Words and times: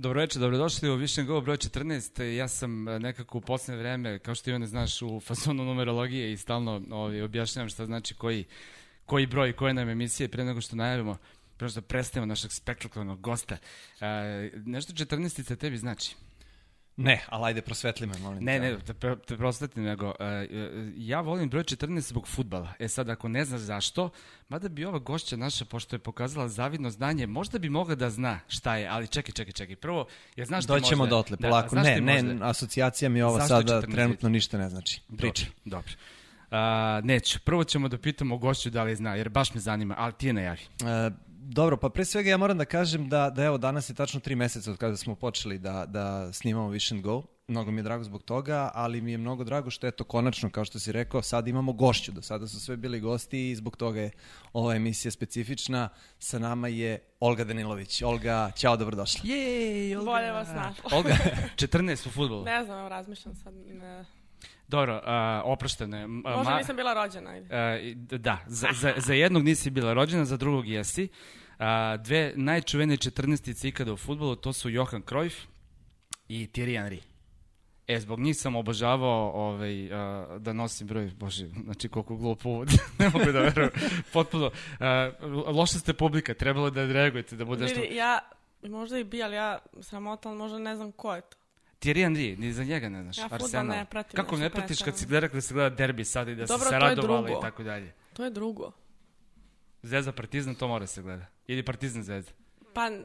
Dobro 0.00 0.20
večer, 0.20 0.40
dobrodošli 0.40 0.90
u 0.90 0.94
Vision 0.94 1.26
Go 1.26 1.40
broj 1.40 1.56
14. 1.56 2.22
Ja 2.22 2.48
sam 2.48 2.88
e, 2.88 2.98
nekako 2.98 3.38
u 3.38 3.40
poslednje 3.40 3.82
vreme, 3.82 4.18
kao 4.18 4.34
što 4.34 4.50
Ivane 4.50 4.66
znaš, 4.66 5.02
u 5.02 5.20
fasonu 5.20 5.64
numerologije 5.64 6.32
i 6.32 6.36
stalno 6.36 6.82
ovaj, 6.90 7.22
objašnjavam 7.22 7.68
šta 7.68 7.86
znači 7.86 8.14
koji, 8.14 8.44
koji 9.06 9.26
broj, 9.26 9.52
koje 9.52 9.74
nam 9.74 9.88
emisije, 9.88 10.28
pre 10.28 10.44
nego 10.44 10.60
što 10.60 10.76
najavimo, 10.76 11.16
pre 11.56 11.68
što 11.68 11.82
predstavimo 11.82 12.26
našeg 12.26 12.52
spektakularnog 12.52 13.20
gosta. 13.20 13.56
E, 14.00 14.06
nešto 14.66 14.92
14. 14.92 15.56
tebi 15.56 15.76
znači? 15.76 16.16
Ne, 16.98 17.20
ali 17.28 17.44
ajde 17.46 17.62
prosvetli 17.62 18.06
me, 18.06 18.18
molim 18.18 18.44
Ne, 18.44 18.58
ne, 18.60 18.78
te, 18.78 18.94
te, 18.94 19.16
te 19.16 19.36
prosvetli, 19.36 19.82
nego 19.82 20.06
uh, 20.06 20.14
ja 20.96 21.20
volim 21.20 21.48
broj 21.48 21.62
14 21.62 22.00
zbog 22.00 22.28
futbala. 22.28 22.72
E 22.78 22.88
sad, 22.88 23.08
ako 23.08 23.28
ne 23.28 23.44
znaš 23.44 23.60
zašto, 23.60 24.10
mada 24.48 24.68
bi 24.68 24.84
ova 24.84 24.98
gošća 24.98 25.36
naša, 25.36 25.64
pošto 25.64 25.96
je 25.96 26.00
pokazala 26.00 26.48
zavidno 26.48 26.90
znanje, 26.90 27.26
možda 27.26 27.58
bi 27.58 27.68
mogla 27.68 27.94
da 27.94 28.10
zna 28.10 28.40
šta 28.48 28.76
je, 28.76 28.88
ali 28.88 29.08
čekaj, 29.08 29.32
čekaj, 29.32 29.52
čekaj. 29.52 29.76
Prvo, 29.76 30.06
ja 30.36 30.44
znaš 30.44 30.64
ti 30.64 30.68
Doćemo 30.68 30.98
možda... 31.02 31.16
dotle, 31.16 31.36
polako. 31.36 31.74
Da, 31.74 31.82
ne, 31.82 32.00
ne, 32.00 32.38
asocijacija 32.42 33.08
mi 33.08 33.22
ova 33.22 33.46
sada 33.46 33.80
14? 33.80 33.92
trenutno 33.92 34.28
ništa 34.28 34.58
ne 34.58 34.68
znači. 34.68 35.00
Priča. 35.16 35.46
Dobro, 35.64 35.86
dobro. 35.86 35.92
Uh, 36.50 37.04
neću. 37.04 37.38
Prvo 37.44 37.64
ćemo 37.64 37.88
da 37.88 37.98
pitamo 37.98 38.38
gošću 38.38 38.70
da 38.70 38.82
li 38.82 38.96
zna, 38.96 39.14
jer 39.14 39.28
baš 39.28 39.54
me 39.54 39.60
zanima, 39.60 39.94
ali 39.98 40.12
ti 40.12 40.26
je 40.26 40.32
najavi. 40.32 40.60
E, 40.60 41.10
dobro, 41.48 41.76
pa 41.76 41.88
pre 41.88 42.04
svega 42.04 42.30
ja 42.30 42.36
moram 42.36 42.58
da 42.58 42.64
kažem 42.64 43.08
da, 43.08 43.30
da 43.30 43.44
evo 43.44 43.58
danas 43.58 43.90
je 43.90 43.94
tačno 43.94 44.20
tri 44.20 44.34
meseca 44.34 44.70
od 44.70 44.76
kada 44.76 44.96
smo 44.96 45.14
počeli 45.14 45.58
da, 45.58 45.86
da 45.86 46.32
snimamo 46.32 46.70
Wish 46.70 46.94
and 46.94 47.02
Go. 47.02 47.22
Mnogo 47.48 47.70
mi 47.70 47.78
je 47.78 47.82
drago 47.82 48.04
zbog 48.04 48.22
toga, 48.22 48.70
ali 48.74 49.00
mi 49.00 49.12
je 49.12 49.18
mnogo 49.18 49.44
drago 49.44 49.70
što 49.70 49.86
eto 49.86 50.04
konačno, 50.04 50.50
kao 50.50 50.64
što 50.64 50.78
si 50.78 50.92
rekao, 50.92 51.22
sad 51.22 51.48
imamo 51.48 51.72
gošću. 51.72 52.12
Do 52.12 52.22
sada 52.22 52.46
su 52.46 52.60
sve 52.60 52.76
bili 52.76 53.00
gosti 53.00 53.50
i 53.50 53.56
zbog 53.56 53.76
toga 53.76 54.00
je 54.00 54.10
ova 54.52 54.74
emisija 54.74 55.12
specifična. 55.12 55.88
Sa 56.18 56.38
nama 56.38 56.68
je 56.68 56.98
Olga 57.20 57.44
Danilović. 57.44 58.02
Olga, 58.02 58.50
ćao, 58.56 58.76
dobrodošla. 58.76 59.20
Jej, 59.24 59.96
Olga. 59.96 60.10
Bolje 60.10 60.30
vas 60.32 60.48
našla. 60.48 60.90
Olga, 60.92 61.16
14 61.56 62.08
u 62.08 62.10
futbolu. 62.10 62.44
Ne 62.44 62.64
znam, 62.64 62.88
razmišljam 62.88 63.34
sad. 63.34 63.54
Ne. 63.54 64.17
Dobro, 64.68 64.96
uh. 65.46 65.84
M- 66.04 66.22
Možda 66.36 66.56
nisam 66.56 66.76
bila 66.76 66.94
rođena. 66.94 67.30
Ajde. 67.30 67.46
Uh, 68.10 68.18
da, 68.18 68.38
za, 68.46 68.68
za, 68.72 68.94
za 68.96 69.14
jednog 69.14 69.44
nisi 69.44 69.70
bila 69.70 69.92
rođena, 69.92 70.24
za 70.24 70.36
drugog 70.36 70.68
jesi. 70.68 71.08
Uh, 71.58 71.64
dve 72.04 72.32
najčuvenije 72.36 72.96
14 72.96 73.68
ikada 73.68 73.92
u 73.92 73.96
futbolu, 73.96 74.36
to 74.36 74.52
su 74.52 74.70
Johan 74.70 75.02
Cruyff 75.02 75.34
i 76.28 76.46
Thierry 76.46 76.82
Henry. 76.82 77.00
E, 77.88 78.00
zbog 78.00 78.20
njih 78.20 78.36
sam 78.36 78.56
obožavao 78.56 79.30
ovaj, 79.34 79.84
uh, 79.84 79.90
da 80.40 80.52
nosim 80.52 80.86
broj, 80.86 81.10
bože, 81.16 81.46
znači 81.64 81.88
koliko 81.88 82.16
glup 82.16 82.46
uvod, 82.46 82.68
ne 82.98 83.08
mogu 83.08 83.32
da 83.32 83.40
verujem, 83.40 83.70
potpuno. 84.12 84.46
Uh, 84.46 84.52
loša 85.56 85.78
ste 85.78 85.92
publika, 85.92 86.34
trebalo 86.34 86.70
da 86.70 86.84
reagujete, 86.84 87.36
da 87.36 87.44
bude 87.44 87.62
nešto... 87.62 87.80
Vidi, 87.80 87.94
ja, 87.94 88.18
možda 88.62 88.98
i 88.98 89.04
bi, 89.04 89.22
ali 89.22 89.36
ja 89.36 89.58
sramotan, 89.80 90.36
možda 90.36 90.58
ne 90.58 90.76
znam 90.76 90.92
ko 90.92 91.14
je 91.14 91.20
to. 91.20 91.37
Thierry 91.80 92.04
Henry, 92.04 92.38
ni 92.38 92.52
za 92.52 92.64
njega 92.64 92.88
ne 92.88 93.02
znaš, 93.02 93.18
Ja 93.18 93.28
Arsenal. 93.30 93.66
ne 93.66 93.84
pratim, 93.84 94.16
Kako 94.16 94.36
ne 94.36 94.50
pratiš 94.50 94.82
kad 94.82 94.98
si 94.98 95.06
gleda, 95.06 95.28
kada 95.28 95.40
se 95.40 95.54
gleda 95.54 95.76
derbi 95.76 96.04
sad 96.04 96.28
i 96.28 96.34
da 96.34 96.44
Dobro, 96.46 96.64
si 96.64 96.68
se 96.68 96.78
radovala 96.78 97.22
drugo. 97.22 97.38
i 97.38 97.42
tako 97.42 97.62
dalje? 97.62 97.92
To 98.12 98.24
je 98.24 98.30
drugo. 98.30 98.72
Zvezda 99.82 100.12
Partizan, 100.12 100.54
to 100.54 100.68
mora 100.68 100.86
se 100.86 101.02
gleda. 101.02 101.26
Ili 101.46 101.62
Partizan 101.62 102.02
Zvezda. 102.02 102.32
Pa, 102.74 102.86
uh, 102.86 102.96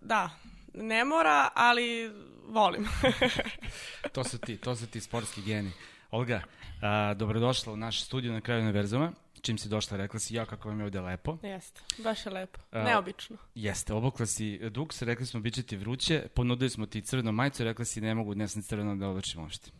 da, 0.00 0.30
ne 0.74 1.04
mora, 1.04 1.48
ali 1.54 2.10
volim. 2.48 2.84
To 4.12 4.24
su 4.24 4.38
ti, 4.38 4.56
to 4.56 4.76
su 4.76 4.86
ti 4.86 5.00
sportski 5.00 5.42
geni. 5.42 5.70
Olga, 6.10 6.42
a, 6.82 7.14
dobrodošla 7.14 7.72
u 7.72 7.76
naš 7.76 8.04
studio 8.04 8.32
na 8.32 8.40
kraju 8.40 8.62
univerzuma. 8.62 9.12
Čim 9.42 9.58
si 9.58 9.68
došla, 9.68 9.96
rekla 9.96 10.20
si, 10.20 10.34
ja 10.34 10.46
kako 10.46 10.68
vam 10.68 10.78
je 10.78 10.84
ovde 10.84 11.00
lepo. 11.00 11.38
Jeste, 11.42 11.80
baš 11.98 12.26
je 12.26 12.32
lepo. 12.32 12.58
A- 12.70 12.82
Neobično. 12.82 13.36
Jeste, 13.54 13.94
obukla 13.94 14.26
si 14.26 14.70
duks, 14.70 15.02
rekli 15.02 15.26
smo, 15.26 15.40
bit 15.40 15.54
će 15.54 15.62
ti 15.62 15.76
vruće, 15.76 16.26
ponudili 16.28 16.70
smo 16.70 16.86
ti 16.86 17.02
crvenu 17.02 17.32
majicu, 17.32 17.64
rekla 17.64 17.84
si, 17.84 18.00
ne 18.00 18.14
mogu, 18.14 18.34
ne 18.34 18.48
sam 18.48 18.62
crveno 18.62 18.96
da 18.96 19.08
oblačim 19.08 19.42
uopšte. 19.42 19.70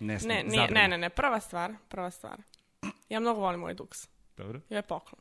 Ne, 0.00 0.18
Ne, 0.18 0.44
nije, 0.44 0.70
ne, 0.70 0.88
ne, 0.88 0.98
ne, 0.98 1.10
prva 1.10 1.40
stvar, 1.40 1.74
prva 1.88 2.10
stvar. 2.10 2.42
Ja 3.08 3.20
mnogo 3.20 3.40
volim 3.40 3.62
ovaj 3.62 3.74
duks. 3.74 4.08
Dobro. 4.36 4.60
I 4.70 4.74
je 4.74 4.82
poklon. 4.82 5.20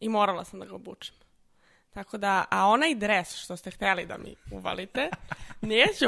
I 0.00 0.08
morala 0.08 0.44
sam 0.44 0.60
da 0.60 0.66
ga 0.66 0.74
obučem. 0.74 1.16
Tako 1.94 2.18
da, 2.18 2.44
a 2.50 2.66
onaj 2.66 2.94
dres 2.94 3.36
što 3.36 3.56
ste 3.56 3.70
hteli 3.70 4.06
da 4.06 4.18
mi 4.18 4.34
uvalite, 4.50 5.08
neću, 5.60 6.06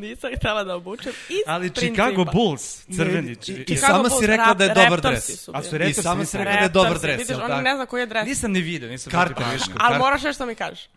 nisam 0.00 0.30
htela 0.36 0.64
da 0.64 0.74
obučem 0.76 1.12
iz 1.28 1.36
Ali 1.46 1.70
principa. 1.70 2.02
Chicago 2.02 2.24
Bulls, 2.32 2.86
crveni. 2.96 3.28
I, 3.28 3.32
i 3.32 3.36
Chicago 3.36 3.80
sama 3.80 3.98
Bulls, 3.98 4.20
si 4.20 4.26
rekla 4.26 4.54
da 4.54 4.64
je 4.64 4.74
dobar 4.74 5.00
dres. 5.00 5.44
su 5.44 5.52
A 5.54 5.62
su 5.62 5.76
I 5.76 5.92
sama 5.92 6.24
si 6.24 6.38
rekla 6.38 6.52
da 6.52 6.58
je 6.58 6.68
dobar 6.68 6.98
dres, 6.98 7.18
Vidiš, 7.18 7.36
on 7.36 7.48
tako? 7.48 7.62
ne 7.62 7.74
zna 7.74 7.86
koji 7.86 8.00
je 8.00 8.06
dres. 8.06 8.26
Nisam 8.26 8.52
ni 8.52 8.60
video, 8.60 8.88
nisam 8.88 9.10
Karta, 9.10 9.44
viš, 9.52 9.62
Ali 9.78 9.98
moraš 9.98 10.22
nešto 10.22 10.46
mi 10.46 10.54
kažeš. 10.54 10.88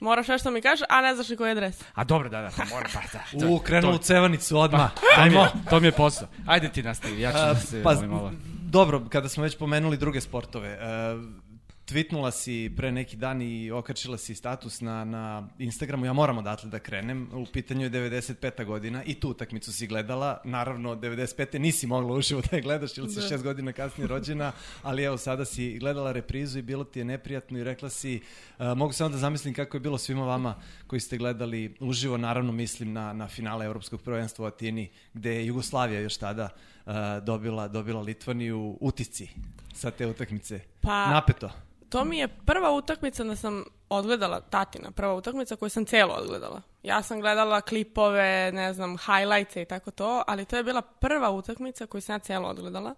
Moraš 0.00 0.28
nešto 0.28 0.50
mi 0.50 0.62
kažeš, 0.62 0.86
a 0.88 1.00
ne 1.00 1.14
znaš 1.14 1.28
ni 1.28 1.36
koji 1.36 1.50
je 1.50 1.54
dres. 1.54 1.80
A 1.94 2.04
dobro, 2.04 2.28
da, 2.28 2.40
da, 2.40 2.50
pa 2.56 2.64
mora, 2.64 2.88
pa 2.94 3.00
da. 3.38 3.48
U, 3.48 3.58
krenuo 3.58 3.94
u 3.94 3.98
cevanicu 3.98 4.58
odmah. 4.58 4.90
To 4.94 5.00
mi, 5.00 5.22
Ajmo. 5.22 5.48
to 5.70 5.80
mi 5.80 5.86
je 5.86 5.92
posao. 5.92 6.28
Ajde 6.46 6.68
ti 6.68 6.82
nastavi, 6.82 7.20
ja 7.20 7.32
ću 7.32 7.38
da 7.38 7.54
se 7.54 7.82
pa, 7.82 7.94
pa, 7.94 8.06
malo. 8.06 8.32
dobro, 8.62 9.02
kada 9.08 9.28
smo 9.28 9.42
već 9.42 9.58
pomenuli 9.58 9.96
druge 9.96 10.20
sportove, 10.20 10.78
uh, 11.14 11.41
tweetnula 11.84 12.30
si 12.30 12.72
pre 12.76 12.92
neki 12.92 13.16
dan 13.16 13.42
i 13.42 13.70
okačila 13.70 14.18
si 14.18 14.34
status 14.34 14.80
na, 14.80 15.04
na 15.04 15.22
Instagramu, 15.58 16.06
ja 16.06 16.12
moram 16.12 16.38
odatle 16.38 16.70
da 16.70 16.78
krenem, 16.78 17.28
u 17.32 17.46
pitanju 17.46 17.82
je 17.82 17.90
95. 17.90 18.64
godina 18.64 19.04
i 19.04 19.14
tu 19.14 19.28
utakmicu 19.28 19.72
si 19.72 19.86
gledala, 19.86 20.40
naravno 20.44 20.94
95. 20.94 21.58
nisi 21.58 21.86
mogla 21.86 22.14
uživo 22.14 22.42
da 22.42 22.56
je 22.56 22.62
gledaš 22.62 22.98
ili 22.98 23.08
si 23.10 23.20
Da. 23.20 23.28
šest 23.28 23.42
godina 23.44 23.72
kasnije 23.72 24.08
rođena, 24.08 24.52
ali 24.82 25.02
evo 25.02 25.16
sada 25.16 25.44
si 25.44 25.78
gledala 25.78 26.12
reprizu 26.12 26.58
i 26.58 26.62
bilo 26.62 26.84
ti 26.84 26.98
je 26.98 27.04
neprijatno 27.04 27.58
i 27.58 27.64
rekla 27.64 27.88
si, 27.88 28.20
uh, 28.58 28.66
mogu 28.76 28.92
samo 28.92 29.10
da 29.10 29.18
zamislim 29.18 29.54
kako 29.54 29.76
je 29.76 29.80
bilo 29.80 29.98
svima 29.98 30.24
vama 30.24 30.54
koji 30.86 31.00
ste 31.00 31.16
gledali 31.18 31.74
uživo, 31.80 32.16
naravno 32.16 32.52
mislim 32.52 32.92
na, 32.92 33.12
na 33.12 33.28
finale 33.28 33.66
Evropskog 33.66 34.02
prvenstva 34.02 34.44
u 34.44 34.48
Atini, 34.48 34.90
gde 35.14 35.34
je 35.34 35.46
Jugoslavija 35.46 36.00
još 36.00 36.16
tada 36.16 36.48
uh, 36.86 36.92
dobila, 37.22 37.68
dobila 37.68 38.00
Litvaniju 38.02 38.78
utisci 38.80 39.28
sa 39.74 39.90
te 39.90 40.06
utakmice. 40.06 40.60
Pa- 40.80 41.06
Napeto. 41.06 41.50
To 41.92 42.04
mi 42.04 42.18
je 42.18 42.28
prva 42.28 42.70
utakmica 42.70 43.24
da 43.24 43.36
sam 43.36 43.64
odgledala, 43.88 44.40
tatina, 44.40 44.90
prva 44.90 45.14
utakmica 45.14 45.56
koju 45.56 45.68
sam 45.68 45.84
celo 45.84 46.14
odgledala. 46.14 46.62
Ja 46.82 47.02
sam 47.02 47.20
gledala 47.20 47.60
klipove, 47.60 48.52
ne 48.52 48.72
znam, 48.72 48.96
highlights 48.98 49.56
i 49.56 49.64
tako 49.64 49.90
to, 49.90 50.22
ali 50.26 50.44
to 50.44 50.56
je 50.56 50.64
bila 50.64 50.82
prva 50.82 51.30
utakmica 51.30 51.86
koju 51.86 52.00
sam 52.00 52.14
ja 52.14 52.18
celo 52.18 52.48
odgledala. 52.48 52.94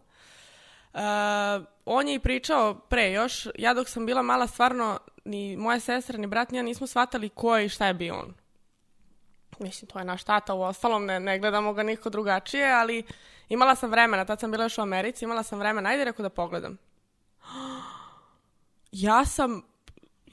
Uh, 0.93 1.01
on 1.85 2.09
je 2.09 2.15
i 2.15 2.19
pričao 2.19 2.75
pre 2.75 3.13
još, 3.13 3.49
ja 3.59 3.75
dok 3.75 3.89
sam 3.89 4.07
bila 4.07 4.23
mala 4.23 4.47
stvarno, 4.47 4.99
ni 5.25 5.57
moja 5.57 5.81
sestra, 5.81 6.19
ni 6.19 6.27
brat, 6.27 6.51
ni 6.51 6.59
ja 6.59 6.63
nismo 6.63 6.87
shvatali 6.87 7.29
ko 7.29 7.57
je 7.57 7.67
i 7.67 7.69
šta 7.69 7.87
je 7.87 7.95
bio 7.95 8.15
on. 8.15 8.35
Mislim, 9.59 9.91
to 9.91 9.99
je 9.99 10.05
naš 10.05 10.25
tata, 10.25 10.55
u 10.55 10.63
ostalom 10.63 11.07
ne, 11.07 11.21
ne 11.21 11.39
gledamo 11.39 11.73
ga 11.73 11.83
niko 11.83 12.11
drugačije, 12.11 12.73
ali 12.73 13.03
imala 13.49 13.75
sam 13.75 13.91
vremena, 13.91 14.25
tad 14.25 14.41
sam 14.41 14.51
bila 14.51 14.65
još 14.65 14.79
u 14.79 14.83
Americi, 14.83 15.25
imala 15.25 15.43
sam 15.43 15.59
vremena, 15.59 15.91
ajde 15.91 16.05
rekao 16.05 16.23
da 16.23 16.29
pogledam. 16.29 16.79
Ja 18.97 19.25
sam, 19.25 19.63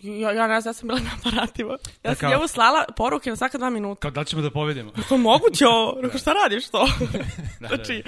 ja, 0.02 0.32
ja 0.32 0.48
ne 0.48 0.62
znam, 0.62 0.70
ja 0.70 0.74
sam 0.74 0.88
bila 0.88 1.00
na 1.10 1.10
aparatima. 1.20 1.78
Ja 2.04 2.16
sam 2.16 2.20
kao- 2.20 2.30
njemu 2.30 2.48
slala 2.48 2.86
poruke 2.98 3.30
na 3.30 3.36
svaka 3.36 3.58
dva 3.58 3.70
minuta. 3.70 4.00
Kao 4.02 4.12
da 4.12 4.24
ćemo 4.24 4.42
da 4.42 4.52
pobedimo? 4.52 4.92
To 5.10 5.16
je 5.16 5.20
moguće 5.20 5.68
ovo? 5.68 5.98
Rekao, 6.02 6.20
šta 6.20 6.34
radiš 6.34 6.70
to? 6.70 6.88
da, 7.60 7.68
znači, 7.68 8.04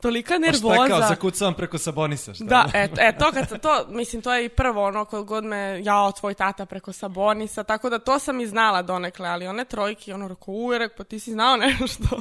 tolika 0.00 0.34
Pa 0.46 0.52
šta 0.52 0.66
je 0.68 0.76
kao, 0.76 0.86
nervoza. 0.86 1.08
zakucavam 1.08 1.54
preko 1.54 1.78
Sabonisa, 1.78 2.34
šta? 2.34 2.44
Da, 2.44 2.70
e, 2.74 2.88
e, 2.98 3.18
to 3.18 3.32
kad 3.32 3.48
sam 3.48 3.58
to, 3.58 3.86
mislim, 3.88 4.22
to 4.22 4.34
je 4.34 4.44
i 4.44 4.48
prvo 4.48 4.84
ono 4.84 5.04
kod 5.04 5.24
god 5.24 5.44
me, 5.44 5.80
jao, 5.84 6.12
tvoj 6.12 6.34
tata 6.34 6.66
preko 6.66 6.92
Sabonisa, 6.92 7.64
tako 7.64 7.90
da 7.90 7.98
to 7.98 8.18
sam 8.18 8.40
i 8.40 8.46
znala 8.46 8.82
donekle, 8.82 9.28
ali 9.28 9.46
one 9.46 9.64
trojke, 9.64 10.14
ono, 10.14 10.28
rekao, 10.28 10.54
ujerek, 10.54 10.92
pa 10.96 11.04
ti 11.04 11.18
si 11.18 11.32
znao 11.32 11.56
nešto. 11.56 12.20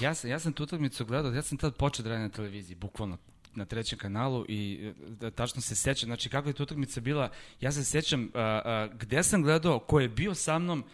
ja, 0.00 0.14
sam, 0.14 0.30
ja 0.30 0.38
sam 0.38 0.52
tu 0.52 0.62
utakmicu 0.62 1.04
gledao, 1.04 1.32
ja 1.32 1.42
sam 1.42 1.58
tad 1.58 1.74
počeo 1.76 2.02
da 2.02 2.08
radim 2.10 2.22
na 2.22 2.28
televiziji, 2.30 2.76
bukvalno 2.76 3.18
na 3.54 3.64
trećem 3.64 3.98
kanalu 3.98 4.44
i 4.48 4.92
e, 5.22 5.30
tačno 5.30 5.60
se 5.60 5.76
sećam, 5.76 6.06
znači 6.06 6.28
kako 6.28 6.48
je 6.48 6.52
tu 6.52 6.62
utakmica 6.62 7.00
bila, 7.00 7.30
ja 7.60 7.72
se 7.72 7.84
sećam 7.84 8.30
a, 8.34 8.40
a, 8.64 8.88
gde 8.94 9.22
sam 9.22 9.42
gledao, 9.42 9.78
ko 9.78 10.00
je 10.00 10.08
bio 10.08 10.34
sa 10.34 10.58
mnom 10.58 10.84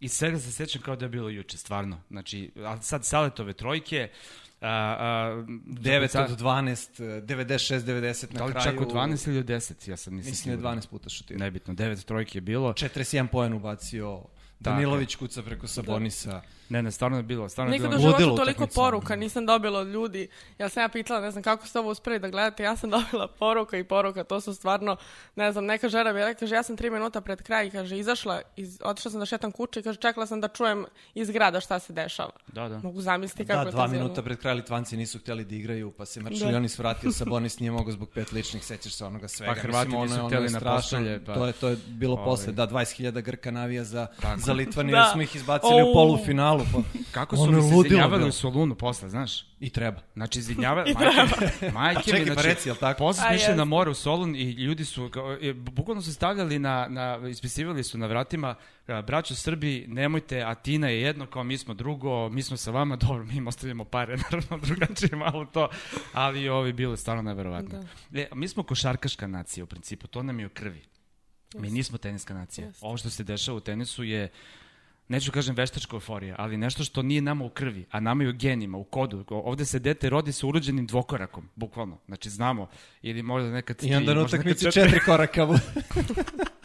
i 0.00 0.08
svega 0.08 0.38
se 0.38 0.52
sećam 0.52 0.82
kao 0.82 0.96
da 0.96 1.04
je 1.04 1.08
bilo 1.08 1.28
juče, 1.28 1.58
stvarno. 1.58 2.00
Znači, 2.10 2.50
a 2.56 2.82
sad 2.82 3.04
saletove 3.04 3.52
trojke, 3.52 4.10
a, 4.60 4.68
a, 4.68 5.44
9 5.48 6.32
od 6.32 6.40
12, 6.40 7.02
96, 7.22 7.80
90 7.80 8.32
na 8.32 8.38
da 8.38 8.44
li 8.44 8.52
kraju. 8.52 8.70
čak 8.70 8.80
od 8.80 8.92
12 8.92 9.28
ili 9.28 9.38
od 9.38 9.46
10, 9.46 9.90
ja 9.90 9.96
sam 9.96 10.14
nisam 10.14 10.30
Mislim 10.30 10.46
da 10.46 10.52
je 10.52 10.56
siguran. 10.56 10.78
12 10.78 10.90
puta 10.90 11.08
šutirao. 11.08 11.38
Nebitno, 11.38 11.74
9 11.74 12.04
trojke 12.04 12.38
je 12.38 12.42
bilo. 12.42 12.72
41 12.72 13.26
poen 13.26 13.52
ubacio, 13.52 14.22
Danilović 14.60 15.14
kuca 15.14 15.42
preko 15.42 15.66
Sabonisa. 15.66 16.40
Ne, 16.68 16.82
ne, 16.82 16.90
stvarno 16.90 17.16
je 17.16 17.22
bilo, 17.22 17.48
stvarno 17.48 17.72
je 17.72 17.78
Nikad 17.78 17.90
bilo. 17.90 18.08
u 18.08 18.18
životu 18.18 18.36
toliko 18.36 18.66
poruka 18.66 19.16
nisam 19.16 19.46
dobila 19.46 19.80
od 19.80 19.88
ljudi. 19.88 20.28
Ja 20.58 20.68
sam 20.68 20.82
ja 20.82 20.88
pitala, 20.88 21.20
ne 21.20 21.30
znam 21.30 21.42
kako 21.42 21.66
ste 21.66 21.78
ovo 21.78 21.90
uspeli 21.90 22.18
da 22.18 22.28
gledate, 22.28 22.62
ja 22.62 22.76
sam 22.76 22.90
dobila 22.96 23.28
poruka 23.28 23.78
i 23.78 23.84
poruka, 23.84 24.24
to 24.24 24.40
su 24.40 24.54
stvarno, 24.54 24.96
ne 25.36 25.52
znam, 25.52 25.64
neka 25.64 25.88
žena 25.88 26.12
mi 26.12 26.20
je 26.20 26.26
rekla, 26.26 26.40
kaže, 26.40 26.54
ja 26.54 26.62
sam 26.62 26.76
tri 26.76 26.90
minuta 26.90 27.20
pred 27.20 27.42
kraj, 27.42 27.70
kaže, 27.70 27.98
izašla, 27.98 28.40
iz, 28.56 28.80
otišla 28.84 29.10
sam 29.10 29.20
da 29.20 29.26
šetam 29.26 29.52
kuće 29.52 29.80
i 29.80 29.82
kaže, 29.82 29.98
čekala 29.98 30.26
sam 30.26 30.40
da 30.40 30.48
čujem 30.48 30.84
iz 31.14 31.30
grada 31.30 31.60
šta 31.60 31.78
se 31.78 31.92
dešava. 31.92 32.32
Da, 32.46 32.68
da. 32.68 32.78
Mogu 32.78 33.00
zamisliti 33.00 33.44
kako 33.44 33.54
Da, 33.54 33.60
je 33.60 33.64
to 33.64 33.70
dva 33.70 33.88
zirno. 33.88 34.02
minuta 34.02 34.22
pred 34.22 34.38
kraj 34.38 34.54
Litvanci 34.54 34.96
nisu 34.96 35.18
htjeli 35.18 35.44
da 35.44 35.54
igraju, 35.54 35.90
pa 35.90 36.04
se 36.06 36.20
Da. 36.20 36.24
Mrčuljonis 36.24 36.78
vratio, 36.78 37.12
Sabonis 37.12 37.58
nije 37.58 37.70
mogao 37.70 37.92
zbog 37.92 38.08
pet 38.10 38.32
ličnih, 38.32 38.64
sećaš 38.64 38.94
se 38.94 39.04
onoga 39.04 39.28
svega. 39.28 39.54
Pa 39.54 39.60
Hrvati 39.60 39.86
Mislim, 39.86 39.94
ono 39.94 40.04
nisu 40.04 40.14
je- 40.14 40.20
ono 40.20 40.28
htjeli 40.28 40.46
je 40.46 40.50
na 40.50 40.76
pošalje, 40.76 41.24
pa- 41.24 41.34
To 41.34 41.46
je, 41.46 41.52
to 41.52 41.68
je 41.68 41.76
bilo 41.88 42.12
Ovaj. 42.12 42.24
posle, 42.24 42.52
da, 42.52 42.66
20.000 42.66 43.20
Grka 43.20 43.50
navija 43.50 43.84
za, 43.84 44.06
Tako. 44.22 44.40
Za 44.46 44.52
Litvaniju, 44.60 44.96
Da. 44.96 45.10
smo 45.12 45.22
ih 45.22 45.36
izbacili 45.36 45.80
Au. 45.80 45.90
u 45.90 45.92
polufinalu. 45.92 46.64
Pa. 46.72 46.78
Kako 47.12 47.36
su 47.36 47.42
Ono 47.42 47.52
mi 47.52 47.62
se 47.62 47.74
ludilo 47.74 47.86
izvinjavali 47.86 48.18
bilo. 48.20 48.28
u 48.28 48.32
Solunu 48.32 48.74
posle, 48.74 49.08
znaš? 49.08 49.46
I 49.60 49.70
treba. 49.70 50.00
Znači, 50.14 50.38
izvinjavali, 50.38 50.94
majke, 50.94 51.70
majke 51.72 52.02
Čekaj, 52.02 52.20
mi, 52.20 52.26
pa 52.26 52.32
znači, 52.32 52.48
reci, 52.48 52.68
jel 52.68 52.76
tako? 52.76 52.98
Posle 52.98 53.24
smo 53.26 53.34
išli 53.36 53.54
na 53.54 53.64
more 53.64 53.90
u 53.90 53.94
Solun 53.94 54.36
i 54.36 54.50
ljudi 54.50 54.84
su, 54.84 55.08
kao, 55.08 55.36
e, 55.40 55.52
bukvalno 55.54 56.02
su 56.02 56.14
stavljali 56.14 56.58
na, 56.58 56.86
na, 56.88 57.28
ispisivali 57.28 57.84
su 57.84 57.98
na 57.98 58.06
vratima, 58.06 58.54
a, 58.86 59.02
braćo 59.02 59.34
Srbi, 59.34 59.84
nemojte, 59.88 60.42
Atina 60.42 60.88
je 60.88 61.00
jedno, 61.00 61.26
kao 61.26 61.44
mi 61.44 61.58
smo 61.58 61.74
drugo, 61.74 62.28
mi 62.28 62.42
smo 62.42 62.56
sa 62.56 62.70
vama, 62.70 62.96
dobro, 63.06 63.24
mi 63.24 63.36
im 63.36 63.46
ostavljamo 63.46 63.84
pare, 63.84 64.16
naravno, 64.16 64.58
drugačije 64.66 65.16
malo 65.16 65.44
to, 65.44 65.68
ali 66.12 66.48
ovi 66.48 66.72
bilo 66.72 66.92
je 66.92 66.96
stvarno 66.96 67.22
neverovatno. 67.22 67.84
E, 68.14 68.28
mi 68.34 68.48
smo 68.48 68.62
košarkaška 68.62 69.26
nacija 69.26 69.64
u 69.64 69.66
principu, 69.66 70.06
to 70.06 70.22
nam 70.22 70.40
je 70.40 70.46
u 70.46 70.50
krvi. 70.54 70.82
Mi 71.58 71.70
nismo 71.70 71.98
teniska 71.98 72.34
nacija. 72.34 72.66
Jeste. 72.66 72.86
Ovo 72.86 72.96
što 72.96 73.10
se 73.10 73.24
dešava 73.24 73.56
u 73.56 73.60
tenisu 73.60 74.04
je 74.04 74.28
neću 75.08 75.32
kažem 75.32 75.54
veštačka 75.54 75.96
euforija, 75.96 76.34
ali 76.38 76.56
nešto 76.56 76.84
što 76.84 77.02
nije 77.02 77.22
nama 77.22 77.44
u 77.44 77.48
krvi, 77.48 77.86
a 77.90 78.00
nama 78.00 78.22
je 78.24 78.30
u 78.30 78.32
genima, 78.32 78.78
u 78.78 78.84
kodu. 78.84 79.24
Ovde 79.28 79.64
se 79.64 79.78
dete 79.78 80.10
rodi 80.10 80.32
sa 80.32 80.46
urođenim 80.46 80.86
dvokorakom, 80.86 81.48
bukvalno. 81.54 81.98
Znači 82.06 82.30
znamo, 82.30 82.68
ili 83.02 83.22
možda 83.22 83.50
nekad 83.50 83.76
tri, 83.76 83.88
I 83.88 83.94
onda 83.94 84.14
na 84.14 84.22
utakmici 84.22 84.64
četiri. 84.64 84.82
četiri 84.82 85.00
koraka. 85.04 85.48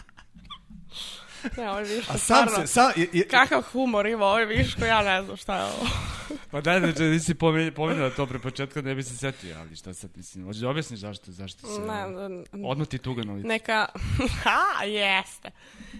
Ne, 1.58 1.70
ovo 1.70 1.80
je 1.80 1.86
viško, 1.86 2.14
A 2.14 2.18
sam 2.18 2.20
stvarno. 2.20 2.52
se, 2.58 2.68
sam, 2.68 2.92
je, 2.96 3.08
je, 3.14 3.28
Kakav 3.28 3.62
humor 3.64 4.06
ima, 4.08 4.26
ovo 4.26 4.40
je 4.40 4.46
viško, 4.46 4.86
ja 4.86 5.02
ne 5.04 5.24
znam 5.24 5.38
šta 5.38 5.58
je 5.58 5.64
ovo. 5.64 5.88
Pa 6.52 6.62
daj, 6.62 6.80
znači, 6.80 7.04
nisi 7.04 7.34
pomen- 7.34 7.72
pomenula 7.72 8.10
to 8.10 8.26
pre 8.26 8.40
početka, 8.40 8.82
ne 8.82 8.96
bi 8.96 9.04
se 9.04 9.18
setio, 9.18 9.58
ali 9.58 9.76
šta 9.76 9.94
sad, 9.94 10.12
mislim, 10.16 10.46
hoćeš 10.46 10.62
da 10.62 10.70
objasniš 10.70 11.00
zašto, 11.00 11.32
zašto 11.32 11.68
se... 11.68 11.82
Ne, 11.82 12.08
ne, 12.30 12.44
Odmah 12.66 12.88
ti 12.88 12.98
tuga 12.98 13.24
na 13.24 13.34
licu. 13.34 13.48
Neka, 13.48 13.88
ha, 14.44 14.84
jeste. 14.84 15.52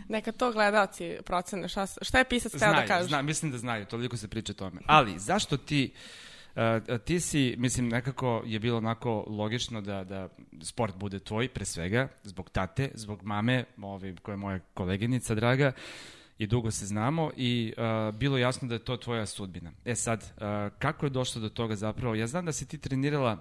Neka 0.10 0.32
to 0.32 0.52
gledalci 0.52 1.18
procene 1.26 1.70
šta, 1.70 1.88
šta 2.02 2.18
je 2.18 2.26
pisac 2.26 2.52
teo 2.52 2.60
da 2.62 2.68
Znaju, 2.68 2.88
kaže. 2.88 3.08
zna, 3.08 3.22
mislim 3.22 3.52
da 3.52 3.58
znaju, 3.58 3.86
toliko 3.86 4.18
se 4.18 4.28
priča 4.28 4.52
o 4.52 4.56
tome. 4.56 4.82
Ali, 4.86 5.20
zašto 5.20 5.58
ti, 5.58 5.94
uh, 6.56 6.98
ti 7.06 7.20
si, 7.20 7.56
mislim, 7.58 7.90
nekako 7.90 8.44
je 8.46 8.60
bilo 8.60 8.78
onako 8.78 9.26
logično 9.28 9.82
da, 9.82 10.04
da 10.04 10.30
sport 10.62 10.96
bude 10.96 11.20
tvoj, 11.20 11.50
pre 11.50 11.66
svega, 11.66 12.08
zbog 12.24 12.50
tate, 12.50 12.92
zbog 12.94 13.24
mame, 13.24 13.66
ovaj, 13.82 14.16
koja 14.22 14.34
je 14.34 14.38
moja 14.38 14.60
koleginica 14.74 15.36
draga, 15.36 15.72
i 16.38 16.48
dugo 16.48 16.72
se 16.72 16.86
znamo 16.86 17.32
i 17.36 17.74
uh, 17.78 18.16
bilo 18.16 18.38
jasno 18.38 18.68
da 18.68 18.76
je 18.76 18.84
to 18.84 18.98
tvoja 18.98 19.26
sudbina. 19.26 19.72
E 19.86 19.96
sad, 19.96 20.24
uh, 20.24 20.78
kako 20.80 21.06
je 21.06 21.10
došlo 21.10 21.42
do 21.42 21.50
toga 21.50 21.76
zapravo? 21.76 22.16
Ja 22.16 22.28
znam 22.28 22.46
da 22.46 22.52
si 22.52 22.68
ti 22.68 22.78
trenirala 22.78 23.38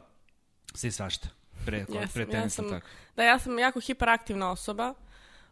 sve 0.74 0.90
svašta 0.90 1.28
pre, 1.66 1.78
Jesam, 1.78 2.08
pre 2.14 2.22
ja 2.22 2.30
tenisa, 2.30 2.62
sam- 2.62 2.70
tako. 2.70 2.86
Da, 3.16 3.22
ja 3.22 3.38
sam 3.38 3.58
jako 3.58 3.80
hiperaktivna 3.80 4.50
osoba, 4.50 4.94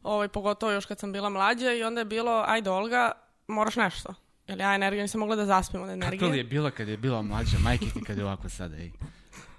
ovaj, 0.03 0.29
pogotovo 0.29 0.73
još 0.73 0.87
kad 0.87 0.99
sam 0.99 1.13
bila 1.13 1.29
mlađa 1.29 1.73
i 1.73 1.83
onda 1.83 2.01
je 2.01 2.05
bilo, 2.05 2.45
ajde 2.47 2.71
Olga, 2.71 3.13
moraš 3.47 3.77
nešto. 3.77 4.15
Jer 4.49 4.61
ja 4.61 4.75
energiju 4.75 5.03
nisam 5.03 5.19
mogla 5.19 5.37
da 5.37 5.47
zaspim 5.47 5.83
od 5.83 5.91
energije. 5.91 6.19
Kako 6.19 6.33
li 6.33 6.39
je 6.39 6.45
bila 6.45 6.71
kad 6.71 6.89
je 6.89 6.97
bila 6.97 7.23
mlađa, 7.23 7.59
majke 7.59 7.87
ti 7.95 8.05
kad 8.07 8.19
je 8.19 8.25
ovako 8.25 8.49
sada, 8.49 8.77
ej? 8.77 8.91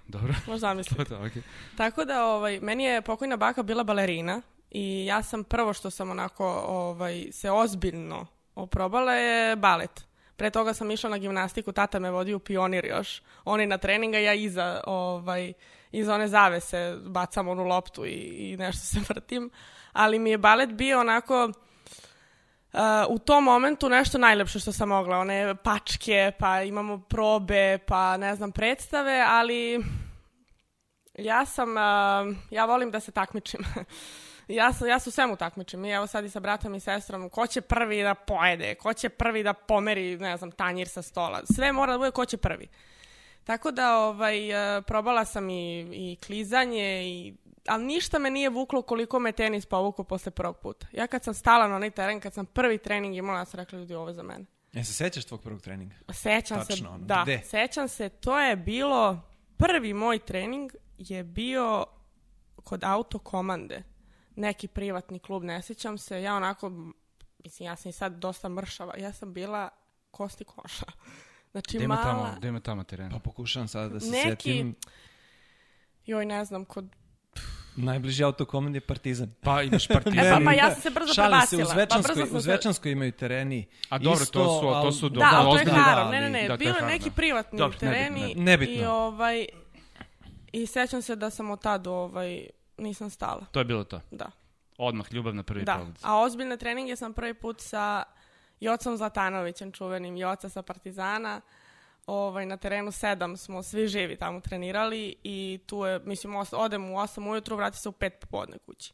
Dobro, 0.07 0.33
Možda 0.47 0.59
zamislim. 0.59 1.05
to, 1.05 1.25
okej. 1.25 1.41
Tako 1.77 2.05
da, 2.05 2.25
ovaj, 2.25 2.59
meni 2.59 2.83
je 2.83 3.01
pokojna 3.01 3.37
baka 3.37 3.63
bila 3.63 3.83
balerina 3.83 4.41
i 4.71 5.05
ja 5.05 5.23
sam 5.23 5.43
prvo 5.43 5.73
što 5.73 5.89
sam 5.89 6.11
onako 6.11 6.63
ovaj, 6.67 7.27
se 7.31 7.51
ozbiljno 7.51 8.27
oprobala 8.55 9.13
je 9.13 9.55
balet. 9.55 10.05
Pre 10.35 10.49
toga 10.49 10.73
sam 10.73 10.91
išla 10.91 11.09
na 11.09 11.17
gimnastiku, 11.17 11.71
tata 11.71 11.99
me 11.99 12.11
vodi 12.11 12.33
u 12.33 12.39
pionir 12.39 12.85
još. 12.85 13.21
Oni 13.45 13.65
na 13.65 13.77
treninga, 13.77 14.17
ja 14.17 14.33
iza, 14.33 14.81
ovaj, 14.87 15.53
iza 15.91 16.15
one 16.15 16.27
zavese 16.27 16.97
bacam 17.05 17.47
onu 17.47 17.63
loptu 17.63 18.05
i, 18.05 18.11
i 18.11 18.57
nešto 18.57 18.85
se 18.85 18.99
vrtim. 19.09 19.49
Ali 19.93 20.19
mi 20.19 20.29
je 20.31 20.37
balet 20.37 20.69
bio 20.69 20.99
onako... 20.99 21.51
Uh, 22.73 22.79
u 23.09 23.19
tom 23.19 23.43
momentu 23.43 23.89
nešto 23.89 24.17
najlepše 24.17 24.59
što 24.59 24.71
sam 24.71 24.89
mogla, 24.89 25.17
one 25.17 25.55
pačke, 25.55 26.31
pa 26.39 26.61
imamo 26.61 26.99
probe, 26.99 27.77
pa 27.77 28.17
ne 28.17 28.35
znam, 28.35 28.51
predstave, 28.51 29.25
ali 29.27 29.83
ja 31.17 31.45
sam, 31.45 31.69
uh, 31.69 32.35
ja 32.51 32.65
volim 32.65 32.91
da 32.91 32.99
se 32.99 33.11
takmičim. 33.11 33.59
ja, 34.47 34.73
sam, 34.73 34.87
ja 34.87 34.99
se 34.99 35.09
u 35.09 35.11
svemu 35.11 35.35
takmičim. 35.35 35.85
I 35.85 35.91
evo 35.91 36.07
sad 36.07 36.25
i 36.25 36.29
sa 36.29 36.39
bratom 36.39 36.75
i 36.75 36.79
sestrom, 36.79 37.29
ko 37.29 37.47
će 37.47 37.61
prvi 37.61 38.03
da 38.03 38.15
pojede, 38.15 38.75
ko 38.75 38.93
će 38.93 39.09
prvi 39.09 39.43
da 39.43 39.53
pomeri, 39.53 40.17
ne 40.17 40.37
znam, 40.37 40.51
tanjir 40.51 40.87
sa 40.87 41.01
stola. 41.01 41.41
Sve 41.55 41.71
mora 41.71 41.91
da 41.91 41.97
bude 41.97 42.11
ko 42.11 42.25
će 42.25 42.37
prvi. 42.37 42.67
Tako 43.43 43.71
da, 43.71 43.97
ovaj, 43.97 44.39
probala 44.87 45.25
sam 45.25 45.49
i, 45.49 45.79
i 45.79 46.17
klizanje, 46.25 47.03
i, 47.03 47.33
ali 47.69 47.85
ništa 47.85 48.19
me 48.19 48.29
nije 48.29 48.49
vuklo 48.49 48.81
koliko 48.81 49.19
me 49.19 49.31
tenis 49.31 49.65
povukao 49.65 50.05
posle 50.05 50.31
prvog 50.31 50.57
puta. 50.57 50.87
Ja 50.91 51.07
kad 51.07 51.23
sam 51.23 51.33
stala 51.33 51.67
na 51.67 51.75
onaj 51.75 51.91
teren, 51.91 52.19
kad 52.19 52.33
sam 52.33 52.45
prvi 52.45 52.77
trening 52.77 53.15
imala, 53.15 53.39
ja 53.39 53.45
sam 53.45 53.59
rekla, 53.59 53.79
ljudi, 53.79 53.93
ovo 53.95 54.07
je 54.07 54.13
za 54.13 54.23
mene. 54.23 54.45
Ja 54.73 54.83
se 54.83 54.93
sećaš 54.93 55.25
tvog 55.25 55.41
prvog 55.41 55.61
treninga? 55.61 55.95
Sećam 56.13 56.61
se, 56.61 56.67
Tačno, 56.67 56.89
ono, 56.89 57.05
da, 57.05 57.21
gde? 57.23 57.41
sećam 57.45 57.87
se, 57.87 58.09
to 58.09 58.39
je 58.39 58.55
bilo, 58.55 59.21
prvi 59.57 59.93
moj 59.93 60.19
trening 60.19 60.71
je 60.97 61.23
bio 61.23 61.85
kod 62.63 62.83
autokomande, 62.83 63.83
neki 64.35 64.67
privatni 64.67 65.19
klub, 65.19 65.43
ne 65.43 65.61
sećam 65.61 65.97
se, 65.97 66.21
ja 66.21 66.35
onako, 66.35 66.69
mislim, 67.43 67.65
ja 67.67 67.75
sam 67.75 67.89
i 67.89 67.93
sad 67.93 68.13
dosta 68.13 68.49
mršava, 68.49 68.97
ja 68.97 69.13
sam 69.13 69.33
bila 69.33 69.69
kosti 70.11 70.43
koša. 70.43 70.85
Znači, 71.51 71.77
Gde 71.77 71.85
ima 71.85 71.95
mala, 71.95 72.05
tamo, 72.05 72.35
gde 72.37 72.47
ima 72.47 72.59
tamo 72.59 72.83
teren? 72.83 73.11
Pa 73.11 73.19
pokušavam 73.19 73.67
sada 73.67 73.89
da 73.89 73.99
se 73.99 74.09
Neki- 74.11 74.29
setim. 74.29 74.75
joj, 76.05 76.25
ne 76.25 76.45
znam, 76.45 76.65
kod... 76.65 76.95
Najbliži 77.75 78.23
autokomand 78.23 78.75
je 78.75 78.81
Partizan. 78.81 79.33
Pa 79.41 79.61
imaš 79.63 79.85
E 79.85 79.93
partizan. 79.93 80.23
pa, 80.35 80.45
pa 80.45 80.53
ja 80.53 80.71
sam 80.71 80.81
se 80.81 80.89
brzo 80.89 81.13
Šalim 81.13 81.41
se, 81.41 81.47
prebacila. 81.47 81.63
u 81.63 81.67
Zvečanskoj, 81.67 82.01
pa 82.03 82.13
brzo 82.13 82.27
sam 82.27 82.37
u 82.37 82.39
se- 82.39 82.43
Zvečanskoj 82.43 82.91
imaju 82.91 83.11
tereni. 83.11 83.65
A 83.89 83.97
dobro, 83.99 84.23
isto, 84.23 84.33
to 84.35 84.59
su- 84.61 84.81
to 84.81 84.91
su 84.91 85.09
do- 85.09 85.19
Da, 85.19 85.29
ali 85.33 85.51
to 85.59 85.69
je 85.69 85.75
Haro, 85.75 86.09
ne, 86.11 86.21
ne, 86.21 86.29
ne, 86.31 86.47
da, 86.47 86.57
to 86.57 86.63
je 86.63 86.81
neki 86.83 87.09
da. 87.09 87.15
privatni 87.15 87.57
Dobro, 87.57 87.77
tereni 87.79 88.21
nebitno, 88.21 88.43
nebitno. 88.43 88.75
i 88.75 88.85
ovaj, 88.85 89.45
i 90.51 90.65
sećam 90.65 91.01
se 91.01 91.15
da 91.15 91.29
sam 91.29 91.49
od 91.49 91.61
tad 91.61 91.87
ovaj, 91.87 92.47
nisam 92.77 93.09
stala, 93.09 93.45
To 93.45 93.59
je 93.59 93.65
bilo 93.65 93.83
to. 93.83 94.01
da. 94.11 94.25
Odmah 94.77 95.13
ljubav 95.13 95.35
na 95.35 95.43
prvi 95.43 95.63
Da, 95.63 95.73
pogled. 95.73 95.95
a 96.01 96.17
ozbiljne 96.17 96.57
treninge 96.57 96.95
sam 96.95 97.13
prvi 97.13 97.33
put 97.33 97.61
sa 97.61 98.03
Jocom 98.59 98.97
Zlatanovićem, 98.97 99.71
čuvenim 99.71 100.17
Joca 100.17 100.49
sa 100.49 100.61
Partizana. 100.61 101.41
Ovaj, 102.09 102.45
na 102.45 102.57
terenu 102.57 102.91
sedam 102.91 103.37
smo 103.37 103.63
svi 103.63 103.87
živi 103.87 104.15
tamo 104.15 104.39
trenirali 104.39 105.15
i 105.23 105.59
tu 105.65 105.85
je, 105.85 105.99
mislim, 105.99 106.33
os- 106.33 106.53
odem 106.53 106.85
u 106.85 106.95
8 106.95 107.27
ujutru, 107.27 107.55
vrati 107.55 107.77
se 107.77 107.89
u 107.89 107.91
5 107.91 108.09
popodne 108.21 108.57
kući. 108.57 108.93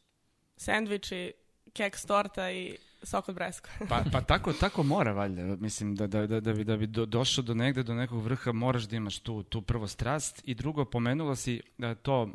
Sendviči, 0.56 1.32
keks 1.72 2.04
torta 2.04 2.50
i 2.50 2.76
sok 3.02 3.28
od 3.28 3.34
breska. 3.34 3.70
Pa, 3.88 4.02
pa 4.12 4.20
tako, 4.20 4.52
tako 4.52 4.82
mora 4.82 5.12
valjda. 5.12 5.42
Mislim 5.56 5.94
da, 5.94 6.06
da, 6.06 6.26
da, 6.26 6.40
da 6.40 6.52
bi, 6.52 6.64
da 6.64 6.76
bi 6.76 6.86
do, 6.86 7.06
došao 7.06 7.44
do 7.44 7.54
negde, 7.54 7.82
do 7.82 7.94
nekog 7.94 8.22
vrha, 8.22 8.52
moraš 8.52 8.82
da 8.82 8.96
imaš 8.96 9.18
tu, 9.18 9.42
tu 9.42 9.62
prvo 9.62 9.86
strast 9.86 10.42
i 10.44 10.54
drugo, 10.54 10.84
pomenula 10.84 11.36
si 11.36 11.60
da 11.78 11.94
to, 11.94 12.30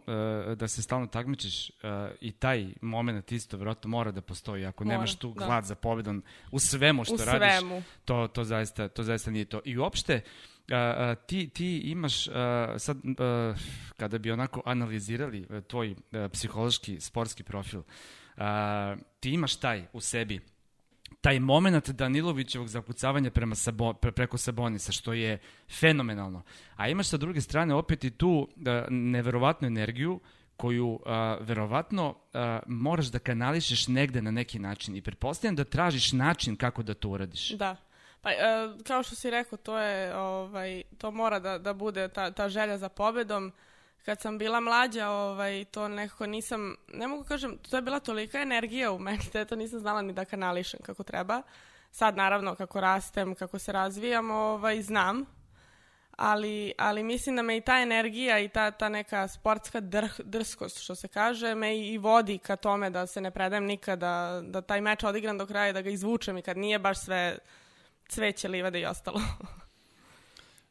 e, 0.51 0.55
da 0.55 0.67
se 0.67 0.81
stalno 0.81 1.07
takmičiš 1.07 1.69
e, 1.69 1.73
i 2.21 2.31
taj 2.31 2.67
moment 2.81 3.31
isto 3.31 3.57
vjerojatno 3.57 3.89
mora 3.89 4.11
da 4.11 4.21
postoji. 4.21 4.65
Ako 4.65 4.83
Mora, 4.83 4.95
nemaš 4.95 5.15
tu 5.15 5.33
da. 5.33 5.45
glad 5.45 5.65
za 5.65 5.75
pobedom 5.75 6.23
u 6.51 6.59
svemu 6.59 7.03
što 7.03 7.13
u 7.13 7.17
radiš, 7.17 7.59
svemu. 7.59 7.83
to, 8.05 8.27
to, 8.27 8.43
zaista, 8.43 8.87
to 8.87 9.03
zaista 9.03 9.31
nije 9.31 9.45
to. 9.45 9.61
I 9.65 9.77
uopšte, 9.77 10.15
a, 10.15 10.50
a, 10.71 11.15
ti, 11.15 11.49
ti 11.49 11.77
imaš, 11.77 12.27
a, 12.27 12.75
sad, 12.77 12.97
a, 13.19 13.53
kada 13.97 14.17
bi 14.17 14.31
onako 14.31 14.61
analizirali 14.65 15.47
a, 15.49 15.61
tvoj 15.61 15.95
a, 16.11 16.29
psihološki, 16.33 16.99
sportski 16.99 17.43
profil, 17.43 17.81
a, 18.37 18.95
ti 19.19 19.29
imaš 19.31 19.55
taj 19.55 19.85
u 19.93 20.01
sebi, 20.01 20.39
taj 21.21 21.39
moment 21.39 21.89
Danilovićevog 21.89 22.67
zakucavanja 22.67 23.31
prema 23.31 23.55
Sabo, 23.55 23.93
pre, 23.93 24.11
preko 24.11 24.37
Sabonisa, 24.37 24.91
što 24.91 25.13
je 25.13 25.39
fenomenalno. 25.79 26.43
A 26.75 26.89
imaš 26.89 27.07
sa 27.07 27.17
druge 27.17 27.41
strane 27.41 27.73
opet 27.73 28.03
i 28.03 28.11
tu 28.11 28.47
a, 28.65 28.85
neverovatnu 28.89 29.67
energiju 29.67 30.19
koju 30.57 30.99
a, 31.05 31.37
verovatno 31.41 32.15
a, 32.33 32.59
moraš 32.67 33.07
da 33.07 33.19
kanališeš 33.19 33.87
negde 33.87 34.21
na 34.21 34.31
neki 34.31 34.59
način 34.59 34.95
i 34.95 35.01
pretpostavljam 35.01 35.55
da 35.55 35.63
tražiš 35.63 36.11
način 36.11 36.55
kako 36.55 36.83
da 36.83 36.93
to 36.93 37.09
uradiš. 37.09 37.49
Da. 37.49 37.75
Pa, 38.21 38.31
e, 38.31 38.37
kao 38.83 39.03
što 39.03 39.15
si 39.15 39.29
rekao, 39.29 39.57
to 39.57 39.77
je, 39.77 40.15
ovaj, 40.15 40.83
to 40.97 41.11
mora 41.11 41.39
da, 41.39 41.57
da 41.57 41.73
bude 41.73 42.07
ta, 42.07 42.31
ta 42.31 42.49
želja 42.49 42.77
za 42.77 42.89
pobedom. 42.89 43.53
Kad 44.05 44.21
sam 44.21 44.37
bila 44.37 44.59
mlađa, 44.59 45.09
ovaj, 45.09 45.65
to 45.65 45.87
nekako 45.87 46.25
nisam, 46.25 46.75
ne 46.93 47.07
mogu 47.07 47.23
kažem, 47.23 47.57
to 47.57 47.75
je 47.75 47.81
bila 47.81 47.99
tolika 47.99 48.41
energija 48.41 48.91
u 48.91 48.99
meni 48.99 49.23
da 49.33 49.45
to 49.45 49.55
nisam 49.55 49.79
znala 49.79 50.01
ni 50.01 50.13
da 50.13 50.25
kanališem 50.25 50.79
kako 50.83 51.03
treba. 51.03 51.41
Sad, 51.91 52.17
naravno, 52.17 52.55
kako 52.55 52.81
rastem, 52.81 53.35
kako 53.35 53.59
se 53.59 53.71
razvijam, 53.71 54.31
ovaj, 54.31 54.81
znam, 54.81 55.25
ali, 56.17 56.73
ali 56.77 57.03
mislim 57.03 57.35
da 57.35 57.41
me 57.41 57.57
i 57.57 57.61
ta 57.61 57.81
energija 57.81 58.39
i 58.39 58.49
ta, 58.49 58.71
ta 58.71 58.89
neka 58.89 59.27
sportska 59.27 59.79
drh, 59.79 60.19
drskost, 60.19 60.79
što 60.79 60.95
se 60.95 61.07
kaže, 61.07 61.55
me 61.55 61.77
i 61.77 61.97
vodi 61.97 62.37
ka 62.37 62.55
tome 62.55 62.89
da 62.89 63.07
se 63.07 63.21
ne 63.21 63.31
predajem 63.31 63.65
nikada, 63.65 64.41
da 64.43 64.61
taj 64.61 64.81
meč 64.81 65.03
odigram 65.03 65.37
do 65.37 65.45
kraja, 65.45 65.73
da 65.73 65.81
ga 65.81 65.89
izvučem 65.89 66.37
i 66.37 66.41
kad 66.41 66.57
nije 66.57 66.79
baš 66.79 66.99
sve 67.05 67.37
cveće, 68.11 68.47
livade 68.47 68.79
i 68.79 68.85
ostalo. 68.85 69.21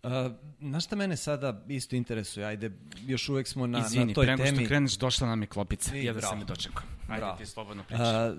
Uh, 0.03 0.11
na 0.59 0.81
šta 0.81 0.97
mene 0.97 1.17
sada 1.17 1.65
isto 1.69 1.97
interesuje, 1.97 2.47
ajde, 2.47 2.71
još 3.07 3.29
uvek 3.29 3.49
smo 3.49 3.67
na, 3.67 3.79
Izvini, 3.79 4.07
na 4.07 4.15
toj 4.15 4.25
pre 4.25 4.33
nego 4.33 4.45
temi. 4.45 4.59
što 4.59 4.69
kreneš, 4.69 4.93
došla 4.93 5.29
nam 5.29 5.43
je 5.43 5.47
klopica. 5.47 5.97
I, 5.97 6.05
Ja 6.05 6.13
da 6.13 6.21
sam 6.21 6.39
je 6.39 6.45
dočekao. 6.45 6.83
Ajde 7.09 7.21
Bravo. 7.21 7.37
ti 7.37 7.47
slobodno 7.47 7.85
pričaj. 7.85 8.07
A, 8.07 8.35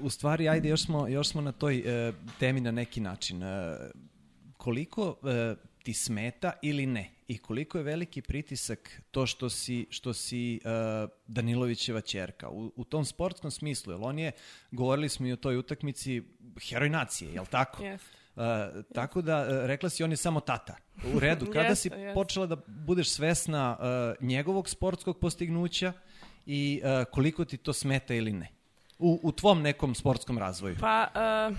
u 0.00 0.10
stvari, 0.10 0.48
ajde, 0.48 0.68
još 0.68 0.84
smo, 0.84 1.08
još 1.08 1.28
smo 1.28 1.40
na 1.40 1.52
toj 1.52 1.78
e, 2.08 2.12
temi 2.38 2.60
na 2.60 2.70
neki 2.70 3.00
način. 3.00 3.42
E, 3.42 3.76
koliko 4.56 5.16
e, 5.24 5.54
ti 5.82 5.92
smeta 5.92 6.52
ili 6.62 6.86
ne? 6.86 7.10
I 7.28 7.38
koliko 7.38 7.78
je 7.78 7.84
veliki 7.84 8.22
pritisak 8.22 9.02
to 9.10 9.26
što 9.26 9.50
si, 9.50 9.86
što 9.90 10.12
si 10.12 10.56
e, 10.56 10.58
Danilovićeva 11.26 12.00
čerka? 12.00 12.48
U, 12.48 12.72
u 12.76 12.84
tom 12.84 13.04
sportskom 13.04 13.50
smislu, 13.50 13.92
jer 13.92 14.00
on 14.02 14.18
je, 14.18 14.32
govorili 14.70 15.08
smo 15.08 15.26
i 15.26 15.32
o 15.32 15.36
toj 15.36 15.56
utakmici, 15.56 16.22
heroj 16.68 16.88
nacije, 16.90 17.32
jel 17.32 17.46
tako? 17.46 17.82
Jeste. 17.84 18.15
E, 18.36 18.82
tako 18.94 19.22
da, 19.22 19.38
e, 19.38 19.66
rekla 19.66 19.88
si 19.88 20.04
on 20.04 20.10
je 20.10 20.16
samo 20.16 20.40
tata. 20.40 20.76
U 21.14 21.18
redu, 21.18 21.46
kada 21.52 21.74
si 21.74 21.88
Jeste, 21.88 22.00
jeste. 22.00 22.14
počela 22.14 22.46
da 22.46 22.56
budeš 22.66 23.10
svesna 23.10 23.78
e, 23.80 24.24
njegovog 24.24 24.68
sportskog 24.68 25.18
postignuća 25.18 25.92
i 26.46 26.80
e, 26.84 27.04
koliko 27.04 27.44
ti 27.44 27.56
to 27.56 27.72
smeta 27.72 28.14
ili 28.14 28.32
ne? 28.32 28.48
U, 28.98 29.20
u 29.22 29.32
tvom 29.32 29.62
nekom 29.62 29.94
sportskom 29.94 30.38
razvoju. 30.38 30.76
Pa, 30.80 31.08
uh, 31.50 31.56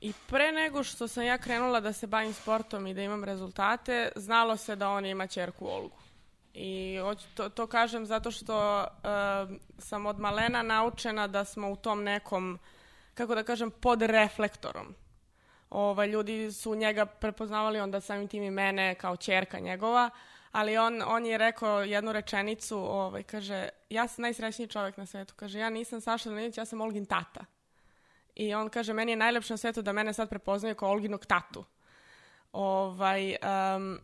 i 0.00 0.12
pre 0.26 0.52
nego 0.52 0.84
što 0.84 1.08
sam 1.08 1.24
ja 1.24 1.38
krenula 1.38 1.80
da 1.80 1.92
se 1.92 2.06
bavim 2.06 2.32
sportom 2.32 2.86
i 2.86 2.94
da 2.94 3.02
imam 3.02 3.24
rezultate, 3.24 4.12
znalo 4.16 4.56
se 4.56 4.76
da 4.76 4.88
on 4.88 5.06
ima 5.06 5.26
čerku 5.26 5.66
Olgu. 5.66 5.96
I 6.54 6.98
to, 7.34 7.48
to 7.48 7.66
kažem 7.66 8.06
zato 8.06 8.30
što 8.30 8.80
uh, 8.80 9.58
sam 9.78 10.06
od 10.06 10.18
malena 10.18 10.62
naučena 10.62 11.26
da 11.26 11.44
smo 11.44 11.70
u 11.70 11.76
tom 11.76 12.04
nekom, 12.04 12.58
kako 13.14 13.34
da 13.34 13.42
kažem, 13.42 13.70
pod 13.70 14.02
reflektorom. 14.02 14.94
Ovaj, 15.70 16.06
ljudi 16.06 16.52
su 16.52 16.74
njega 16.74 17.06
prepoznavali 17.06 17.80
onda 17.80 18.00
samim 18.00 18.28
tim 18.28 18.42
i 18.42 18.50
mene 18.50 18.94
kao 18.94 19.16
čerka 19.16 19.58
njegova, 19.58 20.10
ali 20.52 20.78
on, 20.78 21.02
on 21.06 21.26
je 21.26 21.38
rekao 21.38 21.82
jednu 21.82 22.12
rečenicu, 22.12 22.78
ovaj, 22.78 23.22
kaže, 23.22 23.68
ja 23.90 24.08
sam 24.08 24.22
najsrećniji 24.22 24.68
čovjek 24.68 24.96
na 24.96 25.06
svetu. 25.06 25.34
Kaže, 25.36 25.58
ja 25.58 25.70
nisam 25.70 26.00
Saša 26.00 26.30
Danilić, 26.30 26.58
ja 26.58 26.64
sam 26.64 26.80
Olgin 26.80 27.06
tata. 27.06 27.44
I 28.34 28.54
on 28.54 28.68
kaže, 28.68 28.92
meni 28.92 29.12
je 29.12 29.16
najlepše 29.16 29.52
na 29.52 29.56
svetu 29.56 29.82
da 29.82 29.92
mene 29.92 30.12
sad 30.12 30.28
prepoznaju 30.28 30.74
kao 30.74 30.90
Olginog 30.90 31.26
tatu. 31.26 31.64
Ovaj, 32.52 33.36
um, 33.76 34.00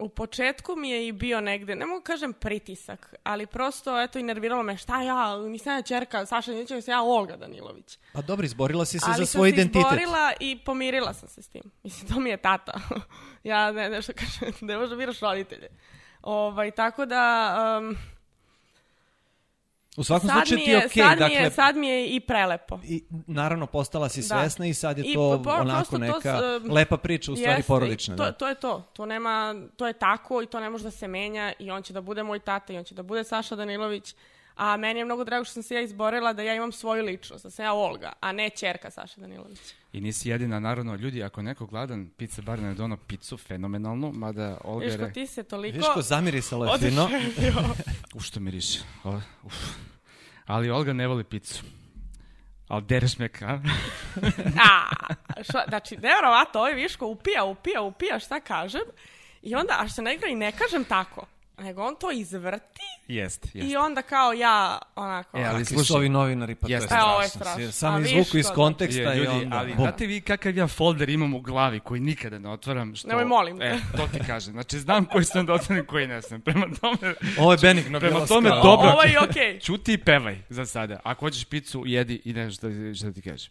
u 0.00 0.08
početku 0.08 0.76
mi 0.76 0.90
je 0.90 1.08
i 1.08 1.12
bio 1.12 1.40
negde, 1.40 1.76
ne 1.76 1.86
mogu 1.86 2.02
kažem 2.02 2.32
pritisak, 2.32 3.14
ali 3.22 3.46
prosto, 3.46 4.00
eto, 4.00 4.18
i 4.18 4.22
nerviralo 4.22 4.62
me, 4.62 4.76
šta 4.76 5.02
ja, 5.02 5.38
nisam 5.38 5.76
ja 5.76 5.82
čerka 5.82 6.26
Saša 6.26 6.52
sam 6.66 6.92
ja 6.92 7.02
Olga 7.02 7.36
Danilović. 7.36 7.98
Pa 8.12 8.22
dobro, 8.22 8.44
izborila 8.44 8.84
si 8.84 8.98
se 8.98 9.06
Ali 9.08 9.14
za 9.14 9.26
sam 9.26 9.38
svoj 9.38 9.50
se 9.50 9.54
identitet. 9.54 9.82
izborila 9.82 10.32
i 10.40 10.58
pomirila 10.64 11.14
sam 11.14 11.28
se 11.28 11.42
s 11.42 11.48
tim. 11.48 11.62
Mislim, 11.84 12.08
to 12.08 12.20
mi 12.20 12.30
je 12.30 12.36
tata. 12.36 12.80
ja 13.44 13.72
ne, 13.72 13.90
nešto 13.90 14.12
kažem, 14.12 14.54
ne 14.68 14.76
možeš 14.76 14.90
da 14.90 14.96
biraš 14.96 15.20
roditelje. 15.20 15.68
Ovaj, 16.22 16.70
tako 16.70 17.06
da, 17.06 17.56
um, 17.80 17.96
U 20.00 20.04
svakom 20.04 20.28
sad, 20.28 20.36
slučaju 20.38 20.58
mi 20.58 20.64
ti 20.64 20.70
je, 20.70 20.74
je 20.74 20.86
okej, 20.86 21.02
sad, 21.02 21.18
dakle, 21.18 21.28
mi 21.30 21.44
je, 21.44 21.50
sad 21.50 21.76
mi 21.76 21.88
je 21.88 22.06
i 22.06 22.20
prelepo. 22.20 22.78
i, 22.84 23.04
naravno 23.26 23.66
postala 23.66 24.08
si 24.08 24.20
Da. 24.20 24.26
svesna 24.26 24.66
i 24.66 24.74
sad 24.74 24.98
je 24.98 25.04
I 25.06 25.14
to 25.14 25.36
po- 25.36 25.42
po- 25.44 25.50
onako 25.52 25.84
to 25.86 25.98
neka 25.98 26.38
s- 26.38 26.64
um, 26.64 26.72
lepa 26.72 26.96
priča, 26.96 27.32
u 27.32 27.36
stvari 27.36 27.62
porodična. 27.62 28.16
To, 28.16 28.22
da. 28.22 28.32
to 28.32 28.48
je 28.48 28.54
to. 28.54 28.82
To, 28.92 29.06
nema, 29.06 29.54
to 29.76 29.86
je 29.86 29.92
tako 29.92 30.42
i 30.42 30.46
to 30.46 30.60
ne 30.60 30.70
može 30.70 30.84
da 30.84 30.90
se 30.90 31.08
menja 31.08 31.52
i 31.58 31.70
on 31.70 31.82
će 31.82 31.92
da 31.92 32.00
bude 32.00 32.22
moj 32.22 32.38
tata 32.38 32.72
i 32.72 32.78
on 32.78 32.84
će 32.84 32.94
da 32.94 33.02
bude 33.02 33.24
Saša 33.24 33.56
Danilović. 33.56 34.14
A 34.56 34.76
meni 34.76 35.00
je 35.00 35.04
mnogo 35.04 35.24
drago 35.24 35.44
što 35.44 35.52
sam 35.52 35.62
se 35.62 35.74
ja 35.74 35.80
izborila 35.80 36.32
da 36.32 36.42
ja 36.42 36.54
imam 36.54 36.72
svoju 36.72 37.04
ličnost, 37.04 37.44
da 37.44 37.50
sam 37.50 37.64
ja 37.64 37.72
Olga, 37.74 38.12
a 38.20 38.32
ne 38.32 38.50
čerka 38.50 38.90
Saša 38.90 39.20
Danilović. 39.20 39.58
I 39.92 40.00
nisi 40.00 40.28
jedina, 40.28 40.60
naravno, 40.60 40.94
ljudi, 40.94 41.22
ako 41.22 41.40
je 41.40 41.44
neko 41.44 41.66
gladan, 41.66 42.10
pizza 42.16 42.42
bar 42.42 42.58
ne 42.58 42.74
dono 42.74 42.96
picu, 42.96 43.36
fenomenalnu, 43.36 44.12
mada 44.12 44.58
Olga 44.64 44.84
je... 44.84 44.90
Viš 44.90 44.98
ko 44.98 45.04
re- 45.06 45.12
ti 45.12 45.26
se 45.26 45.42
toliko... 45.42 45.76
Viško 45.78 46.02
zamirisalo 46.02 46.64
je 46.64 46.78
fino. 46.78 47.04
oduševio. 47.04 47.74
U 48.14 48.20
što 48.20 48.40
miriše. 48.40 48.78
O, 49.04 49.20
uf. 49.42 49.54
Ali 50.46 50.70
Olga 50.70 50.92
ne 50.92 51.06
voli 51.06 51.24
picu. 51.24 51.64
Ali 52.68 52.84
dereš 52.84 53.18
me 53.18 53.28
ka? 53.28 53.46
A, 54.70 54.90
šta, 55.42 55.64
znači, 55.68 55.94
nevjerovatno, 55.96 56.60
ovaj 56.60 56.74
Viško 56.74 57.06
upija, 57.06 57.44
upija, 57.44 57.82
upija, 57.82 58.18
šta 58.18 58.40
kažem. 58.40 58.82
I 59.42 59.54
onda, 59.54 59.76
a 59.78 59.88
što 59.88 60.02
ne 60.02 60.14
igra 60.14 60.28
i 60.28 60.34
ne 60.34 60.52
kažem 60.52 60.84
tako, 60.84 61.26
nego 61.60 61.82
on 61.82 61.96
to 61.96 62.10
izvrti 62.10 62.80
Jest, 63.08 63.54
jest. 63.54 63.70
i 63.70 63.76
onda 63.76 64.02
kao 64.02 64.32
ja, 64.32 64.78
onako... 64.96 65.38
E, 65.38 65.44
ali 65.44 65.64
slušaj, 65.64 65.96
ovi 65.96 66.08
novinari, 66.08 66.54
pa 66.54 66.68
Jeste. 66.68 66.88
to 66.88 66.94
je 66.94 67.00
E, 67.00 67.04
ovo 67.04 67.22
je 67.22 67.28
strašno. 67.28 67.52
strašno. 67.52 67.72
Samo 67.72 67.98
izvuku 67.98 68.20
iz 68.28 68.34
Viško, 68.34 68.54
konteksta 68.54 69.00
Je, 69.00 69.14
i 69.14 69.18
ljudi, 69.18 69.44
onda... 69.44 69.56
ali 69.56 69.74
znate 69.74 70.06
vi 70.06 70.20
kakav 70.20 70.56
ja 70.56 70.66
folder 70.66 71.08
imam 71.08 71.34
u 71.34 71.40
glavi 71.40 71.80
koji 71.80 72.00
nikada 72.00 72.38
ne 72.38 72.48
otvaram? 72.50 72.94
Što, 72.96 73.08
Nemoj, 73.08 73.24
molim 73.24 73.58
te. 73.58 73.64
E, 73.64 73.78
to 73.96 74.06
ti 74.08 74.18
kažem. 74.26 74.52
Znači, 74.52 74.78
znam 74.78 75.04
koji 75.04 75.24
sam 75.24 75.46
da 75.46 75.52
otvorim, 75.52 75.86
koji 75.86 76.06
ne 76.06 76.22
sam. 76.22 76.40
Prema 76.40 76.66
tome, 76.80 77.14
Ovo 77.38 77.52
je 77.52 77.58
benigno 77.62 78.00
Prema 78.00 78.26
tome, 78.26 78.48
skala. 78.48 78.62
dobro. 78.62 78.88
Ovo 78.88 79.02
je 79.02 79.20
okej. 79.20 79.60
čuti 79.60 79.92
i 79.92 79.98
pevaj 79.98 80.38
za 80.48 80.66
sada. 80.66 81.00
Ako 81.04 81.26
hoćeš 81.26 81.44
picu, 81.44 81.82
jedi 81.86 82.22
i 82.24 82.32
ne 82.32 82.50
šta, 82.50 82.66
šta 82.96 83.12
ti 83.12 83.22
kažeš. 83.22 83.50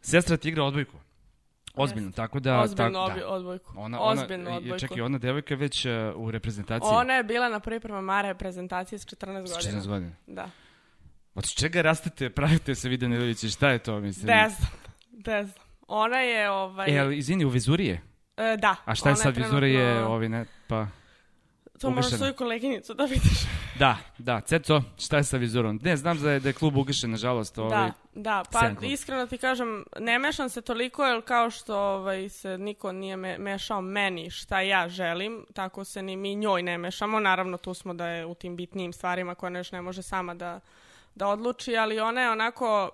Sestra 0.00 0.36
ti 0.36 0.48
igra 0.48 0.62
odbojku. 0.64 0.96
Ozbiljno, 1.76 2.12
tako 2.12 2.40
da... 2.40 2.60
Ozbiljno 2.60 3.06
tak- 3.06 3.18
da. 3.18 3.28
odbojku. 3.28 3.72
Ona, 3.76 4.00
ona, 4.00 4.22
Ozbiljno 4.22 4.56
odbojku. 4.56 4.78
Čekaj, 4.78 5.00
ona 5.00 5.18
devojka 5.18 5.54
je 5.54 5.58
već 5.58 5.84
uh, 5.84 5.92
u 6.16 6.30
reprezentaciji. 6.30 6.88
Ona 6.92 7.14
je 7.14 7.24
bila 7.24 7.48
na 7.48 7.60
pripremama 7.60 8.22
reprezentacije 8.22 8.98
s 8.98 9.06
14 9.06 9.46
s 9.46 9.52
godina. 9.52 9.80
14 9.80 9.86
godina. 9.86 10.12
Da. 10.26 10.50
Od 11.34 11.54
čega 11.54 11.82
rastete, 11.82 12.30
pravite 12.38 12.74
se 12.74 12.88
vide 12.88 13.08
Nedovići, 13.08 13.50
šta 13.50 13.70
je 13.70 13.78
to, 13.78 14.00
mislim? 14.00 14.26
Ne 14.26 14.48
znam. 14.48 14.70
Ne 15.26 15.44
znam. 15.44 15.66
Ona 15.88 16.18
je, 16.18 16.50
ovaj... 16.50 16.96
E, 16.96 16.98
ali 16.98 17.18
izvini, 17.18 17.44
u 17.44 17.48
vizuri 17.48 17.86
je. 17.86 18.02
e, 18.36 18.56
da. 18.56 18.76
A 18.84 18.94
šta 18.94 19.08
je 19.08 19.16
sad 19.16 19.36
je, 19.36 19.44
trenutno- 19.48 20.06
ovi 20.06 20.28
ne, 20.28 20.44
pa... 20.68 20.86
To 21.80 21.88
ugašena. 21.88 22.16
svoju 22.16 22.34
koleginicu 22.34 22.94
da 22.94 23.04
vidiš. 23.04 23.46
Da, 23.78 23.96
da, 24.18 24.40
Ceco, 24.40 24.82
šta 24.98 25.16
je 25.16 25.24
sa 25.24 25.36
vizurom? 25.36 25.80
Ne, 25.82 25.96
znam 25.96 26.18
da 26.18 26.30
je, 26.30 26.40
da 26.40 26.48
je 26.48 26.52
klub 26.52 26.76
ugašen, 26.76 27.10
nažalost, 27.10 27.58
ovaj... 27.58 27.70
Da, 27.70 27.92
da, 28.14 28.42
pa 28.52 28.86
iskreno 28.86 29.26
ti 29.26 29.38
kažem, 29.38 29.84
ne 29.98 30.18
mešam 30.18 30.48
se 30.48 30.60
toliko, 30.60 31.04
jer 31.04 31.22
kao 31.22 31.50
što 31.50 31.78
ovaj, 31.78 32.28
se 32.28 32.58
niko 32.58 32.92
nije 32.92 33.16
me, 33.16 33.38
mešao 33.38 33.80
meni 33.80 34.30
šta 34.30 34.60
ja 34.60 34.88
želim, 34.88 35.46
tako 35.54 35.84
se 35.84 36.02
ni 36.02 36.16
mi 36.16 36.34
njoj 36.34 36.62
ne 36.62 36.78
mešamo. 36.78 37.20
Naravno, 37.20 37.56
tu 37.56 37.74
smo 37.74 37.94
da 37.94 38.08
je 38.08 38.26
u 38.26 38.34
tim 38.34 38.56
bitnijim 38.56 38.92
stvarima 38.92 39.34
koje 39.34 39.48
ona 39.48 39.58
još 39.58 39.72
ne 39.72 39.82
može 39.82 40.02
sama 40.02 40.34
da, 40.34 40.60
da 41.14 41.28
odluči, 41.28 41.76
ali 41.76 42.00
ona 42.00 42.20
je 42.20 42.30
onako 42.30 42.90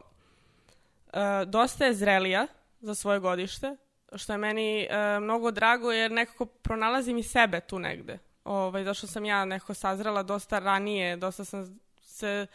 e, 1.13 1.19
dosta 1.47 1.85
je 1.85 1.95
zrelija 1.95 2.47
za 2.81 2.95
svoje 2.95 3.21
godište, 3.21 3.77
što 4.15 4.33
je 4.33 4.39
meni 4.39 4.83
e, 4.83 5.21
mnogo 5.21 5.51
drago, 5.51 5.93
jer 5.93 6.11
nekako 6.11 6.45
pronalazim 6.45 7.19
i 7.19 7.23
sebe 7.23 7.61
tu 7.61 7.79
negde. 7.79 8.19
Ovaj, 8.45 8.85
zašto 8.85 9.07
sam 9.07 9.25
ja 9.25 9.45
nekako 9.45 9.75
sazrela 9.75 10.23
dosta 10.23 10.59
ranije, 10.59 11.17
dosta 11.17 11.45
sam 11.45 11.81
se 12.03 12.47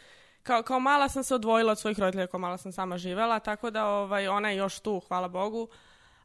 kao, 0.43 0.63
kao 0.63 0.79
mala 0.79 1.09
sam 1.09 1.23
se 1.23 1.35
odvojila 1.35 1.71
od 1.71 1.79
svojih 1.79 1.99
roditelja, 1.99 2.27
kao 2.27 2.39
mala 2.39 2.57
sam 2.57 2.71
sama 2.71 2.97
živela, 2.97 3.39
tako 3.39 3.69
da 3.71 3.85
ovaj, 3.87 4.27
ona 4.27 4.49
je 4.49 4.57
još 4.57 4.79
tu, 4.79 4.99
hvala 5.07 5.27
Bogu, 5.27 5.67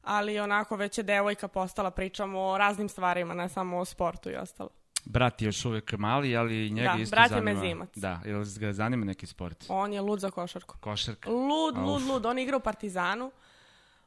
ali 0.02 0.40
onako 0.40 0.76
već 0.76 0.98
je 0.98 1.04
devojka 1.04 1.48
postala, 1.48 1.90
pričamo 1.90 2.40
o 2.40 2.58
raznim 2.58 2.88
stvarima, 2.88 3.34
ne 3.34 3.48
samo 3.48 3.78
o 3.78 3.84
sportu 3.84 4.30
i 4.30 4.34
ostalo. 4.36 4.70
Brat 5.04 5.42
je 5.42 5.46
još 5.46 5.64
uvek 5.64 5.92
mali, 5.92 6.36
ali 6.36 6.70
njega 6.70 6.92
Da, 6.96 7.02
isto 7.02 7.14
brat 7.16 7.30
je 7.30 7.34
zanima. 7.34 7.52
mezimac. 7.52 7.88
Da, 7.96 8.20
jel 8.24 8.44
ga 8.58 8.72
zanima 8.72 9.04
neki 9.04 9.26
sport? 9.26 9.64
On 9.68 9.92
je 9.92 10.00
lud 10.00 10.20
za 10.20 10.30
košarku. 10.30 10.74
Košarka. 10.80 11.30
Lud, 11.30 11.76
A, 11.76 11.80
lud, 11.80 12.02
lud. 12.02 12.26
On 12.26 12.38
igra 12.38 12.56
u 12.56 12.60
Partizanu. 12.60 13.30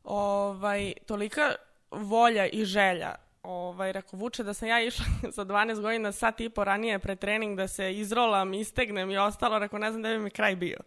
Ovaj, 0.03 0.93
tolika 1.05 1.55
volja 1.91 2.47
i 2.47 2.65
želja. 2.65 3.15
Ovaj, 3.45 3.91
rekao, 3.91 4.19
vuče 4.19 4.43
da 4.43 4.53
sam 4.53 4.67
ja 4.67 4.81
išla 4.81 5.05
za 5.35 5.45
12 5.45 5.81
godina 5.81 6.11
sat 6.11 6.41
i 6.41 6.49
po 6.49 6.63
ranije 6.63 6.99
pre 6.99 7.15
trening 7.15 7.57
da 7.57 7.67
se 7.67 7.93
izrolam, 7.93 8.53
istegnem 8.53 9.11
i 9.11 9.17
ostalo. 9.17 9.59
Rekao, 9.59 9.79
ne 9.79 9.91
znam 9.91 10.01
da 10.01 10.09
bi 10.09 10.19
mi 10.19 10.29
kraj 10.29 10.55
bio. 10.55 10.77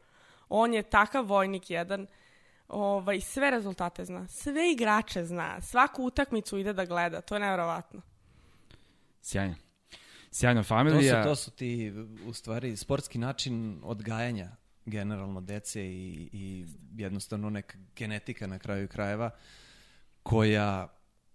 On 0.48 0.74
je 0.74 0.82
takav 0.82 1.26
vojnik 1.26 1.70
jedan. 1.70 2.06
Ovaj, 2.68 3.20
sve 3.20 3.50
rezultate 3.50 4.04
zna. 4.04 4.28
Sve 4.28 4.72
igrače 4.72 5.24
zna. 5.24 5.60
Svaku 5.60 6.02
utakmicu 6.04 6.58
ide 6.58 6.72
da 6.72 6.84
gleda. 6.84 7.20
To 7.20 7.34
je 7.34 7.40
nevjerovatno. 7.40 8.00
Sjajno. 9.22 9.54
Sjajno 10.30 10.60
To 10.60 10.64
su, 10.64 10.68
familija. 10.68 11.22
to 11.24 11.36
su 11.36 11.50
ti, 11.50 11.92
u 12.26 12.32
stvari, 12.32 12.76
sportski 12.76 13.18
način 13.18 13.80
odgajanja 13.84 14.48
generalno 14.84 15.40
dece 15.40 15.84
i, 15.84 16.28
i 16.32 16.66
jednostavno 16.96 17.50
neka 17.50 17.78
genetika 17.96 18.46
na 18.46 18.58
kraju 18.58 18.88
krajeva 18.88 19.30
koja, 20.22 20.88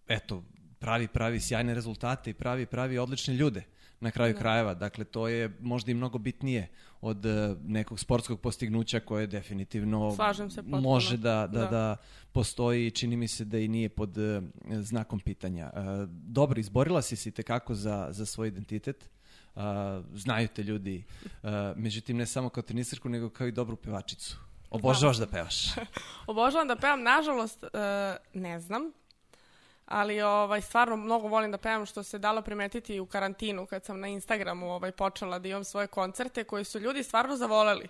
eto, 0.07 0.43
pravi, 0.83 1.07
pravi 1.07 1.39
sjajne 1.39 1.73
rezultate 1.73 2.29
i 2.29 2.33
pravi, 2.33 2.65
pravi 2.65 2.97
odlične 2.97 3.33
ljude. 3.33 3.63
na 4.03 4.11
kraju 4.11 4.35
krajeva. 4.37 4.73
Dakle, 4.73 5.05
to 5.05 5.27
je 5.27 5.51
možda 5.59 5.91
i 5.91 5.93
mnogo 5.93 6.17
bitnije 6.17 6.67
od 7.01 7.25
e, 7.25 7.55
nekog 7.63 7.99
sportskog 7.99 8.39
postignuća 8.41 8.99
koje 8.99 9.27
definitivno 9.27 10.11
se 10.49 10.61
može 10.61 11.17
da, 11.17 11.47
da, 11.47 11.59
Da. 11.59 11.67
da. 11.67 11.95
postoji 12.31 12.87
i 12.87 12.91
čini 12.91 13.15
mi 13.17 13.27
se 13.27 13.45
da 13.45 13.57
i 13.59 13.67
nije 13.67 13.89
pod 13.89 14.17
e, 14.17 14.41
znakom 14.81 15.19
pitanja. 15.19 15.65
E, 15.65 15.79
dobro, 16.07 16.59
izborila 16.59 17.01
si 17.01 17.15
se 17.15 17.31
tekako 17.31 17.75
za, 17.75 18.07
za 18.11 18.25
svoj 18.25 18.47
identitet. 18.47 19.09
Znaju 20.13 20.47
te 20.47 20.63
ljudi. 20.63 21.03
Međutim, 21.75 22.17
ne 22.17 22.25
samo 22.25 22.49
kao 22.49 22.63
tenisarku, 22.63 23.09
nego 23.09 23.29
kao 23.29 23.47
i 23.47 23.51
dobru 23.51 23.75
pevačicu. 23.75 24.37
Obožavaš 24.69 25.17
da 25.17 25.27
pevaš. 25.27 25.65
Obožavam 26.27 26.67
da 26.67 26.75
pevam, 26.75 27.03
nažalost, 27.03 27.63
ne 28.33 28.59
znam. 28.59 28.91
Ali 29.85 30.21
ovaj, 30.21 30.61
stvarno 30.61 30.95
mnogo 30.95 31.27
volim 31.27 31.51
da 31.51 31.57
pevam 31.57 31.85
što 31.85 32.03
se 32.03 32.19
dalo 32.19 32.41
primetiti 32.41 32.99
u 32.99 33.05
karantinu 33.05 33.65
kad 33.65 33.85
sam 33.85 33.99
na 33.99 34.07
Instagramu 34.07 34.71
ovaj, 34.71 34.91
počela 34.91 35.39
da 35.39 35.47
imam 35.47 35.63
svoje 35.63 35.87
koncerte 35.87 36.43
koji 36.43 36.63
su 36.63 36.79
ljudi 36.79 37.03
stvarno 37.03 37.35
zavoleli. 37.35 37.87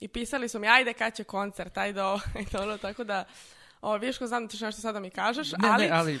I 0.00 0.08
pisali 0.08 0.48
su 0.48 0.58
mi, 0.58 0.68
ajde 0.68 0.92
kad 0.92 1.14
će 1.14 1.24
koncert, 1.24 1.78
ajde 1.78 2.02
ovo, 2.02 2.20
ajde 2.38 2.58
ono, 2.58 2.78
tako 2.78 3.04
da... 3.04 3.24
Ovo, 3.80 3.96
Viško, 3.96 4.26
znam 4.26 4.46
da 4.46 4.50
ćeš 4.50 4.60
nešto 4.60 4.80
sada 4.80 5.00
mi 5.00 5.10
kažeš, 5.10 5.52
Ne, 5.52 5.68
ali... 5.68 5.84
ne, 5.84 5.90
ali 5.90 6.20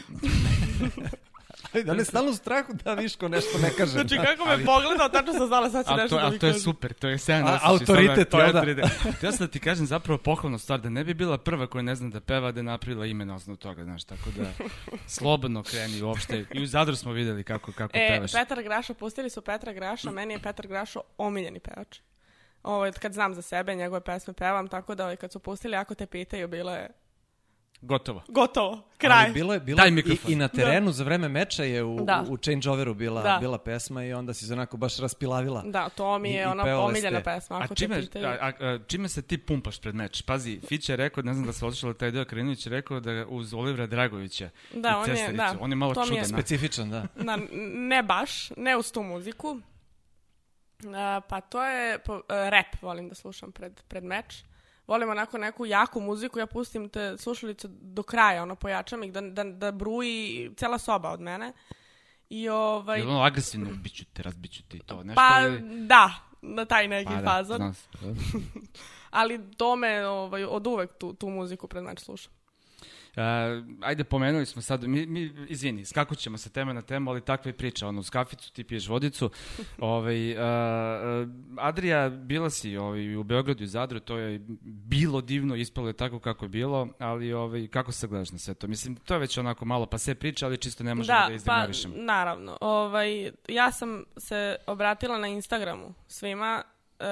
da 1.84 1.94
ne 1.94 2.04
stalno 2.04 2.32
strahu 2.34 2.72
da 2.84 2.94
Viško 2.94 3.28
nešto 3.28 3.58
ne 3.58 3.70
kaže. 3.78 3.92
Znači, 3.92 4.16
kako 4.16 4.48
me 4.48 4.64
pogledao, 4.64 5.08
tačno 5.08 5.32
sam 5.32 5.46
znala 5.46 5.70
sad 5.70 5.86
će 5.86 5.92
Ali 5.92 6.02
nešto 6.02 6.16
to, 6.16 6.20
da 6.20 6.26
ali 6.26 6.32
mi 6.32 6.38
to 6.38 6.46
je 6.46 6.52
kaže. 6.52 6.62
super, 6.62 6.92
to 6.92 7.08
je 7.08 7.18
sjajan 7.18 7.48
A, 7.48 7.50
osjećaj, 7.50 7.70
autoritet, 7.70 8.28
stvarno, 8.28 8.46
jel 8.46 8.52
da? 8.52 8.60
to 8.60 8.68
je 8.68 8.72
autoritet. 8.74 9.22
Ja 9.22 9.32
sam 9.32 9.46
da 9.46 9.50
ti 9.50 9.60
kažem 9.60 9.86
zapravo 9.86 10.18
pohvalnu 10.18 10.58
stvar, 10.58 10.80
da 10.80 10.88
ne 10.90 11.04
bi 11.04 11.14
bila 11.14 11.38
prva 11.38 11.66
koja 11.66 11.82
ne 11.82 11.94
zna 11.94 12.08
da 12.08 12.20
peva, 12.20 12.52
da 12.52 12.60
je 12.60 12.64
napravila 12.64 13.06
ime 13.06 13.24
na 13.24 13.34
osnovu 13.34 13.56
toga, 13.56 13.84
znaš, 13.84 14.04
tako 14.04 14.30
da 14.36 14.64
slobodno 15.06 15.62
kreni 15.62 16.02
uopšte. 16.02 16.44
I 16.54 16.62
u 16.62 16.66
Zadru 16.66 16.96
smo 16.96 17.12
videli 17.12 17.44
kako, 17.44 17.72
kako 17.72 17.90
E, 17.94 18.08
pevaš. 18.08 18.32
Petar 18.32 18.62
Graša, 18.62 18.94
pustili 18.94 19.30
su 19.30 19.42
Petra 19.42 19.72
Graša, 19.72 20.10
meni 20.10 20.34
je 20.34 20.42
Petar 20.42 20.66
Grašo 20.66 21.00
omiljeni 21.18 21.60
pevač. 21.60 21.98
Ovo, 22.62 22.92
kad 23.00 23.12
znam 23.12 23.34
za 23.34 23.42
sebe, 23.42 23.74
njegove 23.74 24.00
pesme 24.00 24.34
pevam, 24.34 24.68
tako 24.68 24.94
da 24.94 25.04
ovaj, 25.04 25.16
kad 25.16 25.32
su 25.32 25.38
pustili, 25.38 25.76
ako 25.76 25.94
te 25.94 26.06
pitaju, 26.06 26.48
bilo 26.48 26.74
je 26.74 26.88
Gotovo. 27.82 28.22
gotovo, 28.28 28.82
kraj. 28.98 29.24
Ali 29.24 29.32
bilo 29.32 29.52
je, 29.54 29.60
bilo 29.60 29.76
Daj 29.76 29.88
i, 29.88 29.92
mikrofon. 29.92 30.32
i 30.32 30.36
na 30.36 30.48
terenu 30.48 30.92
za 30.92 31.04
vreme 31.04 31.28
meča 31.28 31.64
je 31.64 31.84
u, 31.84 32.00
Da. 32.00 32.24
u 32.28 32.36
changeoveru 32.38 32.94
bila, 32.94 33.22
Da. 33.22 33.38
bila 33.40 33.58
pesma 33.58 34.04
i 34.04 34.12
onda 34.12 34.34
si 34.34 34.46
se 34.46 34.52
onako 34.52 34.76
baš 34.76 34.98
raspilavila. 34.98 35.62
Da, 35.62 35.88
to 35.88 36.18
mi 36.18 36.30
I- 36.30 36.32
je 36.32 36.42
i 36.42 36.44
ona 36.44 36.80
omiljena 36.80 37.20
ste. 37.20 37.24
pesma, 37.24 37.56
A 37.56 37.60
ako 37.60 37.74
čime, 37.74 38.06
te 38.06 38.20
a, 38.20 38.38
a, 38.40 38.52
a, 38.60 38.78
čime 38.80 39.08
se 39.08 39.22
ti 39.22 39.38
pumpaš 39.38 39.80
pred 39.80 39.94
meč? 39.94 40.22
Pazi, 40.22 40.60
Fića 40.60 40.92
je 40.92 40.96
rekao, 40.98 41.22
ne 41.22 41.34
znam 41.34 41.46
da 41.46 41.52
se 41.52 41.66
otišao 41.66 41.92
taj 41.92 42.10
deo, 42.10 42.24
Krinović 42.24 42.66
je 42.66 42.70
rekao 42.70 43.00
da 43.00 43.26
uz 43.28 43.54
Olivera 43.54 43.86
Dragovića 43.86 44.50
Da, 44.72 44.88
i 44.88 44.92
on 44.92 45.00
je- 45.00 45.06
Cestaricu, 45.08 45.36
da, 45.36 45.56
on 45.60 45.70
je 45.70 45.76
malo 45.76 45.94
to 45.94 46.00
mi 46.00 46.06
je 46.06 46.10
čudan. 46.14 46.24
Specifičan, 46.30 46.90
da. 46.90 47.06
Na, 47.16 47.38
ne 47.74 48.02
baš, 48.02 48.30
ne 48.50 48.76
uz 48.76 48.92
tu 48.92 49.02
muziku. 49.02 49.60
A, 50.86 51.20
pa 51.20 51.40
to 51.40 51.64
je 51.64 51.98
po, 51.98 52.20
a, 52.28 52.48
rap, 52.48 52.82
volim 52.82 53.08
da 53.08 53.14
slušam 53.14 53.52
pred, 53.52 53.82
pred 53.82 54.04
meč. 54.04 54.42
Volim 54.90 55.10
onako 55.10 55.38
neku 55.38 55.66
jaku 55.66 56.00
muziku, 56.00 56.38
ja 56.38 56.46
pustim 56.46 56.88
te 56.88 57.16
slušalice 57.18 57.68
do 57.68 58.02
kraja, 58.02 58.42
ono, 58.42 58.54
pojačam 58.54 59.02
ih, 59.02 59.12
da, 59.12 59.20
da, 59.20 59.44
da 59.44 59.72
bruji 59.72 60.50
cela 60.56 60.78
soba 60.78 61.10
od 61.10 61.20
mene. 61.20 61.52
I 62.30 62.48
ovaj... 62.48 63.00
Je 63.00 63.06
ono 63.06 63.22
agresivno, 63.22 63.70
biću 63.82 64.04
te, 64.12 64.22
razbiću 64.22 64.62
te 64.68 64.76
i 64.76 64.80
to, 64.80 65.02
nešto 65.02 65.14
Pa 65.14 65.40
ili... 65.40 65.86
da, 65.86 66.14
na 66.42 66.64
taj 66.64 66.88
neki 66.88 67.12
Pa 67.14 67.20
da, 67.20 67.30
fazon. 67.30 67.56
znam 67.56 67.74
se. 67.74 67.88
Ali 69.20 69.40
to 69.56 69.76
me 69.76 70.06
ovaj, 70.06 70.44
od 70.44 70.66
uvek 70.66 70.98
tu, 70.98 71.12
tu 71.12 71.28
muziku 71.28 71.68
pred 71.68 71.84
meč 71.84 72.00
slušam. 72.00 72.32
Uh, 73.16 73.22
ajde, 73.80 74.04
pomenuli 74.04 74.46
smo 74.46 74.62
sad, 74.62 74.82
mi, 74.82 75.06
mi 75.06 75.32
izvini, 75.48 75.84
skakut 75.84 76.18
ćemo 76.18 76.38
sa 76.38 76.50
teme 76.50 76.74
na 76.74 76.82
temu, 76.82 77.10
ali 77.10 77.20
takva 77.20 77.48
je 77.48 77.56
priča, 77.56 77.88
ono, 77.88 78.00
uz 78.00 78.10
kaficu 78.10 78.52
ti 78.52 78.64
piješ 78.64 78.88
vodicu. 78.88 79.30
ovaj, 79.78 80.32
uh, 80.32 80.38
uh, 80.38 81.28
Adrija, 81.58 82.08
bila 82.08 82.50
si 82.50 82.76
ovaj, 82.76 83.16
u 83.16 83.22
Beogradu 83.22 83.62
i 83.62 83.66
Zadru, 83.66 84.00
to 84.00 84.16
je 84.16 84.40
bilo 84.64 85.20
divno, 85.20 85.56
ispalo 85.56 85.86
je 85.88 85.92
tako 85.92 86.18
kako 86.18 86.44
je 86.44 86.48
bilo, 86.48 86.88
ali 86.98 87.32
ovaj, 87.32 87.66
kako 87.66 87.92
se 87.92 88.06
gledaš 88.06 88.32
na 88.32 88.38
sve 88.38 88.54
to? 88.54 88.66
Mislim, 88.66 88.96
to 88.96 89.14
je 89.14 89.20
već 89.20 89.38
onako 89.38 89.64
malo 89.64 89.86
pa 89.86 89.98
sve 89.98 90.14
priča, 90.14 90.46
ali 90.46 90.56
čisto 90.56 90.84
ne 90.84 90.94
možemo 90.94 91.18
da, 91.18 91.26
pa 91.26 91.34
izignorišemo. 91.34 91.94
naravno. 91.96 92.58
Ovaj, 92.60 93.30
ja 93.48 93.72
sam 93.72 94.04
se 94.16 94.56
obratila 94.66 95.18
na 95.18 95.28
Instagramu 95.28 95.94
svima 96.08 96.62
e, 96.98 97.04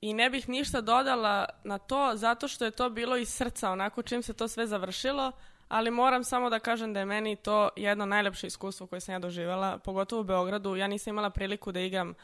i 0.00 0.14
ne 0.14 0.30
bih 0.30 0.48
ništa 0.48 0.80
dodala 0.80 1.46
na 1.64 1.78
to 1.78 2.10
zato 2.14 2.48
što 2.48 2.64
je 2.64 2.70
to 2.70 2.90
bilo 2.90 3.16
iz 3.16 3.28
srca 3.28 3.70
onako 3.70 4.02
čim 4.02 4.22
se 4.22 4.32
to 4.32 4.48
sve 4.48 4.66
završilo, 4.66 5.32
ali 5.68 5.90
moram 5.90 6.24
samo 6.24 6.50
da 6.50 6.58
kažem 6.58 6.92
da 6.92 7.00
je 7.00 7.06
meni 7.06 7.36
to 7.36 7.68
jedno 7.76 8.06
najlepše 8.06 8.46
iskustvo 8.46 8.86
koje 8.86 9.00
sam 9.00 9.12
ja 9.12 9.18
doživjela, 9.18 9.78
pogotovo 9.78 10.20
u 10.20 10.24
Beogradu. 10.24 10.76
Ja 10.76 10.86
nisam 10.86 11.10
imala 11.10 11.30
priliku 11.30 11.72
da 11.72 11.80
igram 11.80 12.14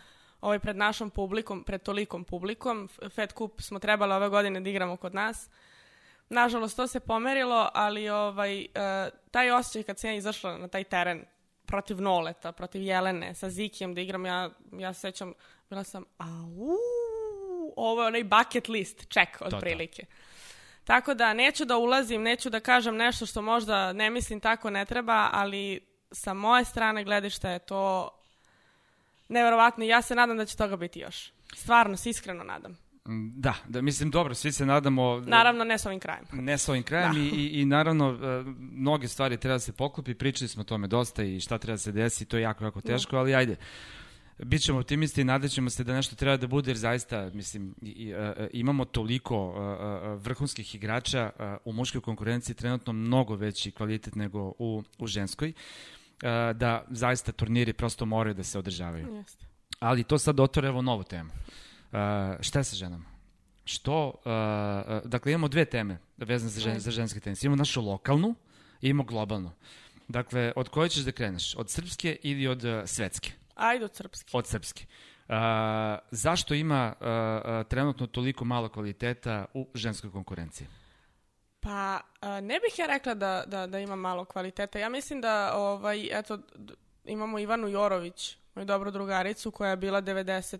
ovaj 0.40 0.58
pred 0.58 0.76
našom 0.76 1.10
publikom, 1.10 1.64
pred 1.64 1.82
tolikom 1.82 2.24
publikom. 2.24 2.88
Fed 3.10 3.32
Cup 3.32 3.60
smo 3.60 3.78
trebali 3.78 4.12
ove 4.12 4.28
godine 4.28 4.60
da 4.60 4.70
igramo 4.70 4.96
kod 4.96 5.14
nas. 5.14 5.50
Nažalost, 6.28 6.76
to 6.76 6.86
se 6.86 7.00
pomerilo, 7.00 7.70
ali 7.74 8.08
ovaj, 8.08 8.60
e, 8.60 8.66
taj 9.30 9.50
osjećaj 9.50 9.82
kad 9.82 9.98
sam 9.98 10.10
ja 10.10 10.16
izašla 10.16 10.58
na 10.58 10.68
taj 10.68 10.84
teren 10.84 11.24
protiv 11.66 12.00
Noleta, 12.00 12.52
protiv 12.52 12.82
Jelene, 12.82 13.34
sa 13.34 13.50
Zikijem 13.50 13.94
da 13.94 14.00
igram, 14.00 14.26
ja, 14.26 14.50
ja 14.72 14.92
se 14.92 15.00
sećam, 15.00 15.32
bila 15.70 15.84
sam, 15.84 16.04
ovo 17.76 18.02
je 18.02 18.06
onaj 18.06 18.24
bucket 18.24 18.68
list, 18.68 18.96
check, 18.96 19.40
otprilike. 19.40 20.06
Tako 20.84 21.14
da 21.14 21.34
neću 21.34 21.64
da 21.64 21.76
ulazim, 21.76 22.22
neću 22.22 22.50
da 22.50 22.60
kažem 22.60 22.96
nešto 22.96 23.26
što 23.26 23.42
možda 23.42 23.92
ne 23.92 24.10
mislim 24.10 24.40
tako 24.40 24.70
ne 24.70 24.84
treba, 24.84 25.30
ali 25.32 25.80
sa 26.12 26.34
moje 26.34 26.64
strane 26.64 27.04
gledišta 27.04 27.50
je 27.50 27.58
to 27.58 28.10
neverovatno 29.28 29.84
i 29.84 29.88
ja 29.88 30.02
se 30.02 30.14
nadam 30.14 30.36
da 30.36 30.46
će 30.46 30.56
toga 30.56 30.76
biti 30.76 31.00
još. 31.00 31.32
Stvarno, 31.54 31.96
se 31.96 32.10
iskreno 32.10 32.44
nadam. 32.44 32.72
Mm, 33.08 33.40
Da, 33.40 33.54
da, 33.68 33.82
mislim, 33.82 34.10
dobro, 34.10 34.34
svi 34.34 34.52
se 34.52 34.66
nadamo... 34.66 35.22
Naravno, 35.26 35.64
ne 35.64 35.78
s 35.78 35.86
ovim 35.86 36.00
krajem. 36.00 36.24
Ne 36.32 36.58
s 36.58 36.68
ovim 36.68 36.82
krajem 36.82 37.12
Da. 37.12 37.18
i, 37.18 37.22
i, 37.22 37.60
i 37.60 37.64
naravno 37.64 38.10
e, 38.10 38.42
mnoge 38.58 39.08
stvari 39.08 39.36
treba 39.36 39.54
da 39.54 39.58
se 39.58 39.72
poklopi, 39.72 40.14
pričali 40.14 40.48
smo 40.48 40.60
o 40.60 40.64
tome 40.64 40.86
dosta 40.86 41.22
i 41.22 41.40
šta 41.40 41.58
treba 41.58 41.74
da 41.74 41.78
se 41.78 41.92
desi, 41.92 42.24
to 42.24 42.36
je 42.36 42.42
jako, 42.42 42.64
jako 42.64 42.80
teško, 42.80 43.16
ali 43.16 43.34
ajde. 43.34 43.56
Bićemo 44.38 44.78
optimisti 44.78 45.20
i 45.20 45.24
nadaćemo 45.24 45.70
se 45.70 45.84
da 45.84 45.94
nešto 45.94 46.16
treba 46.16 46.36
da 46.36 46.46
bude, 46.46 46.70
jer 46.70 46.76
zaista, 46.76 47.30
mislim, 47.34 47.74
i, 47.82 48.10
e, 48.10 48.48
imamo 48.52 48.84
toliko 48.84 49.54
e, 49.56 49.60
e, 49.60 50.14
vrhunskih 50.14 50.74
igrača 50.74 51.30
e, 51.38 51.56
u 51.64 51.72
muškoj 51.72 52.00
konkurenciji, 52.00 52.56
trenutno 52.56 52.92
mnogo 52.92 53.34
veći 53.34 53.70
kvalitet 53.70 54.14
nego 54.14 54.52
u, 54.58 54.82
u 54.98 55.06
ženskoj, 55.06 55.48
e, 55.48 55.54
da 56.54 56.84
zaista 56.90 57.32
turniri 57.32 57.72
prosto 57.72 58.06
moraju 58.06 58.34
da 58.34 58.44
se 58.44 58.58
održavaju. 58.58 59.14
Jeste. 59.14 59.46
Ali 59.78 60.04
to 60.04 60.18
sad 60.18 60.40
otvara 60.40 60.68
evo 60.68 60.82
novu 60.82 61.02
temu. 61.02 61.30
Šta 62.40 62.64
sa 62.64 62.76
ženama? 62.76 63.04
Što, 63.64 64.14
dakle 65.04 65.32
imamo 65.32 65.48
dve 65.48 65.64
teme 65.64 65.98
vezane 66.16 66.50
za, 66.50 66.60
žen, 66.60 66.80
za 66.80 66.90
ženski 66.90 67.20
tenis. 67.20 67.42
Imamo 67.42 67.56
našu 67.56 67.82
lokalnu 67.82 68.34
i 68.80 68.88
imamo 68.88 69.04
globalnu. 69.04 69.50
Dakle, 70.08 70.52
od 70.56 70.68
koje 70.68 70.88
ćeš 70.88 71.02
da 71.02 71.12
kreneš? 71.12 71.54
Od 71.56 71.70
srpske 71.70 72.16
ili 72.22 72.46
od 72.46 72.62
svetske? 72.86 73.32
Ajde 73.54 73.84
od 73.84 73.94
srpski. 73.94 74.30
Od 74.36 74.46
srpske. 74.46 74.86
Uh, 75.28 75.34
zašto 76.10 76.54
ima 76.54 76.94
uh, 77.00 77.06
uh, 77.06 77.66
trenutno 77.68 78.06
toliko 78.06 78.44
malo 78.44 78.68
kvaliteta 78.68 79.44
u 79.54 79.68
ženskoj 79.74 80.12
konkurenciji? 80.12 80.66
Pa, 81.60 82.00
a, 82.20 82.40
ne 82.40 82.60
bih 82.60 82.78
ja 82.78 82.86
rekla 82.86 83.14
da, 83.14 83.44
da, 83.46 83.66
da 83.66 83.78
ima 83.78 83.96
malo 83.96 84.24
kvaliteta. 84.24 84.78
Ja 84.78 84.88
mislim 84.88 85.20
da, 85.20 85.56
ovaj, 85.56 86.18
eto, 86.18 86.38
imamo 87.04 87.38
Ivanu 87.38 87.68
Jorović, 87.68 88.36
moju 88.54 88.66
dobru 88.66 88.90
drugaricu, 88.90 89.50
koja 89.50 89.70
je 89.70 89.76
bila 89.76 90.02
90 90.02 90.58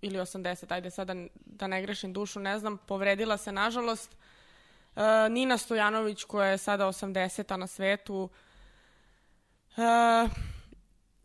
ili 0.00 0.18
80, 0.18 0.74
ajde 0.74 0.90
sada 0.90 1.14
da 1.36 1.66
ne 1.66 1.82
grešim 1.82 2.12
dušu, 2.12 2.40
ne 2.40 2.58
znam, 2.58 2.78
povredila 2.78 3.36
se, 3.36 3.52
nažalost. 3.52 4.16
E, 4.96 5.28
Nina 5.30 5.58
Stojanović, 5.58 6.24
koja 6.24 6.48
je 6.48 6.58
sada 6.58 6.86
80-a 6.86 7.56
na 7.56 7.66
svetu. 7.66 8.28
E, 9.76 10.28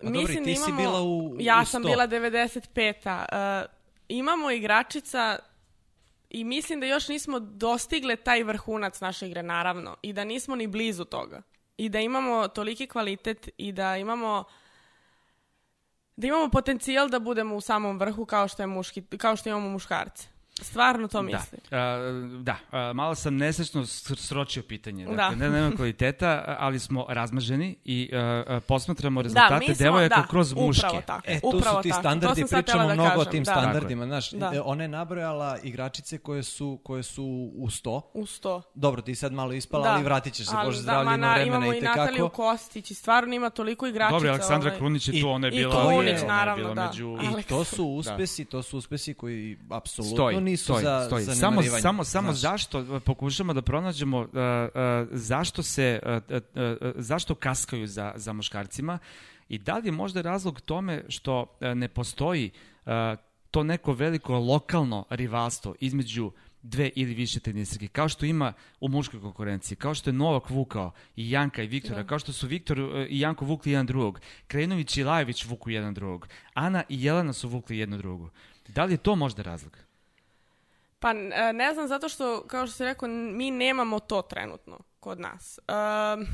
Pa 0.04 0.10
dobro, 0.10 0.34
i 0.34 0.44
ti 0.44 0.56
si 0.56 0.72
bila 0.72 1.02
u- 1.02 1.28
u 1.28 1.38
Ja 1.40 1.66
sam 1.66 1.82
100. 1.82 1.88
bila 1.88 2.08
95-a. 2.08 3.26
E, 3.32 3.66
imamo 4.10 4.52
igračica 4.52 5.40
i 6.30 6.44
mislim 6.44 6.80
da 6.80 6.86
još 6.86 7.08
nismo 7.08 7.40
dostigle 7.40 8.16
taj 8.16 8.44
vrhunac 8.44 9.02
naše 9.02 9.28
igre, 9.28 9.44
naravno. 9.44 9.96
I 10.02 10.14
da 10.14 10.24
nismo 10.24 10.56
ni 10.56 10.68
blizu 10.68 11.06
toga. 11.06 11.42
I 11.78 11.90
da 11.90 12.00
imamo 12.00 12.48
toliki 12.48 12.88
kvalitet 12.88 13.50
i 13.58 13.72
da 13.72 13.98
imamo 13.98 14.44
da 16.16 16.28
imamo 16.28 16.50
potencijal 16.50 17.10
da 17.10 17.20
budemo 17.20 17.56
u 17.56 17.62
samom 17.62 18.00
vrhu 18.00 18.26
kao 18.26 18.48
što, 18.48 18.64
je 18.64 18.68
muški, 18.68 19.02
kao 19.08 19.36
što 19.36 19.50
imamo 19.50 19.70
muškarce. 19.70 20.28
Stvarno 20.64 21.08
to 21.08 21.22
mislim. 21.22 21.62
Da, 21.72 21.78
a, 21.78 21.98
da 22.40 22.56
a, 22.72 22.94
malo 22.94 23.16
sam 23.16 23.36
nesrećno 23.36 23.86
sročio 23.86 24.64
pitanje. 24.64 25.06
Dakle, 25.06 25.18
Da. 25.18 25.30
ne, 25.32 25.50
nema 25.52 25.72
kvaliteta, 25.72 26.24
ali 26.50 26.80
smo 26.80 27.06
razmaženi 27.10 27.76
i 27.86 28.10
a, 28.14 28.60
posmatramo 28.62 29.22
rezultate 29.22 29.60
mi 29.60 29.76
smo- 29.76 29.84
devojaka 29.86 30.16
da, 30.16 30.28
kroz 30.28 30.54
muške. 30.56 30.80
upravo 30.80 31.02
tako. 31.02 31.24
E, 31.26 31.40
to 31.42 31.48
Upravo 31.48 31.78
su 31.78 31.84
ti 31.84 31.92
standardi, 31.92 32.44
pričamo 32.48 32.88
da 32.88 32.94
mnogo 32.94 33.22
o 33.22 33.26
tim 33.26 33.44
da. 33.44 33.52
standardima, 33.52 34.06
znaš, 34.06 34.32
Da. 34.32 34.52
e, 34.54 34.62
ona 34.62 34.84
je 34.84 34.88
nabrojala 34.90 35.58
igračice 35.60 36.18
koje 36.18 36.44
su, 36.44 36.80
koje 36.84 37.04
su 37.04 37.24
u 37.56 37.68
100, 37.68 38.02
U 38.14 38.26
sto. 38.26 38.62
dobro, 38.76 39.02
ti 39.02 39.16
sad 39.16 39.34
malo 39.34 39.54
ispala, 39.54 39.84
Da. 39.84 39.94
ali 39.94 40.04
vratit 40.04 40.34
ćeš 40.34 40.46
se, 40.48 40.54
Ali 40.56 40.66
Bože 40.66 40.78
da, 40.78 40.82
zdravlje, 40.82 41.06
ma 41.06 41.16
ima 41.16 41.18
na- 41.20 41.34
vremena 41.34 41.58
Imamo 41.58 41.74
i 41.74 41.78
i 41.78 41.82
Nataliju 41.82 42.14
tekako. 42.16 42.30
Kostić 42.30 42.92
i 42.92 42.96
stvarno 42.96 43.36
ima 43.36 43.50
toliko 43.50 43.88
igračica. 43.88 44.14
Dobro, 44.14 44.30
Aleksandra 44.30 44.70
ovaj. 44.70 44.78
Krunić 44.78 45.08
je 45.08 45.14
I- 45.14 45.22
tu, 45.22 45.30
ona 45.30 45.48
je 45.48 45.54
i 45.54 45.58
bila... 45.58 46.28
naravno, 46.28 46.74
da. 46.74 46.88
Među... 46.88 47.18
I 47.40 47.44
to 47.44 47.64
su 47.64 47.86
uspesi, 47.86 48.46
to 48.46 48.64
su 48.64 48.78
uspesi 48.78 49.14
koji 49.14 49.58
apsolutno 49.70 50.16
nisu 50.54 50.64
stoji, 50.64 50.84
za 50.84 51.06
stoji. 51.06 51.26
Samo, 51.26 51.36
zanemarivanje. 51.36 51.82
samo, 51.82 52.04
samo 52.04 52.34
znaš. 52.34 52.42
zašto 52.42 52.80
uh, 52.80 53.02
pokušamo 53.04 53.54
da 53.54 53.62
pronađemo 53.62 54.20
uh, 54.20 54.26
uh, 54.26 55.08
zašto 55.12 55.64
se 55.64 56.00
uh, 56.06 56.38
uh, 56.38 56.42
uh, 56.82 56.92
zašto 56.96 57.36
kaskaju 57.36 57.88
za, 57.88 58.14
za 58.16 58.34
muškarcima 58.34 59.00
i 59.50 59.58
da 59.58 59.78
li 59.78 59.88
je 59.88 59.92
možda 59.92 60.22
razlog 60.22 60.62
tome 60.62 61.04
što 61.10 61.42
uh, 61.42 61.68
ne 61.76 61.88
postoji 61.88 62.52
uh, 62.86 62.92
to 63.52 63.64
neko 63.64 63.94
veliko 63.94 64.40
lokalno 64.40 65.06
rivalstvo 65.10 65.76
između 65.80 66.32
dve 66.64 66.90
ili 66.96 67.14
više 67.14 67.40
tenisarki, 67.40 67.88
kao 67.88 68.10
što 68.10 68.26
ima 68.26 68.54
u 68.80 68.88
muškoj 68.90 69.22
konkurenciji, 69.22 69.76
kao 69.76 69.94
što 69.96 70.10
je 70.10 70.14
Novak 70.14 70.50
vukao 70.50 70.92
i 71.16 71.32
Janka 71.32 71.64
i 71.64 71.68
Viktora, 71.68 72.02
Da. 72.02 72.08
kao 72.08 72.20
što 72.20 72.34
su 72.34 72.48
Viktor 72.48 72.80
i 73.10 73.20
Janko 73.20 73.46
vukli 73.46 73.72
jedan 73.72 73.86
drugog, 73.86 74.20
Krenović 74.48 74.98
i 74.98 75.04
Lajević 75.04 75.46
vuku 75.46 75.70
jedan 75.70 75.94
drugog, 75.94 76.28
Ana 76.54 76.84
i 76.90 77.04
Jelena 77.04 77.34
su 77.34 77.50
vukli 77.50 77.78
jednu 77.78 77.98
drugu. 77.98 78.30
Da 78.68 78.86
li 78.86 78.94
je 78.94 78.98
to 78.98 79.16
možda 79.16 79.44
razlog? 79.44 79.78
Pa 81.04 81.10
e, 81.12 81.54
ne 81.54 81.74
znam, 81.74 81.88
zato 81.88 82.10
što, 82.10 82.44
kao 82.48 82.68
što 82.68 82.76
si 82.76 82.84
rekao, 82.84 83.10
mi 83.10 83.52
nemamo 83.52 84.00
to 84.00 84.22
trenutno 84.22 84.80
kod 85.00 85.20
nas. 85.20 85.60
Um, 85.60 86.28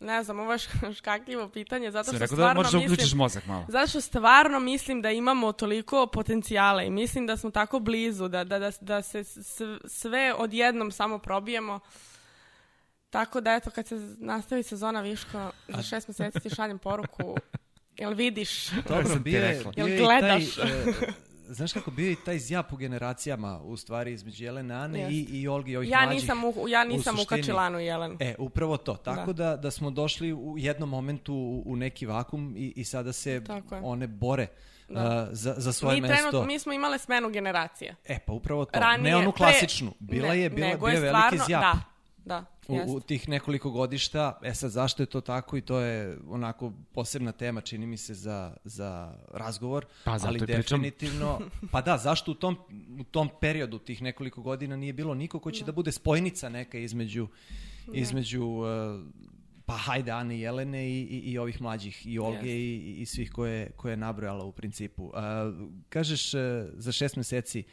ne 0.00 0.22
znam, 0.22 0.40
ovo 0.40 0.52
je 0.52 0.58
šk- 0.58 0.94
škakljivo 0.98 1.48
pitanje, 1.48 1.90
zato 1.90 2.10
što 2.10 2.18
rekao 2.18 2.36
da 2.36 2.42
stvarno 2.42 2.60
možeš 2.60 2.72
da 2.72 2.78
uključiš 2.78 3.04
mislim... 3.04 3.18
mozak 3.18 3.46
malo. 3.46 3.64
Zato 3.68 3.86
što 3.86 4.00
stvarno 4.00 4.60
mislim 4.60 5.02
da 5.02 5.10
imamo 5.10 5.52
toliko 5.52 6.06
potencijala 6.06 6.82
i 6.82 6.90
mislim 6.90 7.26
da 7.26 7.36
smo 7.36 7.50
tako 7.50 7.78
blizu, 7.78 8.28
da, 8.28 8.44
da, 8.44 8.58
da, 8.58 8.70
da 8.80 9.02
se 9.02 9.24
sve 9.86 10.34
odjednom 10.38 10.90
samo 10.90 11.18
probijemo. 11.18 11.80
Tako 13.10 13.40
da, 13.40 13.54
eto, 13.54 13.70
kad 13.70 13.86
se 13.86 14.14
nastavi 14.18 14.62
sezona 14.62 15.00
Viško, 15.00 15.50
za 15.68 15.82
šest 15.82 16.08
meseci 16.08 16.40
ti 16.40 16.50
šaljem 16.54 16.78
poruku, 16.78 17.36
jel 18.00 18.14
vidiš? 18.14 18.70
Dobro, 18.70 19.18
bio 19.18 19.40
je, 19.40 19.64
bio 19.76 19.86
Jel 19.86 19.88
je 19.88 19.94
i 19.94 19.98
taj, 19.98 20.06
gledaš? 20.06 20.58
e, 20.58 21.25
znaš 21.48 21.72
kako, 21.72 21.90
bio 21.90 22.10
i 22.10 22.16
taj 22.16 22.38
zjap 22.38 22.72
u 22.72 22.76
generacijama, 22.76 23.60
u 23.60 23.76
stvari, 23.76 24.12
između 24.12 24.44
Jelene 24.44 24.74
Ane 24.74 25.08
i, 25.10 25.20
i 25.22 25.48
Olgi 25.48 25.72
i 25.72 25.76
ovih 25.76 25.90
Ja 25.90 26.00
mlađih. 26.00 26.20
nisam, 26.20 26.44
u, 26.44 26.68
ja 26.68 26.84
nisam 26.84 27.14
u 27.14 27.18
suštini. 27.18 27.40
ukačila 27.40 27.62
Anu 27.62 27.80
i 27.80 27.84
Jelenu. 27.84 28.16
E, 28.20 28.34
upravo 28.38 28.76
to. 28.76 28.94
Tako 28.94 29.32
Da. 29.32 29.46
da, 29.46 29.56
da, 29.56 29.70
smo 29.70 29.90
došli 29.90 30.32
u 30.32 30.54
jednom 30.58 30.88
momentu 30.88 31.34
u, 31.34 31.62
u 31.66 31.76
neki 31.76 32.06
vakum 32.06 32.54
i, 32.56 32.72
i 32.76 32.84
sada 32.84 33.12
se 33.12 33.42
one 33.82 34.06
bore 34.06 34.46
Da. 34.88 35.22
uh, 35.22 35.28
za, 35.32 35.54
za 35.56 35.72
svoje 35.72 35.94
mi, 35.94 36.08
mesto. 36.08 36.44
mi 36.44 36.58
smo 36.58 36.72
imale 36.72 36.98
smenu 36.98 37.30
generacije. 37.30 37.94
E, 38.04 38.18
pa 38.18 38.32
upravo 38.32 38.64
to. 38.64 38.80
Ranije, 38.80 39.10
ne 39.10 39.16
onu 39.16 39.32
klasičnu. 39.32 39.92
Bila 39.98 40.28
ne, 40.28 40.40
je, 40.40 40.50
bila, 40.50 40.68
nego 40.68 40.86
bio 40.86 40.94
je 40.94 41.00
veliki 41.00 41.18
stvarno, 41.18 41.44
zjap. 41.46 41.62
Da, 41.62 41.80
da, 42.26 42.44
U, 42.68 42.96
u 42.96 43.00
tih 43.00 43.28
nekoliko 43.28 43.70
godišta, 43.70 44.38
e 44.42 44.54
sad 44.54 44.70
zašto 44.70 45.02
je 45.02 45.06
to 45.06 45.20
tako 45.20 45.56
i 45.56 45.60
to 45.60 45.80
je 45.80 46.18
onako 46.28 46.72
posebna 46.92 47.32
tema 47.32 47.60
čini 47.60 47.86
mi 47.86 47.96
se 47.96 48.14
za, 48.14 48.56
za 48.64 49.14
razgovor, 49.32 49.86
Pa, 50.04 50.18
zato 50.18 50.28
ali 50.28 50.46
definitivno, 50.46 51.40
pa 51.72 51.80
da, 51.80 51.98
zašto 51.98 52.30
u 52.30 52.34
tom, 52.34 52.56
u 53.00 53.04
tom 53.04 53.30
periodu 53.40 53.78
tih 53.78 54.02
nekoliko 54.02 54.42
godina 54.42 54.76
nije 54.76 54.92
bilo 54.92 55.14
niko 55.14 55.38
ko 55.38 55.50
će 55.50 55.64
da, 55.64 55.72
bude 55.72 55.92
spojnica 55.92 56.48
neka 56.48 56.78
između, 56.78 57.28
između 57.92 58.44
uh, 58.44 58.66
pa 59.66 59.76
hajde 59.76 60.10
Ane 60.10 60.36
i 60.36 60.40
Jelene 60.40 60.90
i, 60.90 61.02
i, 61.02 61.18
i 61.18 61.38
ovih 61.38 61.62
mlađih 61.62 62.06
i 62.06 62.18
Olge 62.18 62.50
i, 62.50 62.94
i 62.98 63.06
svih 63.06 63.30
koje, 63.30 63.70
koje 63.70 63.92
je 63.92 63.96
nabrojala 63.96 64.44
u 64.44 64.52
principu. 64.52 65.04
Uh, 65.04 65.12
kažeš 65.88 66.34
uh, 66.34 66.40
za 66.72 66.92
šest 66.92 67.16
meseci 67.16 67.64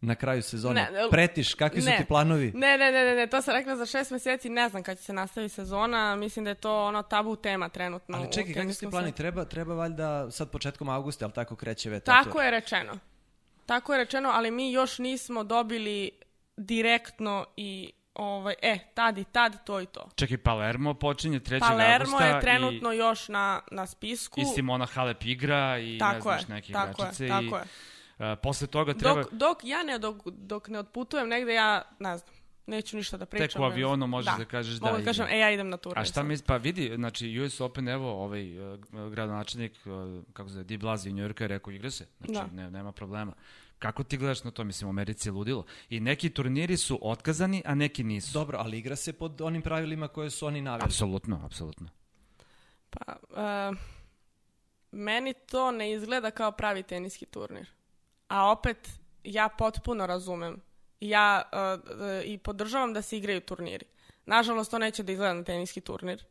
na 0.00 0.14
kraju 0.14 0.42
sezone, 0.42 0.74
Ne, 0.74 0.90
ne, 0.90 1.10
pretiš, 1.10 1.54
kakvi 1.54 1.82
su 1.82 1.88
ne. 1.88 1.96
ti 1.96 2.04
planovi? 2.04 2.52
Ne, 2.54 2.78
ne, 2.78 2.92
ne, 2.92 3.04
ne, 3.04 3.14
ne, 3.14 3.26
to 3.26 3.42
sam 3.42 3.54
rekla 3.54 3.76
za 3.76 3.86
šest 3.86 4.10
mjeseci, 4.10 4.48
ne 4.48 4.68
znam 4.68 4.82
kad 4.82 4.98
će 4.98 5.04
se 5.04 5.12
nastaviti 5.12 5.54
sezona, 5.54 6.16
mislim 6.16 6.44
da 6.44 6.50
je 6.50 6.54
to 6.54 6.84
ono 6.84 7.02
tabu 7.02 7.36
tema 7.36 7.68
trenutno. 7.68 8.18
Ali 8.18 8.32
čekaj, 8.32 8.54
kakvi 8.54 8.74
su 8.74 8.80
ti 8.80 8.90
plani? 8.90 9.12
Treba, 9.12 9.44
treba 9.44 9.74
valjda 9.74 10.30
sad 10.30 10.50
početkom 10.50 10.88
avgusta, 10.88 11.24
ali 11.24 11.34
tako 11.34 11.56
kreće 11.56 11.90
već 11.90 12.04
Tako 12.04 12.40
je 12.40 12.50
rečeno. 12.50 12.98
Tako 13.66 13.92
je 13.92 13.98
rečeno, 13.98 14.30
ali 14.34 14.50
mi 14.50 14.72
još 14.72 14.98
nismo 14.98 15.44
dobili 15.44 16.10
direktno 16.56 17.46
i 17.56 17.92
ovaj, 18.14 18.54
e, 18.62 18.78
tad 18.94 19.18
i 19.18 19.24
tad, 19.24 19.64
to 19.64 19.80
i 19.80 19.86
to. 19.86 20.08
Čekaj, 20.14 20.38
Palermo 20.38 20.94
počinje 20.94 21.40
3. 21.40 21.60
Palermo 21.60 22.16
augusta 22.16 22.26
je 22.26 22.40
trenutno 22.40 22.92
još 22.92 23.28
na, 23.28 23.60
na 23.70 23.86
spisku. 23.86 24.40
i, 24.40 24.42
i 24.42 24.46
Simona 24.46 24.86
Halep 24.86 25.24
igra 25.24 25.78
i 25.78 25.92
ne 25.92 25.98
tako 25.98 26.22
znaš 26.22 26.42
je, 26.42 26.46
neke 26.48 26.72
tako 26.72 27.02
je, 27.02 27.06
igračice 27.06 27.28
tako 27.28 27.44
i 27.44 27.58
je. 27.58 27.64
A, 28.20 28.36
posle 28.36 28.66
toga 28.66 28.94
treba 28.94 29.22
Dok, 29.22 29.32
dok 29.32 29.64
ja 29.64 29.82
ne, 29.82 29.98
dok, 29.98 30.16
dok 30.26 30.68
ne 30.68 30.78
otputujem 30.78 31.28
negde, 31.28 31.54
ja 31.54 31.82
ne 31.98 32.18
znam, 32.18 32.34
neću 32.66 32.96
ništa 32.96 33.16
da 33.16 33.26
pričam. 33.26 33.48
tek 33.48 33.60
u 33.60 33.64
avionu 33.64 34.06
možeš 34.06 34.34
da, 34.38 34.44
kažeš 34.44 34.74
da. 34.74 34.86
Mogu 34.86 34.98
da 34.98 35.04
kažem, 35.04 35.26
idem. 35.26 35.36
e, 35.36 35.40
ja 35.40 35.50
idem 35.50 35.68
na 35.68 35.76
turnir. 35.76 35.98
A 35.98 36.04
šta 36.04 36.22
mi, 36.22 36.36
pa 36.46 36.56
vidi, 36.56 36.92
znači 36.94 37.40
US 37.40 37.60
Open, 37.60 37.88
evo, 37.88 38.24
ovaj 38.24 38.72
uh, 38.72 38.78
gradonačelnik, 39.10 39.72
uh, 39.72 40.24
kako 40.32 40.48
se 40.48 40.52
zove, 40.52 40.64
Di 40.64 40.76
Blasi 40.76 41.10
u 41.10 41.12
Njujorka 41.12 41.44
je 41.44 41.48
rekao, 41.48 41.72
igra 41.72 41.90
se, 41.90 42.06
znači 42.18 42.32
Da. 42.32 42.62
ne, 42.62 42.70
nema 42.70 42.92
problema. 42.92 43.32
Kako 43.78 44.04
ti 44.04 44.16
gledaš 44.16 44.44
na 44.44 44.50
to? 44.50 44.64
Mislim, 44.64 44.88
u 44.88 44.90
Americi 44.90 45.28
je 45.28 45.32
ludilo. 45.32 45.64
I 45.90 46.00
neki 46.00 46.30
turniri 46.30 46.76
su 46.76 46.98
otkazani, 47.02 47.62
a 47.66 47.74
neki 47.74 48.04
nisu. 48.04 48.32
Dobro, 48.32 48.58
ali 48.58 48.78
igra 48.78 48.96
se 48.96 49.12
pod 49.12 49.40
onim 49.40 49.62
pravilima 49.62 50.08
koje 50.08 50.30
su 50.30 50.46
oni 50.46 50.60
naveli. 50.60 50.84
Apsolutno, 50.84 51.40
apsolutno. 51.44 51.88
Pa, 52.90 53.16
e, 53.36 53.72
meni 54.90 55.34
to 55.34 55.70
ne 55.70 55.92
izgleda 55.92 56.30
kao 56.30 56.52
pravi 56.52 56.82
teniski 56.82 57.26
turnir. 57.26 57.68
A 58.30 58.50
opet, 58.50 58.88
ja 59.24 59.48
potpuno 59.48 60.06
razumem. 60.06 60.60
Ja 61.00 61.42
e, 61.52 62.22
i 62.24 62.38
podržavam 62.38 62.92
da 62.92 63.02
se 63.02 63.18
igraju 63.18 63.40
turniri. 63.40 63.86
Nažalost, 64.26 64.70
to 64.70 64.78
neće 64.78 65.02
da 65.02 65.12
izgleda 65.12 65.34
na 65.34 65.44
teniski 65.44 65.80
turnir. 65.80 66.24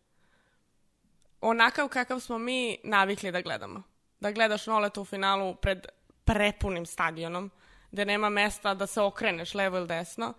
Onakav 1.42 1.88
kakav 1.88 2.20
smo 2.20 2.38
mi 2.38 2.78
navikli 2.84 3.32
da 3.32 3.42
gledamo. 3.42 3.84
Da 4.20 4.32
gledaš 4.32 4.68
Noleta 4.68 5.02
u 5.02 5.06
finalu 5.06 5.56
pred 5.56 5.86
prepunim 6.26 6.86
stadionom, 6.86 7.52
gde 7.92 8.06
nema 8.06 8.30
mesta 8.30 8.74
da 8.74 8.88
se 8.88 9.02
okreneš 9.02 9.54
levo 9.54 9.78
ili 9.78 9.88
desno. 9.88 10.34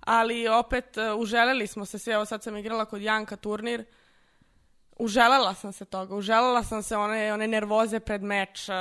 Ali 0.00 0.48
opet, 0.48 0.96
e, 0.96 1.12
uželeli 1.12 1.66
smo 1.66 1.84
se 1.84 1.98
sve, 1.98 2.14
evo 2.14 2.24
sad 2.24 2.42
sam 2.42 2.56
igrala 2.56 2.84
kod 2.84 3.02
Janka 3.02 3.36
turnir, 3.36 3.84
Uželela 5.00 5.54
sam 5.54 5.72
se 5.72 5.84
toga, 5.84 6.14
uželela 6.14 6.62
sam 6.62 6.82
se 6.82 6.96
one, 6.96 7.32
one 7.32 7.48
nervoze 7.48 8.00
pred 8.00 8.22
meč, 8.22 8.68
uh, 8.68 8.74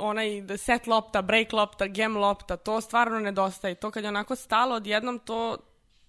onaj 0.00 0.42
set 0.58 0.86
lopta, 0.86 1.22
break 1.22 1.52
lopta, 1.52 1.86
gem 1.86 2.16
lopta, 2.16 2.56
to 2.56 2.80
stvarno 2.80 3.20
nedostaje. 3.20 3.74
To 3.74 3.90
kad 3.90 4.04
je 4.04 4.08
onako 4.08 4.36
stalo 4.36 4.74
odjednom, 4.74 5.18
to 5.18 5.56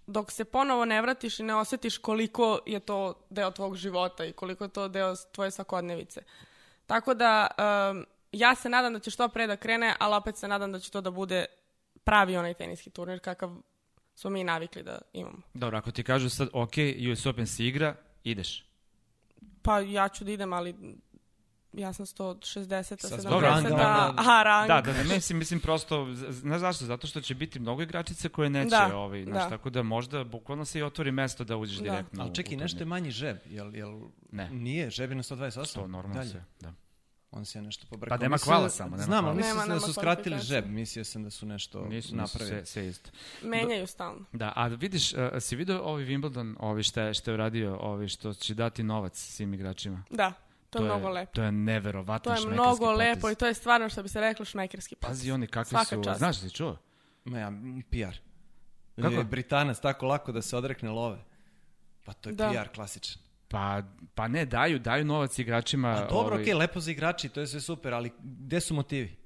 dok 0.08 0.32
se 0.32 0.46
ponovo 0.46 0.86
ne 0.86 1.02
vratiš 1.02 1.40
i 1.40 1.44
ne 1.44 1.56
osjetiš 1.56 1.98
koliko 1.98 2.60
je 2.66 2.80
to 2.80 3.14
deo 3.30 3.52
tvog 3.52 3.76
života 3.76 4.26
i 4.26 4.34
koliko 4.34 4.64
je 4.64 4.70
to 4.70 4.88
deo 4.88 5.16
tvoje 5.32 5.52
svakodnevice. 5.52 6.24
Tako 6.86 7.14
da, 7.14 7.48
um, 7.92 8.06
ja 8.32 8.56
se 8.56 8.70
nadam 8.70 8.94
da 8.94 9.00
će 9.00 9.12
što 9.12 9.28
pre 9.28 9.48
da 9.48 9.58
krene, 9.58 9.96
ali 10.00 10.16
opet 10.16 10.38
se 10.38 10.48
nadam 10.48 10.72
da 10.72 10.80
će 10.80 10.92
to 10.92 11.02
da 11.02 11.12
bude 11.12 11.46
pravi 12.04 12.38
onaj 12.38 12.54
teniski 12.54 12.90
turnir 12.90 13.20
kakav 13.20 13.50
smo 14.16 14.30
mi 14.30 14.44
navikli 14.44 14.84
da 14.84 15.02
imamo. 15.14 15.42
Dobro, 15.54 15.78
ako 15.78 15.92
ti 15.92 16.04
kažu 16.04 16.30
sad, 16.30 16.50
ok, 16.54 16.74
US 17.12 17.26
Open 17.26 17.48
se 17.48 17.66
igra, 17.66 17.96
ideš. 18.24 18.66
Pa 19.62 19.80
ja 19.80 20.10
ću 20.10 20.24
da 20.24 20.32
idem, 20.32 20.54
ali 20.54 20.76
ja 21.74 21.94
sam 21.94 22.06
160, 22.06 23.02
Sa 23.02 23.18
70, 23.18 23.24
Dobro, 23.30 23.48
rangom, 23.48 23.80
a, 23.80 24.14
a 24.18 24.44
rang. 24.44 24.68
Da, 24.68 24.82
da, 24.82 24.94
ne, 24.94 25.04
mislim, 25.16 25.40
mislim 25.40 25.60
prosto, 25.60 26.08
znaš 26.30 26.60
zašto? 26.60 26.86
Zato 26.86 27.08
što 27.08 27.22
će 27.22 27.36
biti 27.36 27.60
mnogo 27.60 27.82
igračice 27.82 28.30
koje 28.30 28.50
neće, 28.50 28.70
Da, 28.70 28.98
ovaj, 28.98 29.24
znaš, 29.24 29.44
da. 29.44 29.50
tako 29.50 29.70
da 29.70 29.84
možda 29.84 30.24
bukvalno 30.24 30.66
se 30.66 30.80
i 30.80 30.84
otvori 30.84 31.12
mesto 31.12 31.44
da 31.44 31.58
uđeš 31.58 31.78
Da. 31.78 31.84
direktno. 31.84 32.24
Ali 32.24 32.36
čekaj, 32.36 32.58
nešto 32.58 32.80
je 32.80 32.86
manji 32.86 33.12
žeb, 33.12 33.38
jel, 33.46 33.76
jel 33.76 34.02
Ne. 34.32 34.50
nije, 34.50 34.90
žeb 34.90 35.12
je 35.12 35.16
na 35.16 35.24
128? 35.24 35.74
To 35.74 35.88
normalno 35.88 36.14
Dalje. 36.16 36.30
sve, 36.30 36.44
da. 36.60 36.74
On 37.36 37.46
se 37.46 37.62
nešto 37.62 37.88
pobrkao. 37.90 38.18
Pa 38.18 38.22
nema 38.22 38.34
Mislio- 38.34 38.46
kvala 38.46 38.70
samo, 38.70 38.90
nema 38.90 39.04
Znam, 39.04 39.26
ali 39.26 39.36
mislio 39.36 39.56
Nema- 39.56 39.74
da 39.74 39.80
su 39.80 39.94
skratili 39.94 40.40
žeb, 40.40 40.66
mislio 40.68 41.04
sam 41.06 41.24
da 41.24 41.30
su 41.30 41.46
nešto 41.46 41.80
Nisu, 41.80 41.92
nisu 41.92 42.16
napravili. 42.16 42.50
sve, 42.50 42.66
sve 42.66 42.88
isto. 42.88 43.10
Menjaju 43.44 43.88
stalno. 43.88 44.26
Da, 44.34 44.54
a 44.56 44.68
vidiš, 44.68 45.14
uh, 45.14 45.20
si 45.40 45.56
vidio 45.56 45.82
ovaj 45.82 46.04
Wimbledon, 46.04 46.56
ovaj 46.60 46.84
šta 46.84 47.02
je, 47.02 47.14
šta 47.14 47.32
je 47.32 47.36
uradio, 47.36 47.78
ovaj 47.78 48.08
što 48.08 48.34
će 48.34 48.54
dati 48.54 48.84
novac 48.84 49.18
svim 49.18 49.54
igračima? 49.54 50.04
Da, 50.10 50.34
to, 50.70 50.78
je 50.80 50.86
mnogo 50.86 51.10
lepo. 51.10 51.32
To 51.32 51.44
je 51.44 51.52
neverovatan 51.52 52.24
To 52.24 52.32
je 52.32 52.38
šmekerski 52.38 52.54
mnogo 52.56 52.78
potez. 52.86 52.98
lepo 53.00 53.32
i 53.32 53.36
to 53.36 53.46
je 53.46 53.54
stvarno 53.54 53.90
što 53.90 54.04
bi 54.04 54.10
se 54.10 54.22
reklo 54.22 54.46
šmekerski 54.46 54.96
potez. 54.96 55.10
Pazi 55.12 55.32
oni 55.32 55.48
kakvi 55.48 55.70
Svaka 55.70 55.86
su, 55.88 56.04
čast. 56.04 56.18
znaš 56.18 56.40
si 56.40 56.50
čuo? 56.50 56.78
Ma 57.26 57.40
ja, 57.40 57.52
PR. 57.90 58.18
Kako? 58.96 59.14
Je 59.14 59.24
Britanac 59.24 59.80
tako 59.80 60.06
lako 60.06 60.32
da 60.32 60.42
se 60.42 60.58
odrekne 60.58 60.90
love. 60.90 61.18
Pa 62.06 62.14
to 62.14 62.30
je 62.30 62.36
Da. 62.36 62.50
PR 62.52 62.68
klasičan. 62.70 63.22
Pa, 63.48 63.82
pa 64.16 64.28
ne, 64.28 64.46
daju, 64.46 64.80
daju 64.80 65.06
novac 65.06 65.40
igračima. 65.40 65.90
A 65.90 66.00
dobro, 66.00 66.34
ovaj, 66.34 66.42
okej, 66.42 66.54
lepo 66.54 66.80
za 66.80 66.92
igrači, 66.92 67.30
to 67.30 67.40
je 67.40 67.48
sve 67.48 67.62
super, 67.62 67.94
ali 67.94 68.12
gde 68.20 68.60
su 68.60 68.74
motivi? 68.74 69.25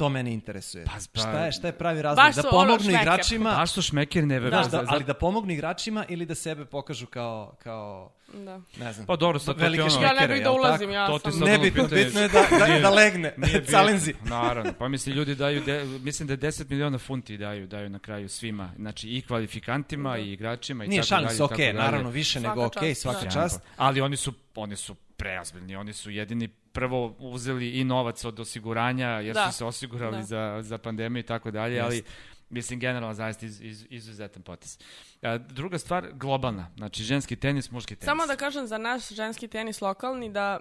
To 0.00 0.08
mene 0.08 0.32
interesuje. 0.32 0.84
Pa, 0.84 0.90
pa- 1.14 1.20
šta, 1.20 1.44
je, 1.44 1.52
šta 1.52 1.66
je 1.66 1.72
pravi 1.74 2.02
razlog? 2.02 2.26
Baš 2.26 2.34
Da 2.36 2.42
pomognu 2.42 2.78
šmeker. 2.80 3.00
igračima, 3.02 3.50
Baš 3.50 3.72
su 3.72 3.82
šmekeri 3.82 4.26
ne 4.26 4.40
znaš, 4.40 4.52
veruju. 4.64 4.70
da, 4.70 4.84
ali 4.88 5.04
da 5.04 5.14
pomognu 5.14 5.52
igračima 5.52 6.04
ili 6.08 6.26
da 6.26 6.34
sebe 6.34 6.64
pokažu 6.66 7.06
kao, 7.06 7.54
kao 7.58 8.12
Da. 8.34 8.60
ne 8.76 8.92
znam, 8.92 9.06
Pa 9.06 9.16
dobro, 9.16 9.38
sad 9.38 9.54
to 9.54 9.60
ti 9.60 9.80
ono- 9.80 9.90
šmekere, 9.90 10.14
Ja 10.14 10.20
ne 10.20 10.28
bih 10.28 10.44
da 10.44 10.52
ulazim, 10.52 10.90
ja 10.90 11.06
To 11.08 11.18
sam... 11.20 11.40
Ne 11.40 11.54
ono 11.54 11.62
bitno, 11.62 11.82
je 11.90 12.28
da, 12.28 12.44
da, 12.50 12.66
Nije- 12.66 12.80
da 12.80 12.90
legne, 12.90 13.34
Nije 13.36 13.64
calenzi. 13.66 14.14
Naravno, 14.24 14.72
pa 14.78 14.88
misli 14.88 15.12
ljudi 15.12 15.34
daju, 15.34 15.62
de, 15.62 15.84
mislim 15.84 16.26
da 16.26 16.32
je 16.32 16.38
10 16.38 16.70
miliona 16.70 16.98
funti 16.98 17.38
daju, 17.38 17.66
daju 17.66 17.90
na 17.90 17.98
kraju 17.98 18.28
svima, 18.28 18.70
znači 18.76 19.08
i 19.08 19.22
kvalifikantima 19.22 20.18
i 20.18 20.32
igračima 20.32 20.84
i 20.84 20.88
Nije 20.88 21.00
tako 21.00 21.08
šalim 21.08 21.26
dalje. 21.26 21.36
se, 21.36 21.42
i 21.42 21.44
okej, 21.44 21.56
tako 21.58 21.66
dalje. 21.68 21.84
naravno, 21.84 22.10
više 22.10 22.40
Svaka 22.40 22.48
nego 22.50 22.66
okej, 22.66 22.90
čast, 22.90 23.02
svaka 23.02 23.24
da. 23.24 23.30
čast. 23.30 23.60
Ali 23.76 24.00
oni 24.00 24.16
su, 24.16 24.32
oni 24.54 24.76
su 24.76 24.94
preozbiljni, 25.20 25.76
oni 25.76 25.92
su 25.92 26.10
jedini 26.10 26.48
prvo 26.48 27.16
uzeli 27.18 27.70
i 27.70 27.84
novac 27.84 28.24
od 28.24 28.40
osiguranja, 28.40 29.08
jer 29.08 29.34
Da. 29.34 29.50
su 29.52 29.58
se 29.58 29.64
osigurali 29.64 30.16
Da. 30.16 30.22
za, 30.22 30.58
za 30.62 30.78
pandemiju 30.78 31.20
i 31.20 31.26
tako 31.26 31.50
dalje, 31.50 31.80
ali 31.80 32.02
mislim 32.50 32.80
generalno 32.80 33.14
zaista 33.14 33.46
iz, 33.46 33.60
iz, 33.60 33.86
izuzetan 33.90 34.42
potes. 34.42 34.78
A, 35.22 35.38
druga 35.38 35.78
stvar, 35.78 36.08
globalna, 36.12 36.70
znači 36.76 37.02
ženski 37.02 37.36
tenis, 37.36 37.70
muški 37.70 37.96
tenis. 37.96 38.04
Samo 38.04 38.26
da 38.26 38.36
kažem 38.36 38.66
za 38.66 38.78
naš 38.78 39.08
ženski 39.08 39.48
tenis 39.48 39.80
lokalni 39.80 40.30
da 40.32 40.60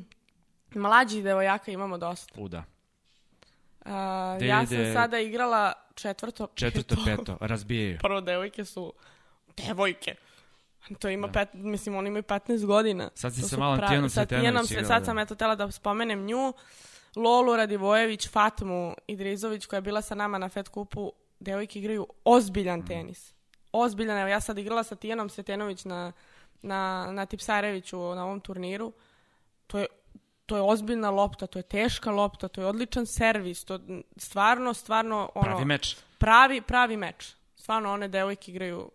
mlađih 0.74 1.24
devojaka 1.24 1.70
imamo 1.70 1.98
dosta. 1.98 2.40
Uda. 2.40 2.64
A, 3.84 4.34
Gde 4.36 4.46
ja 4.46 4.66
sam 4.66 4.92
sada 4.92 5.18
igrala 5.18 5.72
četvrto, 5.94 6.48
Četvrto, 6.54 6.96
peto, 7.04 7.38
razbijaju. 7.40 7.98
Prvo 7.98 8.20
devojke 8.20 8.64
su 8.64 8.92
devojke. 9.56 10.14
To 10.94 11.08
ima 11.08 11.28
pet, 11.28 11.48
mislim, 11.54 11.96
oni 11.96 12.08
imaju 12.08 12.22
15 12.22 12.64
godina. 12.64 13.10
Sad 13.14 13.34
si 13.34 13.40
To 13.40 13.48
sa 13.48 13.56
malom 13.56 13.78
pravi- 13.78 13.88
Tijanom 13.88 14.08
Sve- 14.08 14.22
igrala, 14.72 14.86
Sad 14.86 14.98
da. 14.98 15.04
sam 15.04 15.18
eto 15.18 15.34
tela 15.34 15.54
da 15.54 15.70
spomenem 15.70 16.24
nju. 16.24 16.52
Lolu 17.16 17.56
Radivojević, 17.56 18.28
Fatmu 18.28 18.94
Idrizović 19.06 19.66
koja 19.66 19.78
je 19.78 19.82
bila 19.82 20.02
sa 20.02 20.14
nama 20.14 20.38
na 20.38 20.48
Fed 20.48 20.68
kupu. 20.68 21.12
Devojke 21.40 21.78
igraju 21.78 22.06
ozbiljan 22.24 22.80
Mm. 22.80 22.86
tenis. 22.86 23.34
Ozbiljan, 23.72 24.18
evo 24.18 24.28
ja 24.28 24.40
sad 24.40 24.58
igrala 24.58 24.82
sa 24.82 24.94
Tijanom 24.96 25.28
Sretenović 25.28 25.84
na, 25.84 26.12
na, 26.62 27.08
na 27.12 27.26
Tipsareviću 27.26 28.14
na 28.14 28.24
ovom 28.24 28.40
turniru. 28.40 28.92
To 29.66 29.78
je 29.78 29.86
to 30.46 30.56
je 30.56 30.62
ozbiljna 30.62 31.10
lopta, 31.10 31.46
to 31.46 31.58
je 31.58 31.62
teška 31.64 32.10
lopta, 32.10 32.48
to 32.48 32.60
je 32.60 32.66
odličan 32.66 33.06
servis, 33.06 33.64
to 33.64 33.80
stvarno, 34.16 34.74
stvarno 34.74 35.30
ono, 35.34 35.44
Pravi 35.44 35.64
meč. 35.64 35.96
pravi, 36.18 36.60
pravi 36.60 36.96
meč. 36.96 37.34
Stvarno, 37.56 37.92
one 37.92 38.08
devojke 38.08 38.50
igraju 38.50 38.90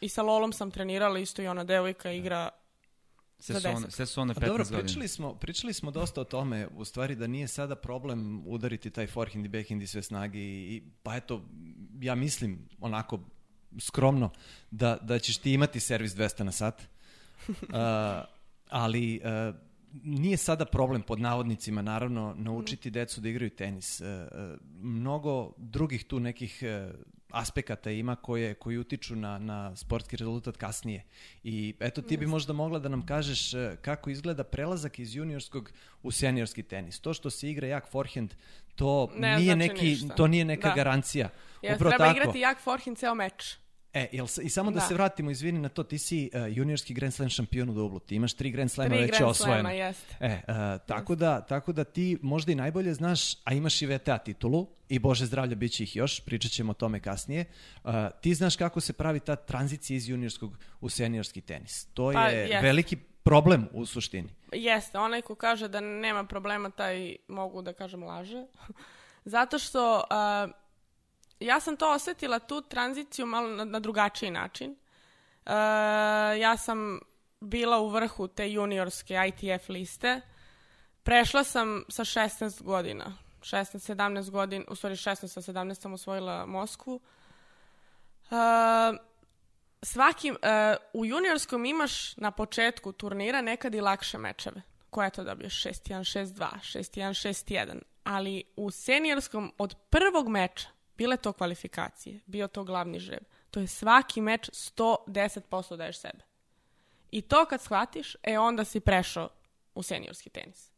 i 0.00 0.08
sa 0.08 0.22
Lolom 0.22 0.52
sam 0.52 0.70
trenirala, 0.70 1.18
isto 1.18 1.42
i 1.42 1.46
ona 1.46 1.64
devojka 1.64 2.12
igra 2.12 2.50
Sve 3.38 3.60
su, 3.60 3.68
one, 3.68 3.90
sve 3.90 4.06
su 4.06 4.20
one 4.20 4.32
A 4.32 4.34
15 4.34 4.46
dobro, 4.46 4.64
godina. 4.64 4.80
pričali 4.80 5.08
smo, 5.08 5.34
pričali 5.34 5.72
smo 5.72 5.90
dosta 5.90 6.20
o 6.20 6.24
tome, 6.24 6.68
u 6.76 6.84
stvari 6.84 7.14
da 7.14 7.26
nije 7.26 7.48
sada 7.48 7.76
problem 7.76 8.42
udariti 8.46 8.90
taj 8.90 9.06
forehand 9.06 9.46
i 9.46 9.48
backhand 9.48 9.82
i 9.82 9.86
sve 9.86 10.02
snage 10.02 10.38
i, 10.38 10.76
i 10.76 10.82
pa 11.02 11.16
eto, 11.16 11.44
ja 12.00 12.14
mislim 12.14 12.68
onako 12.80 13.20
skromno 13.80 14.30
da, 14.70 14.98
da 15.02 15.18
ćeš 15.18 15.38
ti 15.38 15.52
imati 15.52 15.80
servis 15.80 16.12
200 16.12 16.42
na 16.42 16.52
sat, 16.52 16.82
Uh, 17.48 17.56
ali 18.68 19.20
uh, 19.24 19.54
nije 20.02 20.36
sada 20.36 20.64
problem 20.64 21.02
pod 21.02 21.20
navodnicima 21.20 21.82
naravno 21.82 22.34
naučiti 22.38 22.90
decu 22.90 23.20
da 23.20 23.28
igraju 23.28 23.50
tenis. 23.50 24.00
Uh, 24.00 24.06
uh, 24.06 24.58
mnogo 24.80 25.52
drugih 25.56 26.04
tu 26.04 26.20
nekih 26.20 26.62
uh, 26.62 26.94
aspekata 27.40 27.90
ima 27.90 28.16
koje, 28.16 28.54
koji 28.54 28.78
utiču 28.78 29.16
na, 29.16 29.38
na 29.38 29.76
sportski 29.76 30.16
rezultat 30.16 30.56
kasnije. 30.56 31.04
I 31.44 31.74
eto 31.80 32.02
ti 32.02 32.16
bi 32.16 32.26
možda 32.26 32.52
mogla 32.52 32.78
da 32.78 32.88
nam 32.88 33.06
kažeš 33.06 33.54
uh, 33.54 33.60
kako 33.82 34.10
izgleda 34.10 34.44
prelazak 34.44 34.98
iz 34.98 35.14
juniorskog 35.16 35.70
u 36.02 36.10
seniorski 36.10 36.62
tenis. 36.62 37.00
To 37.00 37.14
što 37.14 37.30
se 37.30 37.50
igra 37.50 37.66
jak 37.66 37.90
forehand, 37.90 38.34
to 38.74 39.10
Ne 39.16 39.36
nije 39.36 39.44
znači 39.44 39.58
neki 39.58 39.84
ništa. 39.86 40.14
to 40.14 40.26
nije 40.26 40.44
neka 40.44 40.68
Da. 40.68 40.74
garancija. 40.74 41.28
Upravo 41.62 41.78
treba 41.90 41.96
tako. 41.98 42.18
igrati 42.20 42.40
jak 42.40 42.58
forehand 42.60 42.98
ceo 42.98 43.14
meč. 43.14 43.56
E, 43.96 44.08
jel, 44.12 44.26
i 44.42 44.48
samo 44.48 44.70
da, 44.70 44.80
Da. 44.80 44.86
se 44.86 44.94
vratimo, 44.94 45.30
izvini 45.30 45.58
na 45.58 45.68
to, 45.68 45.82
ti 45.82 45.98
si 45.98 46.30
uh, 46.34 46.56
juniorski 46.56 46.94
Grand 46.94 47.14
Slam 47.14 47.28
šampion 47.28 47.70
u 47.70 47.74
dublu, 47.74 47.98
ti 47.98 48.14
imaš 48.14 48.34
tri 48.34 48.50
Grand 48.50 48.70
Slama 48.70 48.90
Tri 48.90 48.98
već 48.98 49.10
Grand 49.10 49.30
osvojene. 49.30 49.60
Slama, 49.60 49.70
jeste. 49.70 50.14
E, 50.20 50.40
uh, 50.48 50.54
tako, 50.86 51.14
da, 51.14 51.40
tako 51.40 51.72
da 51.72 51.84
ti 51.84 52.18
možda 52.22 52.52
i 52.52 52.54
najbolje 52.54 52.94
znaš, 52.94 53.34
a 53.44 53.54
imaš 53.54 53.82
i 53.82 53.86
VTA 53.86 54.18
titulu, 54.18 54.66
i 54.88 54.98
Bože 54.98 55.26
zdravlja, 55.26 55.54
bit 55.54 55.72
će 55.72 55.82
ih 55.82 55.96
još, 55.96 56.20
pričat 56.20 56.50
ćemo 56.50 56.70
o 56.70 56.74
tome 56.74 57.00
kasnije. 57.00 57.44
Uh, 57.84 57.92
ti 58.20 58.34
znaš 58.34 58.56
kako 58.56 58.80
se 58.80 58.92
pravi 58.92 59.20
ta 59.20 59.36
tranzicija 59.36 59.96
iz 59.96 60.08
juniorskog 60.08 60.58
u 60.80 60.88
seniorski 60.88 61.40
tenis. 61.40 61.86
To 61.94 62.10
Pa, 62.12 62.28
je 62.28 62.40
jeste. 62.40 62.60
veliki 62.60 62.96
problem 63.22 63.68
u 63.72 63.86
suštini. 63.86 64.28
Jeste, 64.52 64.98
onaj 64.98 65.22
ko 65.22 65.34
kaže 65.34 65.68
da 65.68 65.80
nema 65.80 66.24
problema, 66.24 66.70
taj 66.70 67.16
mogu 67.28 67.62
da 67.62 67.72
kažem 67.72 68.02
laže. 68.02 68.44
Zato 69.24 69.58
što 69.58 70.04
a, 70.10 70.48
ja 71.40 71.60
sam 71.60 71.76
to 71.76 71.92
osetila, 71.92 72.38
tu 72.38 72.60
tranziciju 72.60 73.26
malo 73.26 73.48
na, 73.48 73.64
na 73.64 73.80
drugačiji 73.80 74.30
način. 74.30 74.76
A, 75.46 75.54
ja 76.38 76.56
sam 76.56 77.00
bila 77.40 77.78
u 77.80 77.88
vrhu 77.88 78.28
te 78.28 78.52
juniorske 78.52 79.14
ITF 79.28 79.68
liste. 79.68 80.20
Prešla 81.02 81.44
sam 81.44 81.84
sa 81.88 82.04
16 82.04 82.62
godina. 82.62 83.16
16-17 83.40 84.30
godina, 84.30 84.64
u 84.68 84.74
stvari 84.74 84.94
16 84.94 85.26
sa 85.26 85.52
17 85.52 85.74
sam 85.74 85.92
osvojila 85.92 86.46
Moskvu. 86.46 87.00
A, 88.30 88.92
svaki, 89.82 90.28
e, 90.28 90.76
u 90.92 91.06
juniorskom 91.06 91.64
imaš 91.64 92.16
na 92.16 92.30
početku 92.30 92.92
turnira 92.92 93.40
nekad 93.40 93.74
i 93.74 93.80
lakše 93.80 94.18
mečeve. 94.18 94.62
Koje 94.90 95.10
to 95.10 95.24
dobiješ? 95.24 95.64
6-1, 95.64 96.34
6-2, 96.34 96.48
6-1, 96.60 97.28
6-1. 97.28 97.82
Ali 98.04 98.44
u 98.56 98.70
seniorskom 98.70 99.52
od 99.58 99.74
prvog 99.90 100.28
meča, 100.28 100.68
bile 100.98 101.16
to 101.16 101.32
kvalifikacije, 101.32 102.20
bio 102.26 102.48
to 102.48 102.64
glavni 102.64 103.00
žreb, 103.00 103.24
to 103.50 103.60
je 103.60 103.66
svaki 103.66 104.20
meč 104.20 104.50
110% 104.50 105.76
daješ 105.76 105.98
sebe. 105.98 106.24
I 107.10 107.22
to 107.22 107.44
kad 107.44 107.62
shvatiš, 107.62 108.16
e 108.22 108.38
onda 108.38 108.64
si 108.64 108.80
prešao 108.80 109.28
u 109.74 109.82
seniorski 109.82 110.30
tenis. 110.30 110.70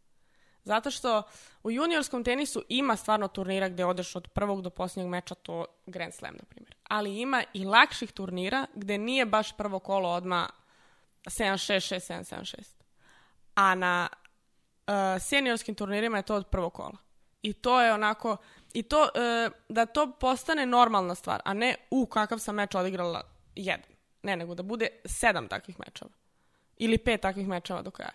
Zato 0.64 0.90
što 0.90 1.22
u 1.62 1.70
juniorskom 1.70 2.24
tenisu 2.24 2.62
ima 2.68 2.96
stvarno 2.96 3.28
turnira 3.28 3.68
gde 3.68 3.84
odeš 3.84 4.16
od 4.16 4.28
prvog 4.28 4.62
do 4.62 4.70
posljednjeg 4.70 5.10
meča, 5.10 5.34
to 5.34 5.64
Grand 5.86 6.14
Slam, 6.14 6.34
na 6.34 6.44
primjer. 6.44 6.74
Ali 6.88 7.20
ima 7.20 7.44
i 7.54 7.64
lakših 7.64 8.12
turnira 8.12 8.66
gde 8.74 8.98
nije 8.98 9.26
baš 9.26 9.56
prvo 9.56 9.78
kolo 9.78 10.08
odma 10.08 10.48
7-6, 11.24 11.94
6-7, 11.94 12.34
7-6. 12.34 12.62
A 13.54 13.74
na 13.74 14.08
uh, 14.86 14.94
seniorskim 15.22 15.74
turnirima 15.74 16.16
je 16.16 16.22
to 16.22 16.34
od 16.34 16.46
prvog 16.46 16.72
kola. 16.72 16.96
I 17.42 17.52
to 17.52 17.80
je 17.80 17.92
onako, 17.92 18.36
i 18.72 18.82
to, 18.82 19.02
uh, 19.02 19.52
da 19.68 19.86
to 19.86 20.12
postane 20.12 20.66
normalna 20.66 21.14
stvar, 21.14 21.40
a 21.44 21.54
ne 21.54 21.74
u 21.90 22.06
kakav 22.06 22.38
sam 22.38 22.54
meč 22.54 22.74
odigrala 22.74 23.22
jedan. 23.54 23.86
Ne, 24.22 24.36
nego 24.36 24.54
da 24.54 24.62
bude 24.62 24.88
sedam 25.04 25.48
takvih 25.48 25.76
mečeva. 25.78 26.10
Ili 26.76 26.98
pet 26.98 27.20
takvih 27.20 27.48
mečeva 27.48 27.82
do 27.82 27.90
kraja. 27.90 28.12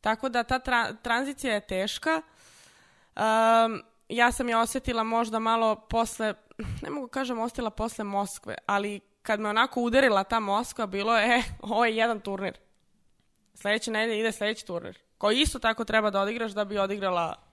Tako 0.00 0.28
da 0.28 0.42
ta 0.42 0.58
tra- 0.58 0.96
tranzicija 1.02 1.54
je 1.54 1.60
teška. 1.60 2.22
Um, 3.16 3.82
ja 4.08 4.32
sam 4.32 4.48
je 4.48 4.56
osjetila 4.56 5.04
možda 5.04 5.38
malo 5.38 5.76
posle, 5.76 6.34
ne 6.82 6.90
mogu 6.90 7.08
kažem 7.08 7.38
ostila 7.38 7.70
posle 7.70 8.04
Moskve, 8.04 8.54
ali 8.66 9.00
kad 9.22 9.40
me 9.40 9.48
onako 9.48 9.80
udarila 9.80 10.24
ta 10.24 10.40
Moskva, 10.40 10.86
bilo 10.86 11.18
je, 11.18 11.38
e, 11.38 11.42
ovo 11.60 11.84
je 11.84 11.96
jedan 11.96 12.20
turnir. 12.20 12.58
Sljedeće 13.54 13.90
nedelje 13.90 14.20
ide 14.20 14.32
sljedeći 14.32 14.66
turnir. 14.66 14.98
Koji 15.18 15.40
isto 15.40 15.58
tako 15.58 15.84
treba 15.84 16.10
da 16.10 16.20
odigraš 16.20 16.52
da 16.52 16.64
bi 16.64 16.78
odigrala 16.78 17.49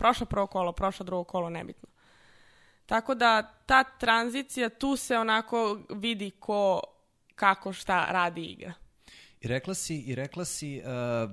prošlo 0.00 0.26
prvo 0.26 0.46
kolo, 0.48 0.72
prošlo 0.72 1.04
drugo 1.04 1.24
kolo, 1.24 1.50
nebitno. 1.50 1.88
Tako 2.86 3.14
da 3.14 3.32
ta 3.66 3.84
tranzicija, 3.84 4.68
tu 4.70 4.96
se 4.96 5.18
onako 5.18 5.60
vidi 5.90 6.30
ko, 6.32 6.80
kako, 7.34 7.72
šta 7.72 8.06
radi 8.10 8.44
igra. 8.46 8.72
I 9.40 9.48
rekla 9.48 9.74
si, 9.74 9.96
i 9.96 10.14
rekla 10.14 10.44
si 10.44 10.78
uh, 10.78 10.90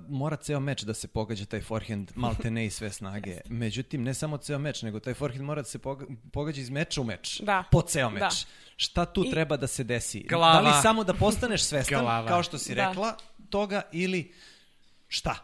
mora 0.10 0.36
ceo 0.38 0.60
meč 0.60 0.84
da 0.84 0.94
se 0.94 1.08
pogađa 1.10 1.46
taj 1.46 1.62
forehand 1.62 2.12
malte 2.16 2.52
ne 2.52 2.66
i 2.66 2.70
sve 2.70 2.90
snage. 2.92 3.38
Međutim, 3.62 4.04
ne 4.04 4.14
samo 4.14 4.38
ceo 4.38 4.60
meč, 4.60 4.82
nego 4.82 5.00
taj 5.00 5.14
forehand 5.14 5.46
mora 5.46 5.62
da 5.62 5.68
se 5.68 5.80
poga- 5.80 6.06
pogađa 6.34 6.62
iz 6.62 6.70
meča 6.70 7.02
u 7.02 7.06
meč. 7.06 7.42
Da. 7.42 7.64
Po 7.72 7.82
ceo 7.82 8.10
meč. 8.10 8.22
Da. 8.22 8.30
Šta 8.78 9.06
tu 9.06 9.24
I- 9.26 9.32
treba 9.32 9.58
da 9.58 9.68
se 9.68 9.84
desi? 9.84 10.24
Glava. 10.24 10.62
Da 10.62 10.68
li 10.68 10.82
samo 10.82 11.04
da 11.04 11.14
postaneš 11.16 11.64
svestan, 11.64 12.02
Glava. 12.02 12.28
kao 12.28 12.44
što 12.44 12.58
si 12.58 12.76
Da. 12.76 12.88
rekla, 12.88 13.18
toga 13.50 13.82
ili 13.92 14.34
šta? 15.08 15.36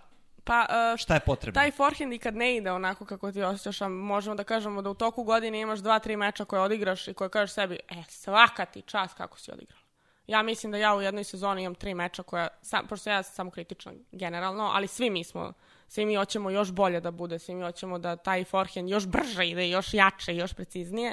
Pa, 0.43 0.65
uh, 0.69 0.99
Šta 0.99 1.13
je 1.13 1.19
potrebno? 1.19 1.61
Taj 1.61 1.71
forehand 1.71 2.13
i 2.13 2.19
kad 2.19 2.35
ne 2.35 2.55
ide 2.55 2.71
onako 2.71 3.05
kako 3.05 3.31
ti 3.31 3.43
osjećaš, 3.43 3.81
a 3.81 3.87
možemo 3.87 4.35
da 4.35 4.43
kažemo 4.43 4.81
da 4.81 4.89
u 4.89 4.93
toku 4.93 5.23
godine 5.23 5.61
imaš 5.61 5.79
dva, 5.79 5.99
tri 5.99 6.17
meča 6.17 6.45
koje 6.45 6.61
odigraš 6.61 7.07
i 7.07 7.13
koje 7.13 7.29
kažeš 7.29 7.53
sebi, 7.53 7.79
e, 7.89 8.03
svaka 8.09 8.65
ti 8.65 8.81
čast 8.81 9.17
kako 9.17 9.39
si 9.39 9.51
odigrala. 9.51 9.83
Ja 10.27 10.41
mislim 10.43 10.71
da 10.71 10.77
ja 10.77 10.95
u 10.95 11.01
jednoj 11.01 11.23
sezoni 11.23 11.63
imam 11.63 11.75
tri 11.75 11.93
meča 11.93 12.23
koja, 12.23 12.47
sam, 12.61 12.87
pošto 12.87 13.09
ja 13.09 13.23
sam 13.23 13.33
samo 13.33 13.51
kritična 13.51 13.91
generalno, 14.11 14.63
ali 14.73 14.87
svi 14.87 15.09
mi 15.09 15.23
smo, 15.23 15.53
svi 15.87 16.05
mi 16.05 16.15
hoćemo 16.15 16.49
još 16.49 16.71
bolje 16.71 16.99
da 16.99 17.11
bude, 17.11 17.39
svi 17.39 17.55
mi 17.55 17.63
hoćemo 17.63 17.99
da 17.99 18.15
taj 18.15 18.43
forehand 18.43 18.89
još 18.89 19.07
brže 19.07 19.47
ide, 19.47 19.69
još 19.69 19.93
jače, 19.93 20.35
još 20.35 20.53
preciznije. 20.53 21.11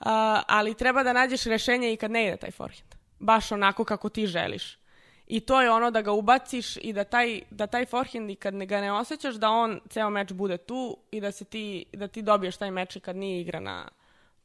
Uh, 0.00 0.06
ali 0.46 0.74
treba 0.74 1.02
da 1.02 1.12
nađeš 1.12 1.44
rešenje 1.44 1.92
i 1.92 1.96
kad 1.96 2.10
ne 2.10 2.26
ide 2.26 2.36
taj 2.36 2.50
forehand. 2.50 2.94
Baš 3.18 3.52
onako 3.52 3.84
kako 3.84 4.08
ti 4.08 4.26
želiš. 4.26 4.81
I 5.26 5.40
to 5.40 5.62
je 5.62 5.70
ono 5.70 5.90
da 5.90 6.02
ga 6.02 6.12
ubaciš 6.12 6.76
i 6.76 6.92
da 6.92 7.04
taj, 7.04 7.40
da 7.50 7.66
taj 7.66 7.86
forehand 7.86 8.30
i 8.30 8.34
kad 8.34 8.54
ga 8.54 8.80
ne 8.80 8.92
osjećaš 8.92 9.34
da 9.34 9.50
on 9.50 9.80
ceo 9.88 10.10
meč 10.10 10.32
bude 10.32 10.56
tu 10.56 10.96
i 11.10 11.20
da 11.20 11.32
se 11.32 11.44
ti, 11.44 11.84
da 11.92 12.08
ti 12.08 12.22
dobiješ 12.22 12.56
taj 12.56 12.70
meč 12.70 12.96
i 12.96 13.00
kad 13.00 13.16
nije 13.16 13.40
igra 13.40 13.60
na 13.60 13.88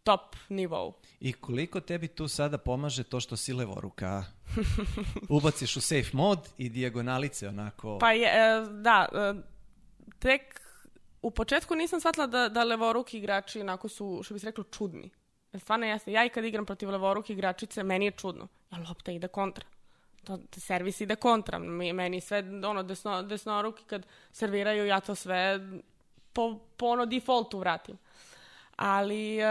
top 0.03 0.35
nivou. 0.49 0.93
I 1.19 1.33
koliko 1.33 1.79
tebi 1.79 2.07
tu 2.07 2.27
sada 2.27 2.57
pomaže 2.57 3.03
to 3.03 3.19
što 3.19 3.37
si 3.37 3.53
levoruka? 3.53 4.23
Ubaciš 5.29 5.77
u 5.77 5.81
safe 5.81 6.09
mod 6.13 6.39
i 6.57 6.69
dijagonalice 6.69 7.47
onako... 7.47 7.97
Pa 7.99 8.11
je, 8.11 8.27
e, 8.27 8.65
da, 8.71 9.07
e, 9.13 9.33
tek 10.19 10.61
u 11.21 11.31
početku 11.31 11.75
nisam 11.75 11.99
shvatila 11.99 12.27
da, 12.27 12.49
da 12.49 12.63
levoruki 12.63 13.17
igrači 13.17 13.61
onako 13.61 13.89
su, 13.89 14.21
što 14.23 14.33
bi 14.33 14.39
se 14.39 14.45
reklo, 14.45 14.63
čudni. 14.63 15.09
Stvarno 15.59 15.85
jeste. 15.85 16.11
Ja 16.11 16.25
i 16.25 16.29
kad 16.29 16.45
igram 16.45 16.65
protiv 16.65 16.89
levoruki 16.89 17.33
igračice, 17.33 17.83
meni 17.83 18.05
je 18.05 18.11
čudno. 18.11 18.47
Ja 18.71 18.77
lopta 18.89 19.11
ide 19.11 19.27
kontra. 19.27 19.65
To, 20.23 20.39
servis 20.53 21.01
ide 21.01 21.15
kontra. 21.15 21.60
Mi- 21.60 21.93
Meni 21.93 22.21
sve, 22.21 22.39
ono, 22.63 22.84
desno, 22.84 23.23
desnoruki 23.23 23.84
kad 23.84 24.06
serviraju, 24.32 24.86
ja 24.86 24.99
to 24.99 25.15
sve 25.15 25.60
po, 26.34 26.43
po 26.77 26.86
ono 26.86 27.06
defaultu 27.06 27.60
vratim. 27.60 27.97
Ali 28.75 29.38
e, 29.38 29.43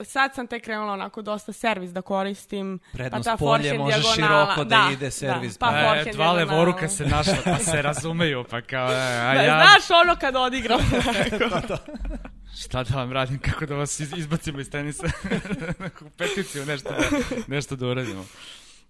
sad 0.00 0.34
sam 0.34 0.46
tek 0.46 0.64
krenula 0.64 0.92
onako 0.92 1.22
dosta 1.22 1.52
servis 1.52 1.90
da 1.90 2.02
koristim. 2.02 2.78
Prednost 2.92 3.24
pa 3.24 3.30
ta 3.30 3.36
polje, 3.38 3.74
može 3.74 3.96
dijagonala- 3.96 4.14
široko 4.46 4.64
da 4.66 4.88
ide 4.92 5.10
servis, 5.10 5.58
pa 5.58 5.66
pa- 5.66 5.96
E, 6.00 6.12
dva 6.12 6.32
levoruka 6.32 6.88
se 6.88 7.06
našla, 7.06 7.34
pa 7.44 7.56
se 7.56 7.82
razumeju, 7.82 8.44
pa 8.44 8.60
kao, 8.62 8.88
e, 8.88 8.94
a 8.94 9.34
Da, 9.34 9.42
ja, 9.42 9.62
Znaš 9.62 9.90
ono 9.98 10.16
kad 10.16 10.36
odigram. 10.36 10.80
šta 12.60 12.82
da 12.84 12.96
vam 12.96 13.12
radim, 13.12 13.38
kako 13.40 13.66
da 13.66 13.74
vas 13.74 14.00
iz- 14.00 14.12
izbacimo 14.14 14.60
iz 14.60 14.70
tenisa, 14.70 15.06
neku 15.78 16.04
peticiju, 16.10 16.66
nešto 16.66 16.88
da, 16.90 17.04
nešto 17.46 17.76
da 17.76 17.86
uradimo. 17.86 18.24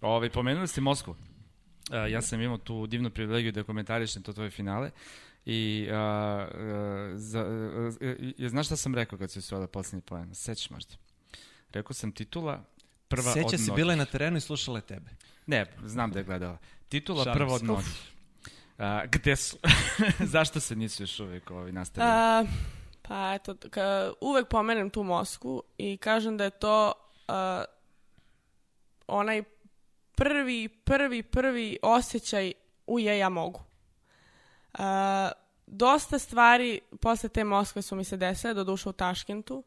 Ove, 0.01 0.31
pomenuli 0.31 0.69
ste 0.69 0.81
Moskvu. 0.81 1.17
E, 1.93 2.11
ja 2.11 2.23
sam 2.23 2.41
imao 2.41 2.59
tu 2.59 2.87
divnu 2.87 3.11
privilegiju 3.11 3.53
da 3.53 3.63
komentarišem 3.63 4.23
to 4.23 4.33
tvoje 4.33 4.51
finale. 4.51 4.91
I 5.45 5.89
a, 5.93 5.97
a, 5.97 7.13
za, 7.15 7.41
a, 7.41 7.91
a, 8.45 8.49
znaš 8.49 8.67
šta 8.67 8.77
sam 8.77 8.95
rekao 8.95 9.19
kad 9.19 9.31
se 9.31 9.39
osvojila 9.39 9.67
poslednji 9.67 10.03
poen? 10.03 10.35
Sećaš 10.35 10.71
možda? 10.71 10.95
Rekao 11.73 11.95
sam 11.95 12.13
titula 12.13 12.65
prva 13.09 13.33
Seća 13.33 13.47
od 13.47 13.51
se, 13.51 13.57
mnogih. 13.57 13.75
bila 13.75 13.93
je 13.93 13.97
na 13.97 14.05
terenu 14.05 14.37
i 14.37 14.41
slušala 14.41 14.79
je 14.79 14.83
tebe. 14.83 15.11
Ne, 15.47 15.67
znam 15.85 16.11
da 16.11 16.19
je 16.19 16.25
gledala. 16.25 16.59
Titula 16.89 17.25
Šalim 17.25 17.39
prva 17.39 17.49
se. 17.49 17.55
od 17.55 17.63
mnogih. 17.63 18.13
A, 18.79 19.07
gde 19.07 19.37
su? 19.37 19.57
Zašto 20.35 20.61
se 20.61 20.77
nisu 20.77 21.03
još 21.03 21.21
uvijek 21.21 21.51
ovi 21.51 21.73
nastavili? 21.73 22.13
A, 22.13 22.45
pa 23.03 23.35
eto, 23.35 23.57
ka, 23.71 24.13
uvek 24.21 24.49
pomenem 24.49 24.91
tu 24.91 25.03
Moskvu 25.03 25.63
i 25.79 25.97
kažem 25.97 26.37
da 26.37 26.45
je 26.45 26.51
to 26.51 26.93
a, 27.29 27.65
onaj 29.07 29.43
prvi, 30.20 30.68
prvi, 30.68 31.22
prvi 31.22 31.78
osjećaj 31.83 32.52
u 32.87 32.98
je, 32.98 33.18
ja 33.18 33.28
mogu. 33.28 33.61
A, 34.74 35.30
dosta 35.66 36.18
stvari 36.18 36.80
posle 37.00 37.28
te 37.28 37.44
Moskve 37.44 37.83
su 37.83 37.96
mi 37.96 38.04
se 38.04 38.16
desile, 38.16 38.54
do 38.54 38.64
duše 38.64 38.88
u 38.88 38.92
Taškentu. 38.92 39.64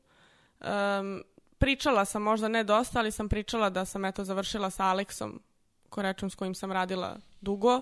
Um, 0.60 1.24
pričala 1.58 2.06
sam, 2.06 2.22
možda 2.22 2.48
ne 2.48 2.64
dosta, 2.64 3.00
ali 3.00 3.12
sam 3.12 3.30
pričala 3.30 3.70
da 3.70 3.86
sam 3.86 4.06
eto 4.06 4.24
završila 4.24 4.70
sa 4.70 4.86
Aleksom 4.86 5.42
Korečom 5.90 6.30
s 6.30 6.36
kojim 6.36 6.56
sam 6.56 6.72
radila 6.72 7.18
dugo. 7.42 7.82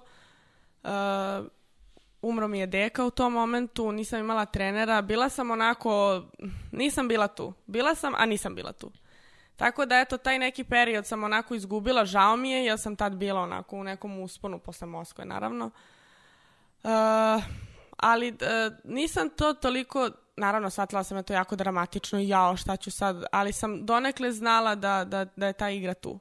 Uh, 0.83 0.89
umro 2.21 2.47
mi 2.47 2.59
je 2.59 2.67
deka 2.67 3.05
u 3.05 3.11
tom 3.11 3.33
momentu, 3.33 3.91
nisam 3.91 4.19
imala 4.19 4.45
trenera, 4.45 5.01
bila 5.01 5.29
sam 5.29 5.51
onako, 5.51 6.23
nisam 6.71 7.07
bila 7.07 7.27
tu. 7.27 7.53
Bila 7.65 7.95
sam, 7.95 8.13
a 8.15 8.25
nisam 8.25 8.55
bila 8.55 8.73
tu. 8.73 8.91
Tako 9.61 9.85
da, 9.85 9.99
eto, 9.99 10.17
taj 10.17 10.39
neki 10.39 10.63
period 10.63 11.05
sam 11.05 11.23
onako 11.23 11.55
izgubila, 11.55 12.05
žao 12.05 12.35
mi 12.35 12.51
je, 12.51 12.65
jer 12.65 12.79
sam 12.79 12.95
tad 12.95 13.15
bila 13.15 13.41
onako 13.41 13.75
u 13.75 13.83
nekom 13.83 14.19
usponu 14.19 14.59
posle 14.59 14.87
Moskve, 14.87 15.25
naravno. 15.25 15.65
Uh, 16.83 16.91
ali 17.97 18.27
e, 18.27 18.33
nisam 18.83 19.29
to 19.29 19.53
toliko, 19.53 20.09
naravno 20.37 20.69
shvatila 20.69 21.03
sam 21.03 21.17
je 21.17 21.23
to 21.23 21.33
jako 21.33 21.55
dramatično 21.55 22.19
jao 22.19 22.57
šta 22.57 22.77
ću 22.77 22.91
sad, 22.91 23.23
ali 23.31 23.53
sam 23.53 23.85
donekle 23.85 24.31
znala 24.31 24.75
da, 24.75 25.03
da, 25.03 25.25
da 25.35 25.47
je 25.47 25.53
ta 25.53 25.69
igra 25.69 25.93
tu. 25.93 26.19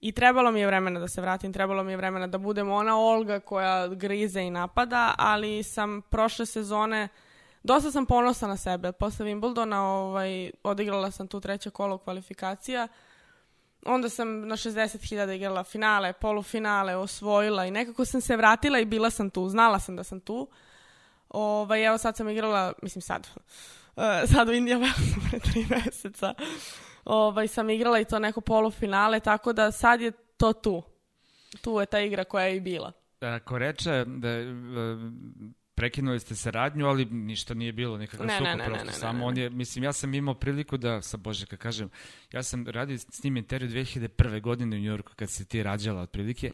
I 0.00 0.12
trebalo 0.12 0.50
mi 0.50 0.60
je 0.60 0.66
vremena 0.66 1.00
da 1.00 1.08
se 1.08 1.20
vratim, 1.20 1.52
trebalo 1.52 1.84
mi 1.84 1.92
je 1.92 1.96
vremena 1.96 2.26
da 2.26 2.38
budem 2.38 2.70
ona 2.70 2.98
Olga 2.98 3.40
koja 3.40 3.88
grize 3.88 4.40
i 4.40 4.50
napada, 4.50 5.14
ali 5.18 5.62
sam 5.62 6.02
prošle 6.10 6.46
sezone, 6.46 7.08
dosta 7.62 7.90
sam 7.90 8.06
ponosna 8.06 8.48
na 8.48 8.56
sebe. 8.56 8.92
Posle 8.92 9.26
Wimbledona 9.26 9.76
ovaj, 9.76 10.50
odigrala 10.62 11.10
sam 11.10 11.28
tu 11.28 11.40
treće 11.40 11.70
kolo 11.70 11.98
kvalifikacija, 11.98 12.88
onda 13.86 14.08
sam 14.08 14.48
na 14.48 14.56
60.000 14.56 15.34
igrala 15.36 15.64
finale, 15.64 16.12
polufinale, 16.12 16.96
osvojila 16.96 17.66
i 17.66 17.70
nekako 17.70 18.04
sam 18.04 18.20
se 18.20 18.36
vratila 18.36 18.78
i 18.78 18.84
bila 18.84 19.10
sam 19.10 19.30
tu, 19.30 19.48
znala 19.48 19.78
sam 19.78 19.96
da 19.96 20.04
sam 20.04 20.20
tu. 20.20 20.48
Ovaj, 21.28 21.86
evo 21.86 21.98
sad 21.98 22.16
sam 22.16 22.28
igrala, 22.28 22.72
mislim 22.82 23.02
sad, 23.02 23.28
e, 23.96 24.26
sad 24.26 24.48
u 24.48 24.52
Indija 24.52 24.78
Wells 24.78 25.14
pre 25.30 25.40
tri 25.40 25.66
meseca, 25.70 26.34
ovaj, 27.04 27.48
sam 27.48 27.70
igrala 27.70 27.98
i 27.98 28.04
to 28.04 28.18
neko 28.18 28.40
polufinale, 28.40 29.20
tako 29.20 29.52
da 29.52 29.72
sad 29.72 30.00
je 30.00 30.12
to 30.36 30.52
tu. 30.52 30.82
Tu 31.60 31.80
je 31.80 31.86
ta 31.86 32.00
igra 32.00 32.24
koja 32.24 32.46
je 32.46 32.56
i 32.56 32.60
bila. 32.60 32.92
Ako 33.20 33.58
reče 33.58 34.04
da 34.06 34.28
e, 34.28 34.44
prekinuli 35.74 36.20
ste 36.20 36.36
saradnju, 36.36 36.86
ali 36.86 37.04
ništa 37.04 37.54
nije 37.54 37.72
bilo, 37.72 37.98
nikakav 37.98 38.26
Ne, 38.26 38.38
sukob 38.38 38.46
ne, 38.58 38.64
prosto. 38.64 38.84
ne, 38.84 38.90
ne, 38.90 38.92
Samo 38.92 39.18
ne, 39.18 39.24
on 39.24 39.34
ne. 39.34 39.40
je, 39.40 39.50
mislim, 39.50 39.84
ja 39.84 39.92
sam 39.92 40.14
imao 40.14 40.34
priliku 40.34 40.76
da, 40.76 41.02
sa 41.02 41.16
Bože, 41.16 41.46
kad 41.46 41.58
kažem, 41.58 41.90
ja 42.32 42.42
sam 42.42 42.66
radio 42.68 42.98
s 42.98 43.24
njim 43.24 43.36
intervju 43.36 43.68
2001. 43.68 44.40
godine 44.40 44.76
u 44.76 44.80
Njorku, 44.80 45.12
kad 45.16 45.30
se 45.30 45.44
ti 45.44 45.62
rađala 45.62 46.02
otprilike. 46.02 46.50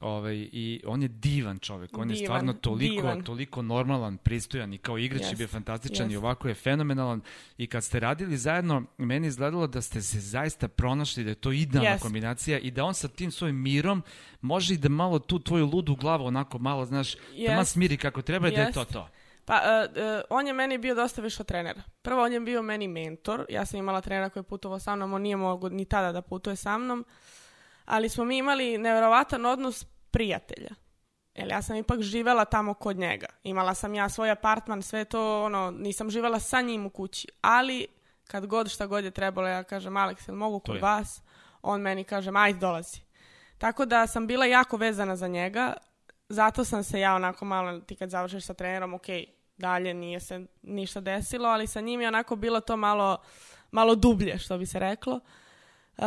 Ovaj, 0.00 0.48
I 0.52 0.82
on 0.86 1.02
je 1.02 1.08
divan 1.08 1.58
čovek, 1.58 1.98
on 1.98 2.10
je 2.10 2.14
Divan, 2.14 2.26
stvarno 2.26 2.52
toliko, 2.52 3.02
divan. 3.02 3.22
toliko 3.22 3.62
normalan, 3.62 4.16
pristojan 4.16 4.72
i 4.74 4.78
kao 4.78 4.98
igrač 4.98 5.22
je 5.22 5.26
Jest, 5.26 5.38
bio 5.38 5.48
fantastičan 5.48 6.10
i 6.10 6.12
jest. 6.12 6.24
ovako 6.24 6.48
je 6.48 6.54
fenomenalan. 6.54 7.20
I 7.58 7.66
kad 7.66 7.84
ste 7.84 8.00
radili 8.00 8.36
zajedno, 8.36 8.82
meni 8.98 9.26
je 9.26 9.28
izgledalo 9.28 9.66
da 9.66 9.82
ste 9.82 10.02
se 10.02 10.20
zaista 10.20 10.68
pronašli, 10.68 11.24
da 11.24 11.30
je 11.30 11.34
to 11.34 11.52
idealna 11.52 11.90
Jest. 11.90 12.02
kombinacija 12.02 12.58
i 12.58 12.70
da 12.70 12.84
on 12.84 12.94
sa 12.94 13.08
tim 13.08 13.30
svojim 13.30 13.62
mirom 13.62 14.02
može 14.40 14.74
i 14.74 14.78
da 14.78 14.88
malo 14.88 15.18
tu 15.18 15.38
tvoju 15.38 15.66
ludu 15.66 15.96
glavu 15.96 16.24
onako 16.26 16.58
malo, 16.58 16.86
znaš, 16.86 17.14
taman 17.14 17.58
Jest. 17.58 17.72
smiri 17.72 17.96
kako 17.96 18.22
treba 18.22 18.48
i 18.48 18.50
da 18.50 18.60
je 18.60 18.72
to 18.72 18.84
to. 18.84 19.08
Pa, 19.44 19.54
e, 19.54 20.00
e, 20.00 20.22
on 20.30 20.46
je 20.46 20.52
meni 20.52 20.78
bio 20.78 20.94
dosta 20.94 21.22
više 21.22 21.42
od 21.42 21.46
trenera. 21.46 21.82
Prvo, 22.02 22.22
on 22.22 22.32
je 22.32 22.40
bio 22.40 22.62
meni 22.62 22.88
mentor. 22.88 23.46
Ja 23.48 23.66
sam 23.66 23.78
imala 23.80 24.00
trenera 24.00 24.28
koji 24.30 24.40
je 24.40 24.44
putovao 24.44 24.78
sa 24.78 24.96
mnom, 24.96 25.12
on 25.12 25.22
nije 25.22 25.36
mogao 25.36 25.70
ni 25.70 25.84
tada 25.84 26.12
da 26.12 26.22
putuje 26.22 26.56
sa 26.56 26.78
mnom. 26.78 27.04
Ali 27.86 28.08
smo 28.08 28.24
mi 28.24 28.38
imali 28.38 28.78
nevjerovatan 28.78 29.46
odnos 29.46 29.84
prijatelja. 30.10 30.70
Jer 31.34 31.48
ja 31.48 31.62
sam 31.62 31.76
ipak 31.76 32.00
živela 32.00 32.44
tamo 32.44 32.74
kod 32.74 32.96
njega. 32.96 33.26
Imala 33.42 33.74
sam 33.74 33.94
ja 33.94 34.08
svoj 34.08 34.30
apartman, 34.30 34.82
sve 34.82 35.04
to, 35.04 35.44
ono, 35.44 35.70
nisam 35.70 36.10
živela 36.10 36.40
sa 36.40 36.60
njim 36.60 36.86
u 36.86 36.90
kući. 36.90 37.28
Ali, 37.40 37.86
kad 38.26 38.46
god 38.46 38.70
šta 38.70 38.86
god 38.86 39.04
je 39.04 39.10
trebalo, 39.10 39.48
ja 39.48 39.62
kažem, 39.62 39.96
Aleks, 39.96 40.28
jel 40.28 40.36
mogu 40.36 40.60
kod 40.60 40.80
vas? 40.80 41.22
On 41.62 41.80
meni 41.80 42.04
kaže, 42.04 42.30
ajde, 42.34 42.58
dolazi. 42.58 43.00
Tako 43.58 43.84
da 43.84 44.06
sam 44.06 44.26
bila 44.26 44.46
jako 44.46 44.76
vezana 44.76 45.16
za 45.16 45.28
njega. 45.28 45.74
Zato 46.28 46.64
sam 46.64 46.84
se 46.84 47.00
ja 47.00 47.14
onako 47.14 47.44
malo, 47.44 47.80
ti 47.80 47.96
kad 47.96 48.10
završiš 48.10 48.44
sa 48.44 48.54
trenerom, 48.54 48.94
ok, 48.94 49.06
dalje 49.56 49.94
nije 49.94 50.20
se 50.20 50.46
ništa 50.62 51.00
desilo, 51.00 51.48
ali 51.48 51.66
sa 51.66 51.80
njim 51.80 52.00
je 52.00 52.08
onako 52.08 52.36
bilo 52.36 52.60
to 52.60 52.76
malo, 52.76 53.18
malo 53.70 53.94
dublje, 53.94 54.38
što 54.38 54.58
bi 54.58 54.66
se 54.66 54.78
reklo. 54.78 55.20
Uh, 55.96 56.04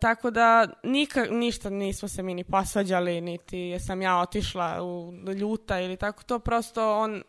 tako 0.00 0.30
da 0.30 0.68
nika, 0.82 1.24
ništa 1.24 1.70
nismo 1.70 2.08
se 2.08 2.22
mi 2.22 2.34
ni 2.34 2.44
posvađali, 2.44 3.20
niti 3.20 3.78
sam 3.78 4.02
ja 4.02 4.18
otišla 4.18 4.82
u 4.82 5.12
ljuta 5.32 5.80
ili 5.80 5.96
tako 5.96 6.22
to, 6.22 6.38
prosto 6.38 6.98
on, 6.98 7.22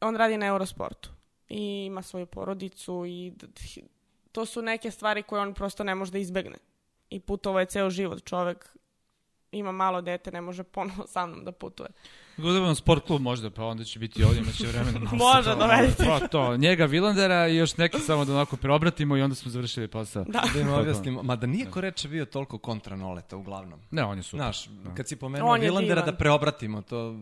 on 0.00 0.16
radi 0.16 0.36
na 0.36 0.46
Eurosportu 0.46 1.10
i 1.48 1.84
ima 1.86 2.02
svoju 2.02 2.26
porodicu 2.26 3.04
i 3.06 3.32
to 4.32 4.46
su 4.46 4.62
neke 4.62 4.90
stvari 4.90 5.22
koje 5.22 5.42
on 5.42 5.54
prosto 5.54 5.84
ne 5.84 5.94
može 5.94 6.12
da 6.12 6.18
izbegne. 6.18 6.56
I 7.10 7.20
putovo 7.20 7.60
je 7.60 7.66
ceo 7.66 7.90
život, 7.90 8.24
čovek 8.24 8.76
ima 9.50 9.72
malo 9.72 10.00
dete, 10.00 10.32
ne 10.32 10.40
može 10.40 10.62
ponovo 10.62 11.06
sa 11.06 11.26
mnom 11.26 11.44
da 11.44 11.52
putuje. 11.52 11.88
Budemo 12.36 12.74
sport 12.74 13.06
klub 13.06 13.22
možda, 13.22 13.50
pa 13.50 13.64
onda 13.64 13.84
će 13.84 13.98
biti 13.98 14.24
ovdje, 14.24 14.40
imaće 14.40 14.66
vremena. 14.66 15.10
to- 15.44 15.56
dovedite. 15.56 16.04
To, 16.04 16.28
to, 16.28 16.56
njega, 16.56 16.84
Vilandera 16.84 17.48
i 17.48 17.56
još 17.56 17.76
neki 17.76 17.98
samo 18.00 18.24
da 18.24 18.32
onako 18.32 18.56
preobratimo 18.56 19.16
i 19.16 19.22
onda 19.22 19.34
smo 19.34 19.50
završili 19.50 19.88
posao. 19.88 20.24
Da. 20.24 20.42
Da 20.54 20.60
im 20.60 20.68
objasnimo, 20.68 21.22
mada 21.22 21.46
nije 21.46 21.66
ko 21.66 21.80
reče 21.80 22.08
bio 22.08 22.24
toliko 22.24 22.58
kontra 22.58 22.96
Noleta 22.96 23.36
uglavnom. 23.36 23.80
Ne, 23.90 24.04
on 24.04 24.16
je 24.16 24.22
super. 24.22 24.38
Znaš, 24.38 24.68
kad 24.96 25.08
si 25.08 25.16
pomenuo 25.16 25.54
Vilandera 25.54 26.02
da 26.02 26.12
preobratimo 26.12 26.82
to, 26.82 27.16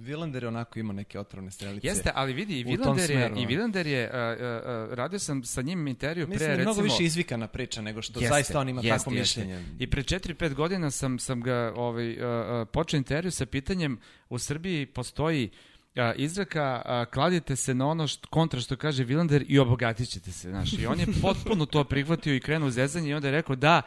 Vilander 0.00 0.42
je 0.42 0.48
onako 0.48 0.78
imao 0.78 0.92
neke 0.92 1.18
otrovne 1.18 1.50
strelice. 1.50 1.86
Jeste, 1.86 2.10
ali 2.14 2.32
vidi, 2.32 2.60
i 2.60 2.64
Vilander 2.64 3.10
je, 3.10 3.32
i. 3.36 3.46
Vilander 3.46 3.86
je, 3.86 4.10
a, 4.12 4.16
a, 4.16 4.88
radio 4.90 5.18
sam 5.18 5.44
sa 5.44 5.62
njim 5.62 5.86
intervju 5.86 6.28
Mislim 6.28 6.38
pre, 6.38 6.46
da 6.46 6.56
recimo... 6.56 6.72
mnogo 6.72 6.82
više 6.82 7.04
izvikana 7.04 7.48
priča 7.48 7.82
nego 7.82 8.02
što 8.02 8.20
Jeste, 8.20 8.34
zaista 8.34 8.60
on 8.60 8.68
ima 8.68 8.80
jeste, 8.84 8.98
takvo 8.98 9.12
jeste. 9.12 9.40
mišljenje. 9.40 9.64
I 9.78 9.90
pre 9.90 10.02
4-5 10.02 10.54
godina 10.54 10.90
sam, 10.90 11.18
sam 11.18 11.40
ga 11.40 11.72
ovaj, 11.76 12.16
a, 12.20 12.64
počeo 12.72 12.98
intervju 12.98 13.30
sa 13.30 13.46
pitanjem 13.46 13.98
u 14.28 14.38
Srbiji 14.38 14.86
postoji 14.86 15.50
a, 15.96 16.12
izreka 16.14 16.82
a, 16.84 17.04
kladite 17.04 17.56
se 17.56 17.74
na 17.74 17.86
ono 17.86 18.06
što, 18.06 18.28
kontra 18.28 18.60
što 18.60 18.76
kaže 18.76 19.04
Vilander 19.04 19.44
i 19.48 19.58
obogatit 19.58 20.08
ćete 20.08 20.32
se. 20.32 20.50
Znaš. 20.50 20.72
I 20.72 20.86
on 20.86 21.00
je 21.00 21.06
potpuno 21.22 21.66
to 21.66 21.84
prihvatio 21.84 22.34
i 22.34 22.40
krenuo 22.40 22.68
u 22.68 22.70
zezanje 22.70 23.10
i 23.10 23.14
onda 23.14 23.28
je 23.28 23.32
rekao 23.32 23.56
da, 23.56 23.82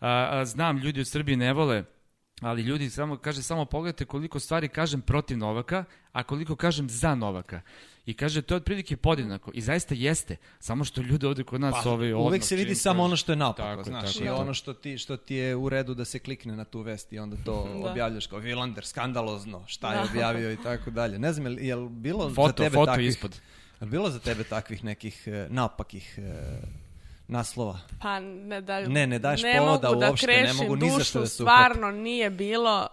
a, 0.00 0.28
a, 0.30 0.44
znam, 0.44 0.78
ljudi 0.78 1.00
u 1.00 1.04
Srbiji 1.04 1.36
ne 1.36 1.52
vole 1.52 1.84
ali 2.42 2.62
ljudi 2.62 2.90
samo 2.90 3.16
kaže 3.16 3.42
samo 3.42 3.64
pogledajte 3.64 4.04
koliko 4.04 4.40
stvari 4.40 4.68
kažem 4.68 5.00
protiv 5.00 5.38
Novaka, 5.38 5.84
a 6.12 6.22
koliko 6.22 6.56
kažem 6.56 6.88
za 6.88 7.14
Novaka. 7.14 7.60
I 8.06 8.14
kaže 8.14 8.42
to 8.42 8.54
je 8.54 8.56
otprilike 8.56 8.96
podjednako 8.96 9.50
i 9.54 9.60
zaista 9.60 9.94
jeste, 9.94 10.36
samo 10.60 10.84
što 10.84 11.02
ljudi 11.02 11.26
ovde 11.26 11.44
kod 11.44 11.60
nas 11.60 11.74
Pa, 11.84 11.90
ovaj 11.90 12.12
uvek 12.12 12.44
se 12.44 12.56
vidi 12.56 12.74
samo 12.74 13.02
ono 13.02 13.16
što 13.16 13.32
je 13.32 13.36
napako, 13.36 13.62
Tako, 13.62 13.82
znaš, 13.84 14.12
tako, 14.12 14.24
i 14.24 14.26
tako. 14.26 14.40
ono 14.40 14.54
što 14.54 14.74
ti, 14.74 14.98
što 14.98 15.16
ti 15.16 15.34
je 15.34 15.56
u 15.56 15.68
redu 15.68 15.94
da 15.94 16.04
se 16.04 16.18
klikne 16.18 16.56
na 16.56 16.64
tu 16.64 16.80
vest 16.80 17.12
i 17.12 17.18
onda 17.18 17.36
to 17.44 17.68
Da. 17.82 17.90
objavljaš 17.90 18.26
kao 18.26 18.38
Vilander, 18.38 18.84
skandalozno, 18.86 19.64
šta 19.66 19.92
je 19.92 19.98
Da. 19.98 20.04
objavio 20.04 20.52
i 20.52 20.56
tako 20.56 20.90
dalje. 20.90 21.18
Ne 21.18 21.32
znam, 21.32 21.58
je 21.58 21.76
li, 21.76 21.88
bilo 21.88 22.28
za 22.28 22.34
Foto, 22.34 22.52
tebe 22.52 22.74
foto 22.74 22.86
takvih, 22.86 23.08
ispod. 23.08 23.40
je 23.80 23.86
bilo 23.86 24.10
za 24.10 24.18
tebe 24.18 24.44
takvih 24.44 24.84
nekih 24.84 25.22
e, 25.26 25.46
napakih 25.50 26.18
e, 26.18 26.60
naslova? 27.28 27.78
Pa 28.00 28.20
ne 28.20 28.60
da... 28.60 28.80
Ne, 28.80 29.06
ne 29.06 29.18
daješ 29.18 29.42
ne 29.42 29.58
povoda 29.58 29.88
mogu 29.88 30.00
da 30.00 30.08
uopšte, 30.08 30.26
ne 30.26 30.32
krešim 30.32 30.56
mogu 30.56 30.76
ni 30.76 30.90
za 30.90 31.04
što 31.04 31.20
da 31.20 31.26
se 31.26 31.34
stvarno 31.34 31.90
nije 31.90 32.30
bilo 32.30 32.88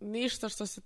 ništa 0.00 0.48
što 0.48 0.66
se 0.66 0.80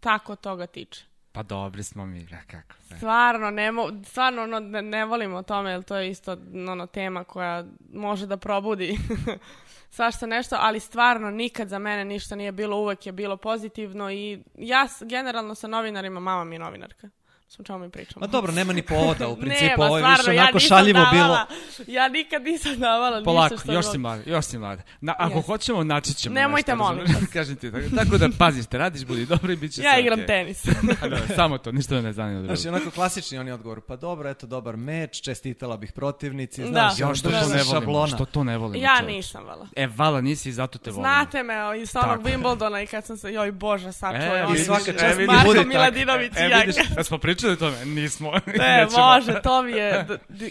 tako 0.00 0.36
toga 0.36 0.66
tiče. 0.66 1.04
Pa 1.32 1.42
dobri 1.42 1.82
smo 1.82 2.06
mi, 2.06 2.26
ja, 2.30 2.42
kako. 2.46 2.74
ne. 2.90 2.96
Stvarno, 2.96 3.50
ne, 3.50 3.72
mo- 3.72 4.04
stvarno 4.04 4.42
ono, 4.42 4.60
ne, 4.60 4.82
ne 4.82 5.04
volim 5.04 5.34
o 5.34 5.42
tome, 5.42 5.70
jer 5.70 5.82
to 5.82 5.96
je 5.96 6.10
isto 6.10 6.36
ono, 6.68 6.86
tema 6.86 7.24
koja 7.24 7.64
može 7.92 8.26
da 8.26 8.36
probudi 8.36 8.98
svašta 9.96 10.26
nešto, 10.26 10.56
ali 10.58 10.80
stvarno 10.80 11.30
nikad 11.30 11.68
za 11.68 11.78
mene 11.78 12.04
ništa 12.04 12.36
nije 12.36 12.52
bilo, 12.52 12.76
uvek 12.76 13.06
je 13.06 13.12
bilo 13.12 13.36
pozitivno 13.36 14.10
i 14.10 14.42
ja 14.54 14.86
generalno 15.00 15.54
sa 15.54 15.66
novinarima, 15.66 16.20
mama 16.20 16.44
mi 16.44 16.54
je 16.54 16.58
novinarka. 16.58 17.08
Sam 17.48 17.64
čemu 17.64 17.78
mi 17.78 17.90
pričamo. 17.90 18.20
Ma 18.20 18.26
dobro, 18.28 18.52
nema 18.52 18.72
ni 18.72 18.82
povoda, 18.84 19.28
u 19.28 19.36
principu 19.40 19.64
Nema, 19.66 19.84
ovo 19.84 19.96
je 19.96 20.00
stvarno, 20.00 20.16
više 20.18 20.34
ja 20.34 20.42
onako 20.42 20.56
nisam 20.56 20.68
šaljivo 20.68 21.00
bilo. 21.02 21.22
davala, 21.22 21.46
Ja 21.86 22.08
nikad 22.08 22.42
nisam 22.44 22.76
davala 22.76 23.22
Polako, 23.24 23.54
ništa 23.54 23.64
što 23.64 23.72
još 23.72 23.84
si 23.84 23.90
bilo- 23.90 24.00
mlada, 24.00 24.22
još 24.26 24.44
si 24.44 24.58
mlada. 24.58 24.82
Na, 25.00 25.14
ako 25.18 25.34
Jeste. 25.34 25.46
hoćemo, 25.46 25.84
naći 25.84 26.14
ćemo 26.14 26.34
Nemojte, 26.34 26.72
nešto, 26.72 26.84
molim? 26.84 27.06
Kažem 27.32 27.56
ti, 27.56 27.72
tako, 27.72 27.84
tako 27.96 28.18
da 28.18 28.28
paziš, 28.30 28.66
te 28.66 28.78
radiš, 28.78 29.04
budi 29.04 29.26
dobro 29.26 29.52
i 29.52 29.56
bit 29.56 29.72
će 29.72 29.82
Ja 29.82 29.92
sve 29.92 30.00
igram 30.00 30.14
okej. 30.14 30.26
tenis. 30.26 30.64
A, 31.02 31.08
dobro, 31.08 31.18
samo 31.36 31.58
to, 31.58 31.72
ništa 31.72 31.94
me 31.94 32.02
ne 32.02 32.12
zanima 32.12 32.38
drugo. 32.38 32.56
Znaš, 32.56 32.64
i 32.64 32.70
onako 32.70 32.90
klasični 32.90 33.38
oni 33.38 33.50
odgovor, 33.50 33.80
pa 33.80 33.96
dobro, 33.96 34.28
eto, 34.30 34.46
dobar 34.46 34.76
meč, 34.76 35.20
čestitala 35.20 35.76
bih 35.76 35.92
protivnici, 35.92 36.62
Da. 36.62 36.68
znaš, 36.68 36.98
Ja, 36.98 37.06
ono, 37.06 37.12
Jo, 37.12 37.16
što 37.16 37.30
to 37.30 37.36
ne 37.36 37.42
volimo, 37.42 37.64
šablona. 37.72 38.06
što 38.08 38.24
to 38.24 38.44
ne 38.44 38.58
volimo, 38.58 38.84
ja 38.84 39.00
nisam 39.02 39.44
vala. 39.44 39.66
E, 39.76 39.86
vala 39.88 40.20
nisi 40.20 40.48
i 40.48 40.52
zato 40.52 40.78
te 40.78 40.90
volim. 40.90 41.02
Znate 41.04 41.42
me 41.42 41.54
iz 41.78 41.96
onog. 41.96 42.22
Wimbledona 42.22 42.82
i 42.82 42.86
kad 42.86 43.04
sam 43.04 43.16
se, 43.16 43.32
joj 43.32 43.52
bože. 43.52 43.88
E, 43.88 44.46
vidiš, 44.46 44.66
svaka 44.66 44.92
čast, 44.92 45.18
Marko. 45.26 45.64
Miladinović 45.66 46.32
i 46.32 46.42
ja. 46.42 47.04
Pričali 47.38 47.52
o 47.52 47.56
tome, 47.56 47.84
nismo. 47.86 48.32
Ne, 48.58 48.86
može, 48.92 49.42
to 49.42 49.62
mi 49.62 49.72
je, 49.72 50.06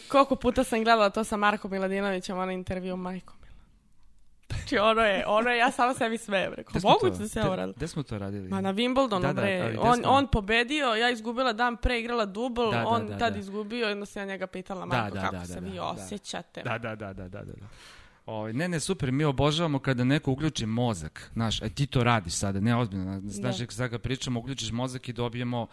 koliko 0.08 0.36
puta 0.36 0.64
sam 0.64 0.84
gledala 0.84 1.10
to 1.10 1.24
sa 1.24 1.38
Markom 1.38 1.72
Miladinovićem, 1.72 2.38
onaj 2.38 2.54
intervju, 2.54 2.96
majko. 2.98 3.34
Znači, 4.50 4.78
ono 4.78 5.02
je, 5.02 5.24
ono 5.28 5.50
je, 5.50 5.58
ja 5.58 5.72
samo 5.72 5.94
sebi 5.94 6.18
smijem, 6.18 6.54
rekao, 6.54 6.82
moguće 6.84 7.12
to- 7.12 7.20
da 7.20 7.28
se 7.28 7.42
ovo 7.42 7.56
radi. 7.56 7.74
Gde 7.76 7.88
smo 7.88 8.04
to 8.04 8.18
radili? 8.18 8.50
Ma 8.50 8.62
na 8.62 8.74
Wimbledonu, 8.74 9.22
Da, 9.22 9.34
da, 9.34 9.42
bre, 9.42 9.76
on, 9.80 9.98
smo? 9.98 10.10
on 10.10 10.28
pobedio, 10.28 10.86
ja 10.88 11.10
izgubila 11.10 11.54
dan 11.54 11.78
pre, 11.78 12.00
igrala 12.00 12.26
dubl, 12.26 12.64
Da, 12.64 12.72
da, 12.72 12.88
on 12.88 13.08
da, 13.08 13.18
tad 13.18 13.34
da. 13.34 13.40
izgubio 13.40 13.92
onda 13.92 14.06
sam 14.06 14.22
ja 14.22 14.26
njega 14.26 14.48
pitala, 14.48 14.86
Marko, 14.86 15.16
da, 15.16 15.22
kako 15.22 15.36
da, 15.36 15.46
se 15.46 15.60
vi 15.62 15.80
osjećate? 15.80 16.62
Da, 16.62 16.78
da, 16.78 16.96
da, 16.96 17.14
da, 17.14 17.24
da, 17.24 17.40
da. 17.40 17.54
da. 17.54 17.68
Ovaj, 18.26 18.54
ne, 18.54 18.68
ne, 18.68 18.80
super, 18.80 19.12
mi 19.12 19.24
obožavamo 19.24 19.80
kada 19.80 20.04
neko 20.04 20.32
uključi 20.32 20.66
mozak. 20.66 21.30
Znaš, 21.34 21.62
e, 21.62 21.70
ti 21.70 21.88
to 21.88 22.04
radiš 22.04 22.34
sada, 22.34 22.60
ne 22.60 22.76
ozbiljno. 22.76 23.22
Znaš, 23.22 23.58
Da. 23.58 23.66
da. 23.66 23.72
sada 23.72 24.00
pričamo, 24.00 24.40
uključiš 24.40 24.72
mozak 24.72 25.10
i 25.10 25.14
dobijemo 25.14 25.68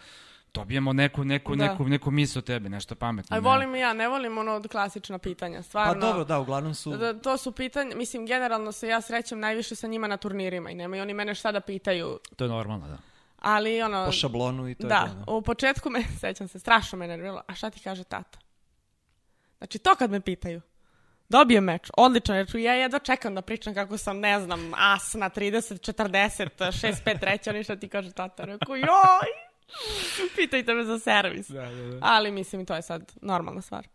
dobijemo 0.55 0.93
neku, 0.93 1.23
neku, 1.23 1.55
Da. 1.55 1.67
neku, 1.67 1.83
neku 1.83 2.11
misl 2.11 2.39
o 2.39 2.41
tebi, 2.41 2.69
nešto 2.69 2.95
pametno. 2.95 3.35
Ali 3.35 3.43
volim 3.43 3.75
i 3.75 3.79
ja, 3.79 3.93
ne 3.93 4.07
volim 4.07 4.37
ono 4.37 4.51
od 4.51 4.67
klasična 4.67 5.17
pitanja, 5.17 5.57
Pa 5.57 5.63
stvarno. 5.63 6.01
dobro, 6.01 6.23
da, 6.23 6.39
uglavnom 6.39 6.75
su... 6.75 6.97
Da, 6.97 7.13
to 7.19 7.37
su 7.37 7.51
pitanja, 7.51 7.95
mislim, 7.95 8.25
generalno 8.25 8.71
se 8.71 8.87
ja 8.87 9.01
srećem 9.01 9.39
najviše 9.39 9.75
sa 9.75 9.87
njima 9.87 10.07
na 10.07 10.17
turnirima 10.17 10.71
i 10.71 10.75
nemaju 10.75 11.01
oni 11.01 11.13
mene 11.13 11.35
šta 11.35 11.51
da 11.51 11.59
pitaju, 11.59 12.19
To 12.35 12.43
je 12.43 12.49
normalno, 12.49 12.87
da. 12.87 12.97
ali 13.39 13.81
ono... 13.81 14.05
po 14.05 14.11
šablonu 14.11 14.69
i 14.69 14.75
to 14.75 14.87
da, 14.87 14.95
je 14.95 15.09
to. 15.09 15.25
Da. 15.25 15.31
u 15.31 15.41
početku 15.41 15.89
me, 15.89 16.03
sećam 16.21 16.47
se, 16.47 16.59
strašno 16.59 16.97
me 16.97 17.07
nerviralo, 17.07 17.41
a 17.47 17.55
šta 17.55 17.69
ti 17.69 17.79
kaže 17.79 18.03
tata? 18.03 18.39
Znači, 19.57 19.79
to 19.79 19.95
kad 19.95 20.11
me 20.11 20.21
pitaju, 20.21 20.61
dobijem 21.29 21.63
meč, 21.63 21.89
odličan, 21.97 22.35
jer 22.35 22.47
ću 22.47 22.57
ja 22.57 22.73
jedva 22.73 22.99
čekam 22.99 23.35
da 23.35 23.41
pričam 23.41 23.73
kako 23.73 23.97
sam, 23.97 24.19
ne 24.19 24.39
znam, 24.39 24.71
as 24.75 25.13
na 25.13 25.29
30, 25.29 25.93
40, 25.93 26.49
6-5 26.57 27.19
treća, 27.19 27.49
oni 27.49 27.63
šta 27.63 27.75
ti 27.75 27.89
kaže 27.89 28.11
tata, 28.11 28.43
rekao, 28.45 28.75
joj, 28.75 28.85
pitajte 30.35 30.73
me 30.73 30.85
za 30.85 30.99
servis. 30.99 31.47
Da, 31.49 31.61
da, 31.61 31.83
da. 31.83 31.97
Ali 32.01 32.31
mislim, 32.31 32.65
to 32.65 32.75
je 32.75 32.81
sad 32.81 33.11
normalna 33.21 33.61
stvar. 33.61 33.87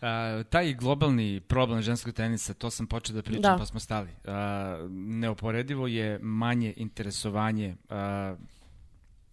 A, 0.00 0.42
taj 0.44 0.74
globalni 0.74 1.40
problem 1.40 1.82
ženskog 1.82 2.14
tenisa, 2.14 2.54
to 2.54 2.70
sam 2.70 2.86
počeo 2.86 3.14
da 3.14 3.22
pričam, 3.22 3.42
Da. 3.42 3.56
pa 3.58 3.66
smo 3.66 3.80
stali. 3.80 4.08
A, 4.24 4.78
neuporedivo 4.90 5.86
je 5.86 6.18
manje 6.18 6.74
interesovanje 6.76 7.76
a, 7.88 8.34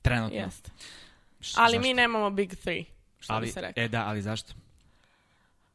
trenutno. 0.02 0.38
Jeste. 0.38 0.72
Š- 1.42 1.54
Ali 1.58 1.72
zašto? 1.72 1.82
mi 1.82 1.94
nemamo 1.94 2.30
big 2.30 2.56
three, 2.56 2.84
što 3.20 3.34
ali, 3.34 3.46
bi 3.46 3.52
se 3.52 3.62
rekao. 3.62 3.84
E 3.84 3.88
da, 3.88 4.06
ali 4.06 4.22
zašto? 4.22 4.54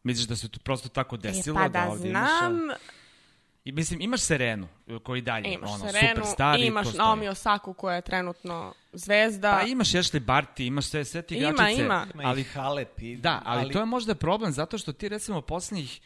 Misliš 0.03 0.27
da 0.27 0.37
se 0.37 0.49
to 0.49 0.59
prosto 0.61 0.89
tako 0.89 1.16
desilo? 1.16 1.61
E, 1.61 1.62
pa 1.62 1.68
da, 1.68 1.81
da 1.81 1.91
ovdje 1.91 2.11
imaš, 2.11 2.31
znam, 2.39 2.59
I 3.71 3.73
mislim, 3.73 4.01
imaš 4.01 4.21
Serenu, 4.21 4.68
koji 5.03 5.23
dalje, 5.23 5.53
imaš 5.53 5.71
ono, 5.71 5.79
Serenu, 5.79 6.09
superstar 6.14 6.61
i 6.61 6.66
imaš 6.66 6.87
stoji. 6.87 6.99
Naomi 6.99 7.29
Osaku 7.29 7.73
koja 7.73 7.97
je 7.97 8.03
trenutno 8.03 8.75
zvezda. 8.93 9.59
Pa 9.61 9.66
imaš 9.66 9.89
Ashley 9.89 10.25
Barty, 10.25 10.66
imaš 10.66 10.87
sve, 10.87 11.05
sve 11.05 11.23
ti 11.23 11.37
igračice. 11.37 11.83
ima. 11.83 12.07
Ima 12.14 12.23
Ali, 12.25 12.41
i 12.41 12.45
Halep 12.45 13.03
i... 13.03 13.16
da, 13.16 13.43
ali, 13.45 13.73
to 13.73 13.79
je 13.79 13.87
možda 13.87 14.14
problem 14.14 14.53
zato 14.53 14.79
što 14.79 14.93
ti 14.93 15.09
recimo 15.09 15.41
poslednjih 15.41 16.01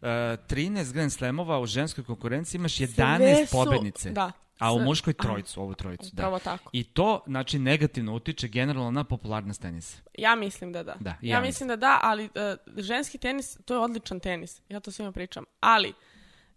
uh, 0.00 0.06
13 0.06 0.92
Grand 0.92 1.12
Slamova 1.12 1.60
u 1.60 1.66
ženskoj 1.66 2.04
konkurenciji 2.04 2.58
imaš 2.58 2.76
11 2.76 3.16
Sve 3.16 3.46
su- 3.46 3.52
pobednice. 3.52 4.10
Da. 4.10 4.32
A 4.58 4.72
u 4.72 4.78
muškoj 4.78 5.12
trojicu, 5.12 5.60
ovu 5.60 5.74
trojicu. 5.74 6.10
Da. 6.12 6.38
Tako. 6.38 6.70
I 6.72 6.84
to, 6.84 7.22
znači, 7.26 7.58
negativno 7.58 8.14
utiče 8.14 8.48
generalno 8.48 8.90
na 8.90 9.04
popularnost 9.04 9.62
tenisa. 9.62 9.98
Ja 10.18 10.34
mislim 10.34 10.72
da 10.72 10.82
da. 10.82 10.94
Da, 11.00 11.14
i 11.22 11.28
ja, 11.28 11.36
ja 11.36 11.42
mislim 11.42 11.68
da 11.68 11.76
da, 11.76 12.00
ali 12.02 12.24
e, 12.24 12.56
ženski 12.76 13.18
tenis, 13.18 13.58
to 13.64 13.74
je 13.74 13.80
odličan 13.80 14.20
tenis. 14.20 14.60
Ja 14.68 14.80
to 14.80 14.90
svima 14.90 15.12
pričam. 15.12 15.44
Ali, 15.60 15.92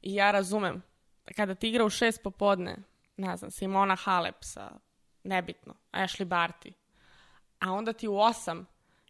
i 0.02 0.16
ja 0.16 0.32
razumem, 0.32 0.82
kada 1.36 1.56
ti 1.56 1.70
igra 1.70 1.86
u 1.86 1.90
šest 1.90 2.24
popodne, 2.24 2.78
ne 3.18 3.38
znam, 3.38 3.52
Simona 3.52 3.96
Halep 3.96 4.36
sa, 4.42 4.72
nebitno, 5.24 5.74
Ashley 5.92 6.26
Barty, 6.26 6.72
a 7.60 7.72
onda 7.72 7.94
ti 7.94 8.08
u 8.08 8.18
osam 8.18 8.66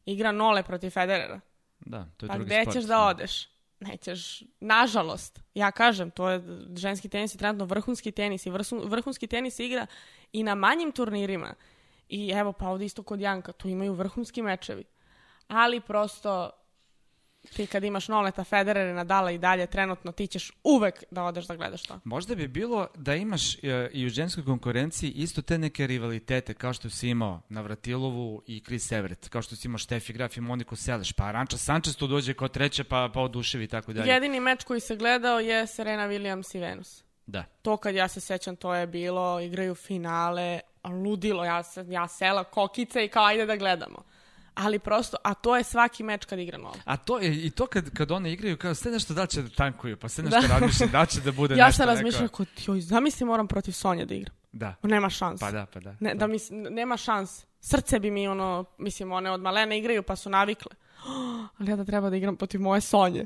igra 0.06 0.32
Nole 0.32 0.64
protiv 0.64 0.90
Federera, 0.90 1.40
Da, 1.80 2.06
to 2.18 2.26
je 2.26 2.28
pa 2.28 2.34
drugi 2.34 2.46
gde 2.46 2.62
sport. 2.62 2.76
ćeš 2.76 2.84
da 2.84 3.06
odeš? 3.06 3.50
Nećeš, 3.80 4.44
nažalost, 4.60 5.40
ja 5.54 5.72
kažem, 5.72 6.12
to 6.12 6.30
je 6.30 6.42
ženski 6.76 7.10
tenis 7.10 7.36
i 7.36 7.38
trenutno 7.38 7.66
vrhunski 7.66 8.12
tenis 8.12 8.46
i 8.46 8.52
vrhunski 8.86 9.28
tenis 9.28 9.60
igra 9.60 9.88
i 10.34 10.44
na 10.44 10.56
manjim 10.56 10.92
turnirima. 10.92 11.54
I 12.10 12.30
evo, 12.30 12.54
pa 12.54 12.68
ovdje 12.68 12.86
isto 12.86 13.04
kod 13.04 13.22
Janka, 13.22 13.52
tu 13.52 13.68
imaju 13.68 13.94
vrhunski 13.94 14.42
mečevi. 14.42 14.84
Ali 15.48 15.82
prosto, 15.82 16.50
ti 17.50 17.68
kad 17.68 17.84
imaš 17.84 18.08
Noleta, 18.08 18.44
Federer, 18.44 18.96
Nadala 18.96 19.32
i 19.32 19.38
dalje, 19.38 19.68
trenutno 19.68 20.12
ti 20.12 20.28
ćeš 20.28 20.52
uvek 20.64 21.04
da 21.12 21.24
odeš 21.24 21.48
da 21.48 21.56
gledaš 21.56 21.84
to. 21.84 22.00
Možda 22.04 22.36
bi 22.36 22.48
bilo 22.48 22.88
da 22.96 23.16
imaš 23.16 23.64
e, 23.64 23.90
i 23.94 24.06
u 24.06 24.10
ženskoj 24.10 24.46
konkurenciji 24.46 25.12
isto 25.12 25.42
te 25.42 25.58
neke 25.58 25.88
rivalitete 25.88 26.54
kao 26.54 26.74
što 26.74 26.90
si 26.90 27.10
imao 27.10 27.42
Navratilovu 27.50 28.44
i 28.48 28.60
Chris 28.66 28.92
Everett, 28.92 29.30
kao 29.30 29.42
što 29.42 29.56
si 29.56 29.68
imao 29.68 29.78
Steffi 29.78 30.14
Graf 30.14 30.38
i 30.38 30.42
Moniku 30.42 30.76
Seleš, 30.76 31.12
pa 31.14 31.24
Aranča 31.24 31.58
Sanchez 31.58 31.96
tu 31.96 32.08
dođe 32.08 32.34
kao 32.34 32.48
treća 32.48 32.84
pa, 32.84 33.10
pa 33.14 33.22
oduševi 33.22 33.64
i 33.64 33.68
tako 33.68 33.94
dalje. 33.94 34.12
Jedini 34.12 34.40
meč 34.40 34.64
koji 34.64 34.80
se 34.80 34.96
gledao 34.96 35.40
je 35.40 35.68
Serena 35.68 36.08
Williams 36.08 36.58
i 36.58 36.60
Venus. 36.60 37.04
Da. 37.26 37.44
To 37.62 37.78
kad 37.78 37.96
ja 37.96 38.08
se 38.08 38.20
sećam, 38.20 38.56
to 38.56 38.74
je 38.74 38.88
bilo, 38.88 39.40
igraju 39.40 39.76
finale, 39.76 40.60
ludilo, 40.84 41.46
ja, 41.46 41.64
se, 41.64 41.86
ja 41.90 42.08
sela 42.08 42.44
kokice 42.44 43.06
i 43.06 43.08
kao 43.08 43.26
ajde 43.26 43.46
da 43.46 43.56
gledamo. 43.56 44.04
Ali 44.60 44.80
prosto, 44.80 45.18
a 45.24 45.34
to 45.34 45.58
je 45.58 45.64
svaki 45.64 46.04
meč 46.04 46.26
kad 46.26 46.40
igra 46.40 46.58
nova. 46.58 46.76
A 46.86 46.98
to 46.98 47.20
je 47.20 47.36
i 47.36 47.50
to 47.50 47.68
kad, 47.68 47.90
kad 47.90 48.12
one 48.12 48.34
igraju, 48.34 48.58
kao 48.58 48.76
sve 48.76 48.92
nešto 48.92 49.14
da 49.14 49.26
će 49.26 49.42
da 49.42 49.50
tankuju, 49.50 49.98
pa 49.98 50.10
sve 50.10 50.24
nešto 50.24 50.42
Da. 50.42 50.48
razmišljam 50.50 50.90
da 50.92 51.06
će 51.06 51.22
da 51.22 51.32
bude 51.32 51.56
Ja 51.56 51.66
nešto 51.66 51.78
sam 51.78 51.86
neko- 51.86 51.96
razmišljala, 51.96 52.28
kao, 52.28 52.46
joj, 52.66 52.82
zamisli 52.82 53.26
moram 53.26 53.48
protiv 53.48 53.72
Sonje 53.72 54.06
da 54.06 54.14
igram. 54.16 54.36
Da, 54.52 54.76
Nema 54.84 55.10
šans. 55.10 55.40
pa 55.40 55.52
da, 55.52 55.66
pa 55.66 55.80
da. 55.80 55.96
Ne, 56.00 56.14
da 56.16 56.28
mi, 56.28 56.40
s- 56.40 56.50
nema 56.52 56.98
šans. 56.98 57.46
Srce 57.62 58.00
bi 58.00 58.12
mi 58.12 58.28
ono, 58.28 58.66
mislim, 58.78 59.12
one 59.12 59.32
od 59.32 59.42
malene 59.42 59.78
igraju 59.80 60.04
pa 60.04 60.16
su 60.16 60.30
navikle. 60.30 60.72
ali 61.58 61.72
ja 61.72 61.76
da 61.76 61.86
treba 61.86 62.10
da 62.10 62.16
igram 62.16 62.36
protiv 62.36 62.62
moje 62.62 62.82
Sonje. 62.82 63.26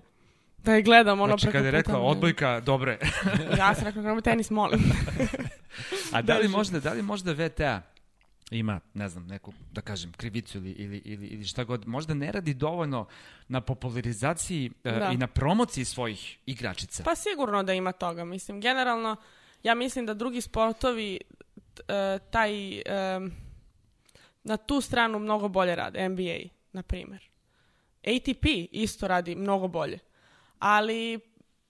Da 0.58 0.74
je 0.74 0.82
gledam 0.82 1.22
ono 1.22 1.28
Znači, 1.28 1.42
preko 1.42 1.54
kada 1.54 1.68
je 1.68 1.72
rekla 1.72 2.00
odbojka, 2.00 2.60
dobro 2.60 2.92
je. 2.92 3.00
Ja 3.58 3.76
sam 3.76 3.86
rekla, 3.86 4.22
tenis, 4.22 4.50
molim. 4.50 4.80
A 6.14 6.22
da 6.22 6.38
li 6.38 6.48
možda, 6.48 6.80
da 6.80 6.94
li 6.94 7.02
možda 7.02 7.32
VTA 7.34 7.82
ima, 8.54 8.80
ne 8.94 9.10
znam, 9.10 9.28
neku, 9.28 9.54
da 9.72 9.82
kažem, 9.82 10.12
krivicu 10.12 10.58
ili, 10.58 10.72
ili, 10.72 10.98
ili, 10.98 11.28
ili 11.28 11.46
šta 11.46 11.64
god, 11.64 11.88
možda 11.88 12.14
ne 12.14 12.32
radi 12.32 12.54
dovoljno 12.54 13.08
na 13.48 13.62
popularizaciji 13.62 14.72
e, 14.84 14.92
Da. 14.92 15.12
i 15.14 15.18
na 15.18 15.28
promociji 15.28 15.86
svojih 15.86 16.38
igračica. 16.46 17.04
Pa 17.04 17.16
sigurno 17.16 17.64
da 17.64 17.74
ima 17.74 17.92
toga. 17.92 18.26
Mislim, 18.26 18.62
generalno, 18.62 19.16
ja 19.64 19.76
mislim 19.76 20.06
da 20.06 20.14
drugi 20.14 20.42
sportovi 20.42 21.20
t- 21.74 21.84
e, 21.88 22.20
taj, 22.32 22.74
em, 22.76 23.32
na 24.44 24.58
tu 24.58 24.82
stranu 24.82 25.20
mnogo 25.20 25.48
bolje 25.48 25.76
rade. 25.76 26.10
NBA, 26.10 26.38
na 26.74 26.84
primjer. 26.84 27.30
ATP 28.04 28.46
isto 28.72 29.08
radi 29.08 29.36
mnogo 29.36 29.68
bolje. 29.68 30.00
Ali 30.60 31.20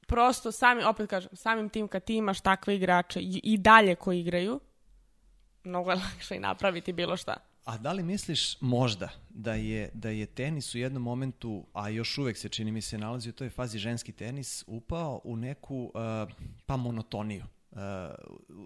prosto 0.08 0.52
sami, 0.52 0.84
opet 0.84 1.10
kažem, 1.10 1.30
samim 1.34 1.70
tim 1.70 1.88
kad 1.88 2.04
ti 2.04 2.16
imaš 2.16 2.42
takve 2.42 2.76
igrače 2.76 3.20
i, 3.20 3.40
i 3.44 3.58
dalje 3.58 3.96
koji 3.96 4.20
igraju, 4.20 4.60
mnogo 5.64 5.92
je 5.92 5.96
lakše 5.96 6.36
i 6.36 6.40
napraviti 6.40 6.94
bilo 6.94 7.18
šta. 7.18 7.38
A 7.66 7.78
da 7.78 7.92
li 7.92 8.04
misliš 8.04 8.62
možda 8.62 9.10
da 9.30 9.54
je, 9.54 9.90
da 9.94 10.10
je 10.10 10.26
tenis 10.26 10.76
u 10.76 10.78
jednom 10.78 11.04
momentu, 11.04 11.66
a 11.74 11.90
još 11.90 12.18
uvek 12.18 12.38
se 12.38 12.50
čini 12.50 12.72
mi 12.72 12.82
se 12.82 12.98
nalazi 12.98 13.30
u 13.30 13.34
toj 13.34 13.50
fazi 13.50 13.78
ženski 13.78 14.12
tenis, 14.12 14.64
upao 14.68 15.22
u 15.24 15.36
neku 15.36 15.84
uh, 15.84 16.34
pa 16.66 16.78
monotoniju? 16.78 17.44
Uh, 17.74 17.80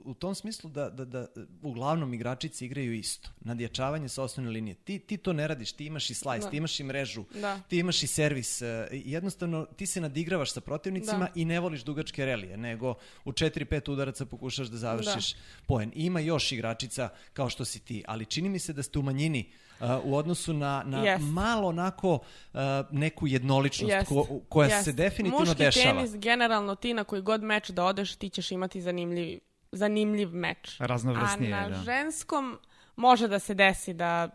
u 0.05 0.13
tom 0.13 0.35
smislu 0.35 0.69
da, 0.69 0.89
da, 0.89 1.05
da 1.05 1.27
uglavnom 1.61 2.13
igračici 2.13 2.65
igraju 2.65 2.93
isto. 2.93 3.29
Nadjačavanje 3.39 4.09
sa 4.09 4.23
osnovne 4.23 4.51
linije. 4.51 4.75
Ti, 4.75 4.99
ti 4.99 5.17
to 5.17 5.33
ne 5.33 5.47
radiš, 5.47 5.71
ti 5.71 5.85
imaš 5.85 6.09
i 6.09 6.13
slice, 6.13 6.39
Da. 6.45 6.49
ti 6.49 6.57
imaš 6.57 6.79
i 6.79 6.83
mrežu, 6.83 7.23
Da. 7.33 7.59
ti 7.67 7.77
imaš 7.77 8.03
i 8.03 8.07
servis. 8.07 8.61
Uh, 8.61 8.67
jednostavno, 8.91 9.65
ti 9.65 9.85
se 9.85 10.01
nadigravaš 10.01 10.51
sa 10.53 10.61
protivnicima 10.61 11.19
Da. 11.19 11.31
i 11.35 11.45
ne 11.45 11.59
voliš 11.59 11.83
dugačke 11.83 12.25
relije, 12.25 12.57
nego 12.57 12.95
u 13.25 13.31
4-5 13.31 13.91
udaraca 13.91 14.25
pokušaš 14.25 14.67
da 14.67 14.77
završiš 14.77 15.35
poen. 15.65 15.91
Ima 15.95 16.19
još 16.19 16.51
igračica 16.51 17.09
kao 17.33 17.49
što 17.49 17.65
si 17.65 17.79
ti, 17.79 18.03
ali 18.07 18.25
čini 18.25 18.49
mi 18.49 18.59
se 18.59 18.73
da 18.73 18.83
ste 18.83 18.99
u 18.99 19.01
manjini 19.01 19.45
uh, 19.49 19.66
u 20.03 20.15
odnosu 20.15 20.53
na, 20.53 20.83
na 20.85 21.03
Jest. 21.03 21.23
malo 21.25 21.67
onako 21.67 22.13
uh, 22.13 22.59
neku 22.91 23.27
jednoličnost 23.27 23.93
Jest. 23.93 24.09
ko, 24.09 24.39
koja 24.49 24.69
Jest. 24.69 24.85
se 24.85 24.91
definitivno 24.91 25.39
Muški 25.45 25.55
dešava. 25.55 25.85
tenis, 25.95 26.11
generalno 26.15 26.75
ti 26.75 26.93
na 26.93 27.03
koji 27.03 27.21
god 27.21 27.43
meč 27.43 27.69
da 27.69 27.85
odeš, 27.85 28.15
ti 28.15 28.29
ćeš 28.29 28.51
imati 28.51 28.81
zanimljiv, 28.81 29.39
zanimljiv 29.71 30.29
meč. 30.33 30.77
Raznovrsnije, 30.79 31.53
A 31.53 31.61
na 31.61 31.69
da. 31.69 31.83
ženskom 31.83 32.59
može 32.95 33.27
da 33.27 33.39
se 33.39 33.53
desi 33.53 33.93
da 33.93 34.29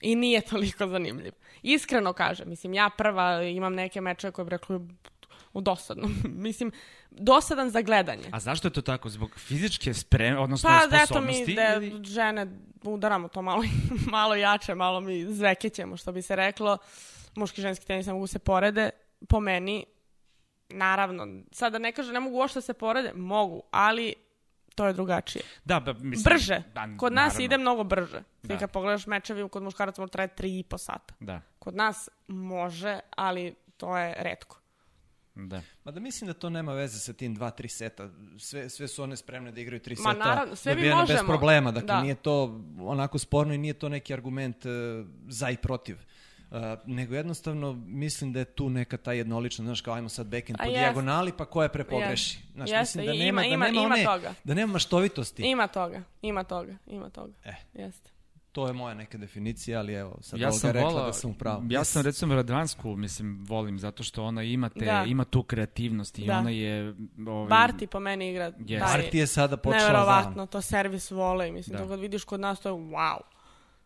i 0.00 0.16
nije 0.16 0.40
toliko 0.40 0.86
zanimljiv. 0.86 1.32
Iskreno 1.62 2.12
kažem, 2.12 2.48
mislim, 2.48 2.74
ja 2.74 2.90
prva 2.98 3.42
imam 3.42 3.74
neke 3.74 4.00
mečeve 4.00 4.32
koje 4.32 4.44
bi 4.44 4.50
rekli 4.50 4.80
u 5.58 5.62
dosadnom. 5.62 6.14
mislim, 6.46 6.70
dosadan 7.10 7.70
za 7.70 7.80
gledanje. 7.82 8.22
A 8.32 8.40
zašto 8.40 8.68
je 8.68 8.72
to 8.72 8.82
tako? 8.82 9.08
Zbog 9.08 9.30
fizičke 9.36 9.94
spreme, 9.94 10.38
odnosno 10.38 10.70
Pa 10.70 10.86
da 10.86 10.96
eto 10.96 11.06
sposobnosti? 11.06 11.44
mi 11.46 11.54
da 11.54 11.74
ili- 11.74 12.04
žene 12.04 12.46
udaramo 12.82 13.28
to 13.28 13.42
malo, 13.42 13.62
malo 14.10 14.34
jače, 14.34 14.74
malo 14.74 15.00
mi 15.00 15.24
zvekećemo, 15.26 15.96
što 15.96 16.12
bi 16.12 16.22
se 16.22 16.36
reklo. 16.36 16.78
Muški 17.34 17.60
i 17.60 17.62
ženski 17.62 17.86
tenis 17.86 18.06
ne 18.06 18.12
mogu 18.12 18.26
se 18.26 18.38
porede. 18.38 18.90
Po 19.28 19.40
meni, 19.40 19.84
naravno, 20.68 21.26
sada 21.52 21.78
ne 21.78 21.92
kažem 21.92 22.14
ne 22.14 22.20
mogu 22.20 22.36
uopšte 22.36 22.56
da 22.56 22.62
se 22.62 22.74
porede, 22.74 23.12
mogu, 23.14 23.62
ali 23.70 24.14
to 24.74 24.86
je 24.86 24.92
drugačije. 24.92 25.42
Da, 25.64 25.80
ba, 25.80 25.92
mislim, 25.94 26.22
Brže. 26.24 26.62
da, 26.74 26.88
Kod 26.96 27.12
nas 27.12 27.24
naravno. 27.24 27.44
ide 27.44 27.58
mnogo 27.58 27.84
brže. 27.84 28.18
Ti 28.42 28.48
Da. 28.48 28.58
kad 28.58 28.70
pogledaš 28.70 29.06
mečevi, 29.06 29.48
kod 29.48 29.62
muškaraca 29.62 30.00
može 30.02 30.10
traje 30.10 30.28
tri 30.28 30.58
i 30.58 30.62
po 30.62 30.78
sata. 30.78 31.14
Da, 31.20 31.40
Kod 31.58 31.74
nas 31.74 32.08
može, 32.28 33.00
ali 33.10 33.54
to 33.76 33.98
je 33.98 34.14
redko. 34.18 34.57
Da. 35.38 35.62
Ma 35.84 35.92
da 35.92 36.00
mislim 36.00 36.26
da 36.26 36.34
to 36.34 36.50
nema 36.50 36.72
veze 36.72 36.98
sa 36.98 37.12
tim 37.12 37.36
2-3 37.36 37.68
seta. 37.68 38.08
Sve, 38.38 38.68
sve 38.68 38.88
su 38.88 39.02
one 39.02 39.16
spremne 39.16 39.52
da 39.52 39.60
igraju 39.60 39.80
3 39.80 39.90
Ma 39.98 40.12
seta. 40.12 40.24
naravno, 40.24 40.56
sve 40.56 40.72
mi 40.72 40.76
dobijene 40.76 41.02
bez 41.02 41.08
možemo. 41.10 41.28
problema. 41.28 41.70
Dakle, 41.72 41.86
Da. 41.86 42.02
nije 42.02 42.14
to 42.14 42.42
onako 42.80 43.18
sporno 43.18 43.54
i 43.54 43.58
nije 43.58 43.74
to 43.74 43.88
neki 43.88 44.14
argument 44.14 44.66
e, 44.66 44.68
za 45.28 45.50
i 45.50 45.56
protiv. 45.56 45.96
Uh, 46.50 46.56
nego 46.86 47.14
jednostavno 47.14 47.72
mislim 47.76 48.32
da 48.32 48.38
je 48.38 48.44
tu 48.44 48.70
neka 48.70 48.96
ta 48.96 49.12
jednoličnost, 49.12 49.66
znaš 49.66 49.80
kao 49.80 49.94
ajmo 49.94 50.08
sad 50.08 50.26
backend 50.26 50.58
po 50.58 50.64
jest. 50.64 50.74
dijagonali 50.74 51.32
pa 51.32 51.44
ko 51.44 51.62
je 51.62 51.68
prepogreši. 51.68 52.38
Jest. 52.38 52.52
Znaš, 52.54 52.70
Jeste, 52.70 52.98
mislim 52.98 53.06
da 53.06 53.12
nema, 53.14 53.44
ima- 53.44 53.56
da 53.56 53.66
nema, 53.66 53.68
ima 53.78 53.84
one, 53.86 54.04
toga. 54.04 54.34
da 54.44 54.54
nema 54.54 54.72
maštovitosti. 54.72 55.42
Ima 55.42 55.66
toga, 55.68 56.02
ima 56.22 56.44
toga, 56.44 56.76
ima 56.86 57.10
toga. 57.10 57.32
E. 57.44 57.54
Jeste. 57.74 58.10
To 58.58 58.66
je 58.66 58.72
moja 58.72 58.94
neka 58.94 59.18
definicija, 59.18 59.78
ali 59.78 59.94
evo, 59.94 60.18
sad 60.20 60.40
Ja 60.40 60.46
Olga 60.48 60.58
sam 60.58 60.70
rekla 60.70 60.88
volao, 60.88 61.06
da 61.06 61.12
sam 61.12 61.30
u 61.30 61.34
pravu. 61.34 61.62
ja 61.68 61.84
sam 61.84 62.02
recimo 62.02 62.34
Radvansku, 62.34 62.96
mislim, 62.96 63.38
volim, 63.40 63.78
zato 63.78 64.02
što 64.02 64.24
ona 64.24 64.42
ima, 64.42 64.68
te, 64.68 64.84
Da. 64.84 65.04
ima 65.04 65.24
tu 65.24 65.42
kreativnost 65.42 66.18
i 66.18 66.26
Da. 66.26 66.38
ona 66.38 66.50
je... 66.50 66.94
Ovaj, 67.26 67.48
Barti 67.48 67.86
po 67.86 68.00
meni 68.00 68.30
igra 68.30 68.50
Yes. 68.50 68.78
dalje. 68.80 68.94
Arti 68.96 69.18
je 69.18 69.26
sada 69.26 69.56
počela 69.56 69.82
Neverovatno, 69.82 70.46
to 70.46 70.60
servis 70.62 71.10
vole. 71.10 71.50
Mislim, 71.50 71.76
Da. 71.76 71.82
to 71.82 71.88
kad 71.88 72.00
vidiš 72.00 72.24
kod 72.24 72.40
nas, 72.40 72.60
to 72.60 72.68
je 72.68 72.74
wow. 72.74 73.18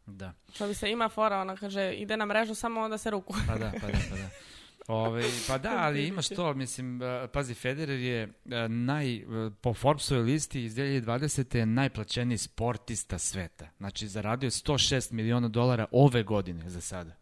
Da, 0.06 0.32
Što 0.54 0.66
bi 0.68 0.74
se 0.74 0.90
ima 0.90 1.08
fora, 1.08 1.40
ona 1.40 1.56
kaže, 1.56 1.92
ide 1.92 2.16
na 2.16 2.26
mrežu 2.26 2.54
samo 2.54 2.80
onda 2.80 2.98
se 2.98 3.10
ruku. 3.10 3.34
pa 3.46 3.54
da, 3.54 3.72
pa 3.72 3.86
da, 3.86 3.98
pa 4.10 4.16
da. 4.16 4.28
Ove, 4.92 5.24
pa 5.48 5.58
da, 5.58 5.76
ali 5.78 6.06
imaš 6.06 6.28
to, 6.28 6.54
mislim, 6.54 7.00
uh, 7.02 7.30
pazi, 7.32 7.54
Federer 7.54 8.00
je 8.00 8.24
uh, 8.26 8.52
naj, 8.68 9.24
uh, 9.24 9.52
po 9.60 9.74
Forbesovoj 9.74 10.22
listi 10.22 10.64
iz 10.64 10.74
2020. 10.74 11.56
je 11.56 11.66
najplaćeniji 11.66 12.38
sportista 12.38 13.18
sveta. 13.18 13.68
Znači, 13.78 14.08
zaradio 14.08 14.46
je 14.46 14.50
106 14.50 15.12
miliona 15.12 15.48
dolara 15.48 15.86
ove 15.90 16.22
godine 16.22 16.70
za 16.70 16.80
sada. 16.80 17.14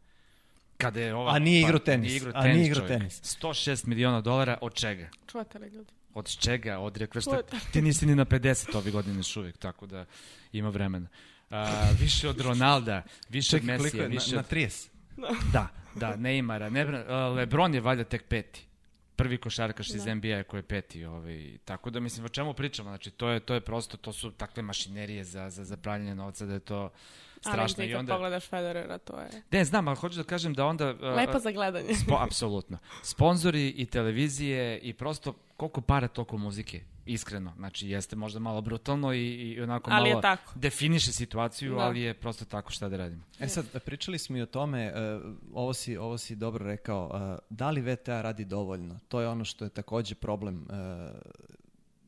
Kada 0.77 1.01
je 1.01 1.15
ova, 1.15 1.35
A 1.35 1.39
nije 1.39 1.61
igrao 1.61 1.79
pa, 1.79 1.85
tenis, 1.85 2.09
Nije 2.09 2.17
igrao 2.17 2.33
a 2.37 2.43
tenis, 2.43 2.57
nije 2.57 2.67
igrao 2.67 2.89
tenis. 2.89 3.23
106 3.43 3.87
miliona 3.87 4.21
dolara 4.21 4.59
od 4.61 4.75
čega? 4.75 5.09
Čuvate 5.27 5.59
li 5.59 5.69
ljudi? 5.69 5.93
Od 6.15 6.37
čega? 6.37 6.79
Od 6.79 6.97
rekla 6.97 7.21
šta, 7.21 7.31
Čujete. 7.31 7.57
ti 7.73 7.83
nisi 7.83 8.07
ni 8.07 8.15
na 8.15 8.25
50 8.25 8.77
ove 8.77 8.91
godine 8.91 9.17
još 9.17 9.37
uvijek, 9.37 9.59
tako 9.59 9.87
da 9.87 10.05
ima 10.53 10.69
vremena. 10.69 11.09
A, 11.51 11.91
više 12.01 12.29
od 12.29 12.41
Ronalda, 12.41 13.03
više 13.29 13.57
od 13.57 13.63
Čekaj, 13.63 13.79
koliko 13.79 13.97
Mesija? 13.97 14.09
Na, 14.09 14.15
više 14.15 14.35
na 14.35 14.41
od... 14.41 14.51
30. 14.51 14.90
Da, 15.53 15.69
da, 15.95 16.17
Neymara. 16.17 16.71
Ne, 16.71 16.85
Lebron 17.29 17.75
je 17.75 17.81
valjda 17.81 18.05
tek 18.05 18.25
peti. 18.29 18.67
Prvi 19.17 19.39
košarkaš 19.39 19.91
iz 19.91 20.05
Da. 20.05 20.15
NBA 20.15 20.43
koji 20.43 20.59
je 20.59 20.63
peti. 20.63 21.05
Ovaj. 21.05 21.59
Tako 21.65 21.91
da, 21.91 22.01
mislim, 22.01 22.25
o 22.25 22.29
čemu 22.29 22.55
pričamo? 22.55 22.91
Znači, 22.91 23.11
to 23.11 23.29
je, 23.29 23.41
to 23.41 23.55
je 23.55 23.61
prosto, 23.61 23.97
to 23.97 24.13
su 24.13 24.31
takve 24.31 24.63
mašinerije 24.63 25.25
za, 25.25 25.51
za, 25.51 25.65
za 25.65 25.77
pravljanje 25.77 26.15
novca 26.15 26.47
da 26.47 26.53
je 26.53 26.61
to 26.61 26.91
strašno. 27.41 27.83
Ali 27.83 27.89
ti 27.89 27.95
onda... 27.95 28.13
pogledaš 28.13 28.49
Federera, 28.49 28.99
to 28.99 29.21
je 29.21 29.29
Ne, 29.51 29.65
znam, 29.65 29.89
ali 29.89 29.97
hoću 29.97 30.17
da 30.17 30.25
kažem 30.25 30.55
da 30.55 30.67
onda... 30.67 30.91
uh, 30.91 31.17
lepo 31.17 31.39
za 31.39 31.51
gledanje. 31.51 31.95
Spo, 31.95 32.17
apsolutno. 32.21 32.79
Sponzori 33.03 33.69
i 33.69 33.87
televizije 33.87 34.79
i 34.79 34.93
prosto 34.93 35.35
koliko 35.57 35.81
para 35.81 36.09
toliko 36.09 36.37
muzike. 36.39 36.81
Iskreno. 37.13 37.53
Znači, 37.57 37.89
jeste 37.89 38.17
možda 38.17 38.39
malo 38.41 38.61
brutalno 38.61 39.13
i, 39.13 39.27
i 39.35 39.61
onako 39.61 39.91
Ali 39.91 40.11
malo 40.11 40.23
tako. 40.23 40.53
definiše 40.55 41.13
situaciju, 41.13 41.75
Da. 41.75 41.81
ali 41.81 42.01
je 42.01 42.15
prosto 42.15 42.45
tako 42.45 42.73
šta 42.73 42.89
da 42.89 42.97
radimo. 42.97 43.23
E 43.41 43.49
sad, 43.49 43.83
pričali 43.85 44.19
smo 44.19 44.37
i 44.37 44.43
o 44.43 44.47
tome, 44.47 44.83
e, 44.85 44.93
ovo, 45.53 45.75
si, 45.75 45.97
ovo 45.97 46.19
si 46.19 46.37
dobro 46.37 46.67
rekao, 46.67 47.11
e, 47.15 47.39
da 47.51 47.71
li 47.71 47.81
VTA 47.81 48.23
radi 48.23 48.45
dovoljno? 48.45 48.99
To 49.09 49.21
je 49.21 49.29
ono 49.29 49.45
što 49.45 49.65
je 49.65 49.71
takođe 49.71 50.15
problem. 50.15 50.67
E, 50.71 50.75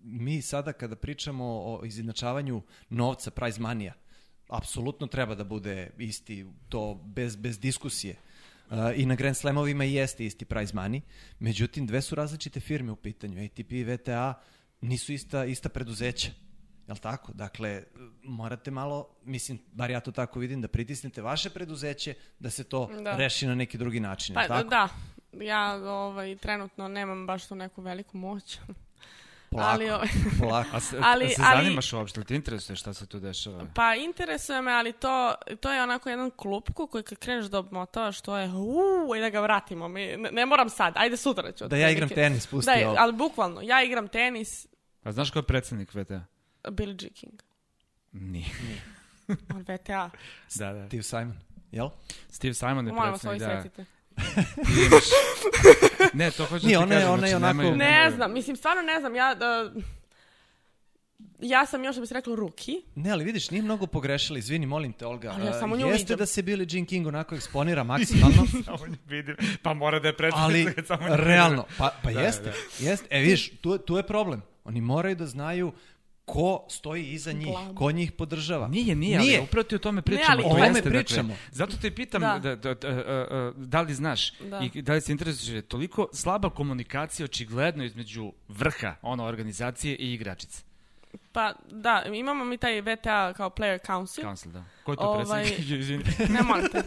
mi 0.02 0.42
sada 0.42 0.72
kada 0.72 0.96
pričamo 0.96 1.44
o 1.44 1.80
izjednačavanju 1.84 2.62
novca, 2.90 3.30
prize 3.30 3.60
manija, 3.60 3.92
apsolutno 4.48 5.06
treba 5.06 5.34
da 5.34 5.44
bude 5.44 5.90
isti, 5.98 6.46
to 6.68 6.94
bez, 6.94 7.36
bez 7.36 7.58
diskusije. 7.58 8.16
Uh, 8.70 8.78
I 8.96 9.06
na 9.06 9.14
Grand 9.14 9.36
Slamovima 9.36 9.84
i 9.84 9.94
jeste 9.94 10.24
isti 10.24 10.44
prize 10.44 10.72
money. 10.74 11.00
Međutim, 11.38 11.86
dve 11.86 12.02
su 12.02 12.14
različite 12.14 12.60
firme 12.60 12.92
u 12.92 12.96
pitanju. 12.96 13.44
ATP 13.44 13.72
i 13.72 13.84
VTA 13.84 14.34
nisu 14.82 15.12
ista, 15.12 15.44
ista 15.44 15.68
preduzeća. 15.68 16.28
Jel 16.88 16.96
tako? 16.96 17.32
Dakle, 17.32 17.82
morate 18.22 18.70
malo, 18.70 19.08
mislim, 19.24 19.58
bar 19.72 19.90
ja 19.90 20.00
to 20.00 20.12
tako 20.12 20.38
vidim, 20.38 20.60
da 20.60 20.68
pritisnete 20.68 21.22
vaše 21.22 21.50
preduzeće 21.50 22.14
da 22.38 22.50
se 22.50 22.64
to 22.64 22.90
Da. 23.00 23.16
reši 23.16 23.46
na 23.46 23.54
neki 23.54 23.78
drugi 23.78 24.00
način. 24.00 24.34
jel 24.34 24.42
Pa 24.42 24.48
tako? 24.48 24.68
da, 24.68 24.88
ja 25.34 25.74
ovaj, 25.76 26.36
trenutno 26.36 26.88
nemam 26.88 27.26
baš 27.26 27.46
tu 27.46 27.54
neku 27.54 27.82
veliku 27.82 28.16
moć. 28.18 28.58
Polako, 29.50 29.70
Ali, 29.70 29.90
ovaj, 29.90 30.08
polako. 30.40 30.68
A 30.72 30.80
se, 30.80 30.98
Ali- 31.02 31.28
se 31.28 31.42
ali- 31.44 31.64
zanimaš 31.64 31.92
uopšte, 31.92 32.20
ili 32.20 32.26
ti 32.26 32.34
interesuje 32.34 32.76
šta 32.76 32.94
se 32.94 33.06
tu 33.06 33.20
dešava? 33.20 33.66
Pa 33.74 33.94
interesuje 33.94 34.62
me, 34.62 34.72
ali 34.72 34.92
to, 34.92 35.34
to 35.60 35.72
je 35.72 35.82
onako 35.82 36.08
jedan 36.10 36.30
klupko 36.30 36.86
koji 36.86 37.04
kad 37.04 37.18
kreneš 37.18 37.46
da 37.46 37.58
obmotavaš, 37.58 38.20
to 38.20 38.36
je 38.36 38.48
uuu, 38.48 39.16
i 39.16 39.20
da 39.20 39.30
ga 39.30 39.40
vratimo. 39.40 39.88
Mi, 39.88 40.16
ne, 40.16 40.30
ne 40.30 40.46
moram 40.46 40.68
sad, 40.68 40.92
ajde 40.96 41.16
sutra 41.16 41.52
ću. 41.52 41.68
Da 41.68 41.76
ja 41.76 41.90
igram 41.90 42.08
tenis, 42.08 42.46
pusti 42.46 42.70
Da, 42.74 42.88
ovo. 42.88 42.96
ali 42.98 43.12
bukvalno, 43.12 43.60
ja 43.60 43.82
igram 43.82 44.08
tenis, 44.08 44.66
A 45.02 45.12
znaš 45.12 45.30
ko 45.30 45.38
je 45.38 45.42
predsednik 45.44 45.90
VTA? 45.90 46.24
Billie 46.70 46.96
Jean 46.96 47.12
King. 47.12 47.42
Nije. 48.12 48.46
On 49.28 49.64
VTA. 49.64 50.10
Da, 50.54 50.72
da. 50.72 50.86
Steve 50.86 51.02
Simon, 51.02 51.38
jel? 51.70 51.88
Steve 52.30 52.54
Simon 52.54 52.86
je 52.86 52.92
predsednik, 52.94 53.40
da. 53.40 53.62
imaš... 54.78 55.04
ne, 56.14 56.30
to 56.30 56.44
hoću 56.44 56.66
Nije, 56.66 56.78
da 56.78 56.80
ti 56.80 56.84
ona 56.84 56.94
je- 56.94 57.00
kažem. 57.00 57.12
ona 57.12 57.26
je 57.26 57.30
znači, 57.30 57.44
onako- 57.44 57.56
nemaju- 57.56 57.76
Ne 57.76 58.10
znam, 58.10 58.32
mislim, 58.32 58.56
stvarno 58.56 58.82
ne 58.82 59.00
znam, 59.00 59.14
ja... 59.14 59.34
Da, 59.34 59.72
ja 61.40 61.66
sam 61.66 61.84
još, 61.84 61.94
da 61.94 62.00
bi 62.00 62.06
se 62.06 62.14
reklo, 62.14 62.36
ruki. 62.36 62.82
Ne, 62.94 63.10
ali 63.10 63.24
vidiš, 63.24 63.50
nije 63.50 63.62
mnogo 63.62 63.86
pogrešila, 63.86 64.38
izvini, 64.38 64.66
molim 64.66 64.92
te, 64.92 65.06
Olga. 65.06 65.30
Ali 65.30 65.46
ja 65.46 65.52
samo 65.52 65.76
nju 65.76 65.86
Jeste 65.86 65.98
vidim. 65.98 66.16
da 66.16 66.26
se 66.26 66.42
Billie 66.42 66.66
Jean 66.70 66.86
King 66.86 67.06
onako 67.06 67.34
eksponira 67.34 67.84
maksimalno, 67.92 68.46
Samo 68.64 68.86
nju 68.86 68.96
vidim. 69.06 69.36
Pa 69.62 69.74
mora 69.74 69.98
da 69.98 70.08
je 70.08 70.16
predsednik. 70.16 70.44
ali 70.68 70.86
samo 70.86 71.02
realno, 71.08 71.64
pa, 71.78 71.92
pa 72.02 72.10
Da, 72.10 72.20
jeste, 72.20 72.44
da. 72.44 72.52
jeste. 72.80 73.06
E, 73.10 73.20
vidiš, 73.20 73.50
tu, 73.52 73.78
tu 73.78 73.96
je 73.96 74.02
problem. 74.02 74.42
Oni 74.64 74.80
moraju 74.80 75.16
da 75.16 75.26
znaju 75.26 75.72
ko 76.24 76.66
stoji 76.70 77.04
iza 77.04 77.32
njih, 77.32 77.48
Blama. 77.48 77.74
ko 77.74 77.92
njih 77.92 78.12
podržava. 78.12 78.68
Nije, 78.68 78.94
nije, 78.94 79.18
Nije. 79.18 79.34
ali 79.34 79.44
upravo 79.44 79.62
ti 79.64 79.74
o 79.74 79.80
tome 79.80 80.02
pričamo. 80.02 80.26
ali- 80.30 80.42
to 80.42 80.48
O 80.48 80.52
tome 80.52 80.66
jeste, 80.66 80.82
dakle, 80.82 80.98
pričamo. 80.98 81.36
zato 81.50 81.76
te 81.76 81.90
pitam 81.90 82.20
Da. 82.20 82.38
da. 82.38 82.56
Da, 82.56 82.74
da, 82.74 82.90
da, 82.92 83.52
da 83.56 83.80
li 83.80 83.94
znaš 83.94 84.38
Da. 84.38 84.60
i 84.74 84.82
da 84.82 84.92
li 84.92 85.00
se 85.00 85.12
interesuješ, 85.12 85.64
toliko 85.64 86.08
slaba 86.12 86.50
komunikacija 86.50 87.24
očigledno 87.24 87.84
između 87.84 88.32
vrha 88.48 88.94
ono 89.02 89.24
organizacije 89.24 89.96
i 89.96 90.14
igračice. 90.14 90.62
Pa 91.32 91.52
da, 91.70 92.02
imamo 92.04 92.44
mi 92.44 92.58
taj 92.58 92.80
VTA 92.80 93.32
kao 93.32 93.50
player 93.50 93.86
council. 93.86 94.24
Council, 94.24 94.52
da. 94.52 94.64
Ko 94.84 94.92
je 94.92 94.96
to 94.96 95.02
Ovaj- 95.02 95.44
predsjednik? 95.44 96.06
Ne 96.28 96.42
molim 96.42 96.68
te. 96.68 96.82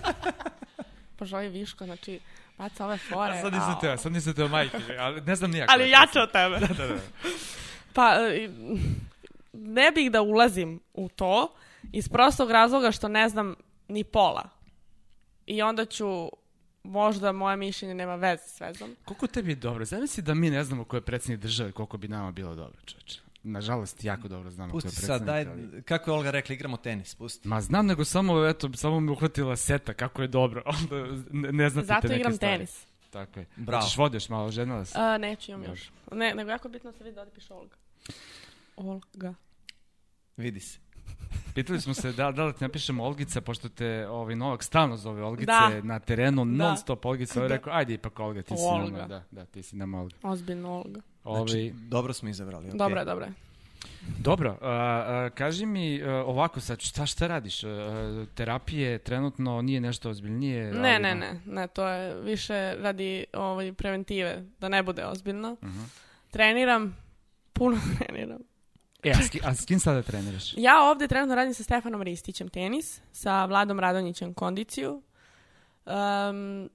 Pa 1.16 1.26
žali 1.26 1.50
Viško, 1.50 1.86
znači, 1.86 2.20
Baca 2.58 2.86
ove 2.86 2.98
fore. 2.98 3.42
sad 3.42 3.54
nisam 3.54 3.76
teo, 3.82 3.98
sad 3.98 4.12
nisam 4.12 4.34
teo 4.34 4.48
majke, 4.48 4.78
ali 5.00 5.22
ne 5.22 5.36
znam 5.36 5.52
nijako. 5.52 5.74
Ali 5.74 5.90
jače 5.90 6.20
od 6.20 6.32
tebe. 6.32 6.60
Da, 6.68 6.68
da, 6.68 6.88
da. 6.88 7.00
Pa, 7.94 8.14
e, 8.14 8.50
ne 9.54 9.92
bih 9.92 10.12
da 10.12 10.22
ulazim 10.22 10.80
u 10.94 11.10
to 11.10 11.56
iz 11.92 12.10
prostog 12.10 12.52
razloga 12.52 12.92
što 12.92 13.08
ne 13.08 13.30
znam 13.30 13.56
ni 13.88 14.04
pola. 14.04 14.50
I 15.46 15.62
onda 15.62 15.86
ću, 15.86 16.30
možda 16.84 17.32
moje 17.32 17.58
mišljenje 17.58 17.94
nema 17.96 18.16
veze 18.16 18.44
s 18.48 18.62
vezom. 18.62 18.96
Koliko 19.06 19.28
tebi 19.28 19.52
je 19.52 19.56
dobro? 19.56 19.86
Zamisli 19.86 20.24
da 20.24 20.34
mi 20.34 20.50
ne 20.50 20.64
znamo 20.64 20.84
ko 20.84 20.96
je 20.98 21.02
predsjednik 21.02 21.40
države, 21.40 21.72
koliko 21.72 21.98
bi 21.98 22.08
nama 22.08 22.32
bilo 22.32 22.56
dobro, 22.56 22.78
čoveče. 22.86 23.25
Nažalost, 23.48 24.04
jako 24.04 24.28
dobro 24.28 24.52
znamo 24.52 24.72
ko 24.72 24.78
je 24.78 24.82
Pusti 24.82 25.02
sad, 25.02 25.22
daj, 25.24 25.42
ali- 25.44 25.82
kako 25.84 26.12
je 26.12 26.16
Olga 26.16 26.32
rekla, 26.32 26.54
igramo 26.54 26.78
tenis, 26.78 27.16
pusti. 27.16 27.48
Ma 27.48 27.62
znam, 27.62 27.86
nego 27.86 28.06
samo, 28.06 28.46
eto, 28.46 28.74
samo 28.74 29.00
me 29.00 29.12
uhvatila 29.12 29.56
seta, 29.56 29.94
kako 29.94 30.22
je 30.22 30.28
dobro. 30.28 30.64
Onda 30.74 30.96
ne, 31.32 31.52
ne 31.52 31.70
znate 31.70 31.86
Zato 31.86 32.02
te 32.02 32.08
neke 32.08 32.20
igram 32.20 32.34
stvari. 32.34 32.54
tenis. 32.56 32.86
Tako 33.10 33.40
je. 33.40 33.46
Bravo. 33.56 33.82
Hoćeš 33.82 33.98
vodeš 33.98 34.30
malo, 34.30 34.52
ženila 34.52 34.86
se. 34.86 34.94
A, 34.98 35.18
neću 35.18 35.52
imam 35.52 35.64
još. 35.64 35.90
Ne, 36.12 36.36
nego 36.36 36.50
jako 36.50 36.68
je 36.68 36.72
bitno 36.72 36.92
se 36.92 37.04
vidi 37.04 37.16
da 37.16 37.22
ovdje 37.22 37.34
piše 37.34 37.54
Olga. 37.54 37.76
Olga. 38.78 39.34
Vidi 40.38 40.60
se. 40.60 40.80
Pitali 41.56 41.82
smo 41.82 41.94
se 41.94 42.12
da, 42.12 42.32
da 42.32 42.46
li 42.46 42.54
ti 42.54 42.64
napišemo 42.64 43.04
Olgica, 43.04 43.42
pošto 43.42 43.70
te 43.70 44.08
ovaj 44.08 44.36
Novak 44.36 44.64
stalno 44.64 44.98
zove 44.98 45.24
Olgice 45.24 45.46
Da. 45.46 45.82
na 45.84 46.00
terenu, 46.00 46.46
Da. 46.46 46.52
non 46.52 46.78
stop 46.78 47.06
Olgica. 47.06 47.40
Ovaj 47.40 47.50
Da. 47.50 47.56
rekao, 47.56 47.74
ajde 47.74 47.94
ipak 47.94 48.20
Olga, 48.20 48.42
ti 48.42 48.48
si 48.50 48.64
Olga. 48.64 48.92
nama, 48.92 49.08
da, 49.08 49.24
da, 49.32 49.46
ti 49.46 49.64
si 49.64 49.76
nama 49.76 50.02
Olga. 50.02 50.16
Ozbiljno 50.24 50.72
Olga. 50.72 51.02
Ovaj, 51.26 51.40
Znači, 51.40 51.74
dobro 51.80 52.14
smo 52.14 52.30
izabrali. 52.30 52.68
okej. 52.68 52.78
Dobro 52.78 53.00
je, 53.00 53.06
dobro 53.06 53.26
je. 53.26 53.32
Dobro, 54.20 54.58
a, 54.62 54.68
a, 54.68 55.30
kaži 55.30 55.66
mi 55.66 56.04
a, 56.04 56.12
ovako 56.16 56.60
sad, 56.60 56.80
šta, 56.80 57.06
šta 57.06 57.28
radiš? 57.28 57.64
A, 57.64 57.68
terapije 58.36 58.98
trenutno 59.00 59.62
nije 59.62 59.82
nešto 59.82 60.10
ozbiljnije? 60.10 60.72
Ne, 60.74 60.94
ali- 60.94 61.00
ne, 61.00 61.16
ne, 61.16 61.42
ne, 61.46 61.68
to 61.68 61.88
je 61.88 62.22
više 62.22 62.54
radi 62.76 63.26
ovaj, 63.34 63.74
preventive, 63.74 64.44
da 64.60 64.70
ne 64.70 64.84
bude 64.84 65.06
ozbiljno. 65.06 65.58
Mhm. 65.64 65.84
Treniram, 66.32 66.98
puno 67.54 67.78
treniram. 67.98 68.40
E, 69.04 69.12
a 69.12 69.16
s, 69.16 69.30
ki- 69.30 69.42
a 69.44 69.56
s 69.56 69.66
kim 69.66 69.80
sada 69.80 70.02
treniraš? 70.02 70.54
Ja 70.58 70.82
ovdje 70.82 71.08
trenutno 71.08 71.36
radim 71.36 71.54
sa 71.54 71.64
Stefanom 71.64 72.02
Ristićem 72.02 72.50
tenis, 72.50 73.02
sa 73.12 73.46
Vladom 73.46 73.80
Radonjićem 73.80 74.34
kondiciju. 74.34 75.02
Um, 75.86 76.70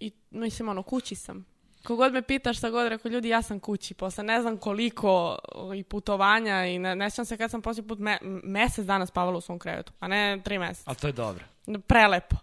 I 0.00 0.12
mislim, 0.30 0.68
ono, 0.68 0.82
kući 0.82 1.14
sam. 1.14 1.44
Kogod 1.84 2.12
me 2.12 2.22
pitaš 2.22 2.58
šta 2.58 2.70
god, 2.70 2.88
rekao, 2.88 3.08
ljudi, 3.08 3.28
ja 3.28 3.42
sam 3.42 3.60
kući. 3.60 3.94
Posle 3.94 4.24
ne 4.24 4.40
znam 4.40 4.56
koliko 4.56 5.38
i 5.76 5.82
putovanja 5.82 6.66
i 6.66 6.78
ne, 6.78 6.96
ne 6.96 7.10
sjećam 7.10 7.24
se 7.24 7.36
kad 7.36 7.50
sam 7.50 7.62
poslije 7.62 7.88
put 7.88 7.98
me, 7.98 8.18
mesec 8.42 8.86
dana 8.86 9.06
spavala 9.06 9.38
u 9.38 9.40
svom 9.40 9.58
krevetu, 9.58 9.92
a 10.00 10.08
ne 10.08 10.40
tri 10.44 10.58
meseca. 10.58 10.90
Ali 10.90 10.96
to 10.96 11.06
je 11.06 11.12
dobro. 11.12 11.44
Prelepo. 11.86 12.36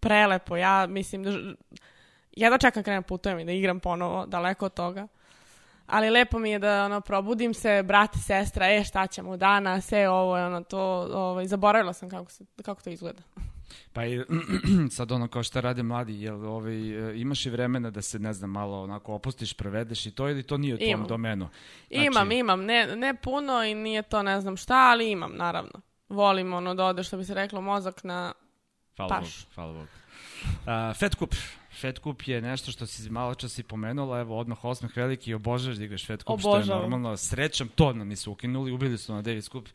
Prelepo. 0.00 0.56
Ja 0.56 0.86
mislim 0.86 1.22
da... 1.22 1.30
Jedva 2.32 2.58
čekam 2.58 2.82
krenem 2.82 3.02
putujem 3.02 3.38
i 3.38 3.44
da 3.44 3.52
igram 3.52 3.80
ponovo, 3.80 4.26
daleko 4.26 4.66
od 4.66 4.74
toga. 4.74 5.06
Ali 5.86 6.10
lepo 6.10 6.38
mi 6.38 6.50
je 6.50 6.58
da 6.58 6.84
ono, 6.84 7.00
probudim 7.00 7.54
se, 7.54 7.82
brat 7.82 8.16
i 8.16 8.18
sestra, 8.18 8.66
e 8.72 8.84
šta 8.84 9.06
ćemo 9.06 9.36
dana, 9.36 9.80
sve 9.80 10.08
ovo, 10.08 10.32
ono, 10.46 10.62
to, 10.62 10.80
ovaj, 11.12 11.46
zaboravila 11.46 11.92
sam 11.92 12.10
kako, 12.10 12.30
se, 12.30 12.44
kako 12.64 12.82
to 12.82 12.90
izgleda. 12.90 13.22
Pa 13.92 14.06
i 14.06 14.20
sad 14.96 15.12
ono 15.12 15.28
kao 15.28 15.42
šta 15.42 15.60
rade 15.60 15.82
mladi, 15.82 16.22
jel 16.22 16.46
ovaj, 16.46 17.10
e, 17.10 17.20
imaš 17.20 17.46
i 17.46 17.50
vremena 17.50 17.90
da 17.90 18.02
se, 18.02 18.18
ne 18.18 18.32
znam, 18.32 18.50
malo 18.50 18.82
onako 18.82 19.14
opustiš, 19.14 19.54
provedeš 19.54 20.06
i 20.06 20.10
to 20.10 20.28
ili 20.28 20.42
to 20.42 20.56
nije 20.56 20.74
u 20.74 20.78
tvom 20.78 21.06
domenu? 21.08 21.48
Znači- 21.90 22.06
Imam, 22.06 22.32
imam, 22.32 22.64
ne, 22.64 22.96
ne 22.96 23.14
puno 23.14 23.64
i 23.64 23.74
nije 23.74 24.02
to 24.02 24.22
ne 24.22 24.40
znam 24.40 24.56
šta, 24.56 24.76
ali 24.76 25.10
imam, 25.10 25.36
naravno. 25.36 25.80
Volim 26.08 26.52
ono 26.52 26.74
da 26.74 26.84
ode, 26.84 27.02
što 27.02 27.16
bi 27.16 27.24
se 27.24 27.34
reklo, 27.34 27.60
mozak 27.60 28.04
na... 28.04 28.32
Hvala 28.96 29.08
Paš. 29.08 29.44
Bogu, 29.44 29.54
hvala 29.54 29.72
Bogu. 29.72 29.86
Fed 30.94 31.14
Cup. 31.14 31.34
Fed 31.80 31.98
Cup 31.98 32.22
je 32.26 32.40
nešto 32.42 32.72
što 32.72 32.86
si 32.86 33.10
malo 33.10 33.34
čas 33.34 33.58
i 33.58 33.62
pomenula, 33.62 34.20
evo 34.20 34.38
odmah 34.38 34.64
osmeh 34.64 34.96
veliki, 34.96 35.34
obožavaš 35.34 35.76
da 35.76 35.84
igraš 35.84 36.06
Fed 36.06 36.22
Cup, 36.22 36.40
što 36.40 36.56
je 36.56 36.64
normalno. 36.64 37.16
Srećom, 37.16 37.68
to 37.68 37.92
nam 37.92 38.08
nisu 38.08 38.32
ukinuli, 38.32 38.72
ubili 38.72 38.98
su 38.98 39.14
na 39.14 39.22
Davis 39.22 39.48
Cup, 39.50 39.68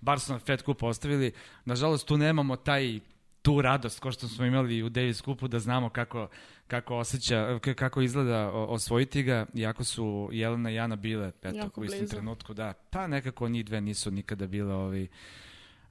bar 0.00 0.20
su 0.20 0.32
nam 0.32 0.40
Fed 0.40 0.62
Cup 0.62 0.82
ostavili. 0.82 1.32
Nažalost, 1.64 2.06
tu 2.06 2.16
nemamo 2.16 2.56
taj 2.56 3.00
tu 3.44 3.62
radost 3.62 4.00
ko 4.00 4.12
što 4.12 4.28
smo 4.28 4.44
imali 4.44 4.82
u 4.82 4.88
Davis 4.88 5.22
Cupu 5.22 5.48
da 5.48 5.58
znamo 5.58 5.88
kako, 5.88 6.28
kako 6.66 6.96
osjeća, 6.96 7.58
kako 7.76 8.00
izgleda 8.00 8.50
osvojiti 8.52 9.22
ga, 9.22 9.46
iako 9.54 9.84
su 9.84 10.28
Jelena 10.32 10.70
i 10.70 10.74
Jana 10.74 10.96
bile 10.96 11.28
eto, 11.28 11.56
Jako 11.56 11.80
u 11.80 11.84
istom 11.84 12.06
trenutku, 12.06 12.54
da, 12.54 12.72
pa 12.90 13.06
nekako 13.06 13.48
njih 13.48 13.64
dve 13.64 13.80
nisu 13.80 14.10
nikada 14.10 14.46
bile 14.46 14.74
ovi, 14.74 15.08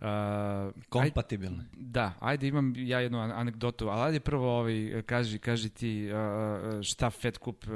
uh, 0.03 0.09
aj- 0.09 0.71
Kompatibilne. 0.89 1.63
da, 1.73 2.13
ajde 2.19 2.47
imam 2.47 2.73
ja 2.77 2.99
jednu 2.99 3.19
an- 3.19 3.31
anegdotu, 3.31 3.87
ali 3.87 4.01
ajde 4.01 4.19
prvo 4.19 4.59
ovaj, 4.59 5.03
kaži, 5.05 5.39
kaži 5.39 5.69
ti 5.69 6.09
uh, 6.11 6.17
uh, 6.75 6.81
šta 6.81 7.09
Fed 7.09 7.37
Cup 7.37 7.63
uh, 7.63 7.71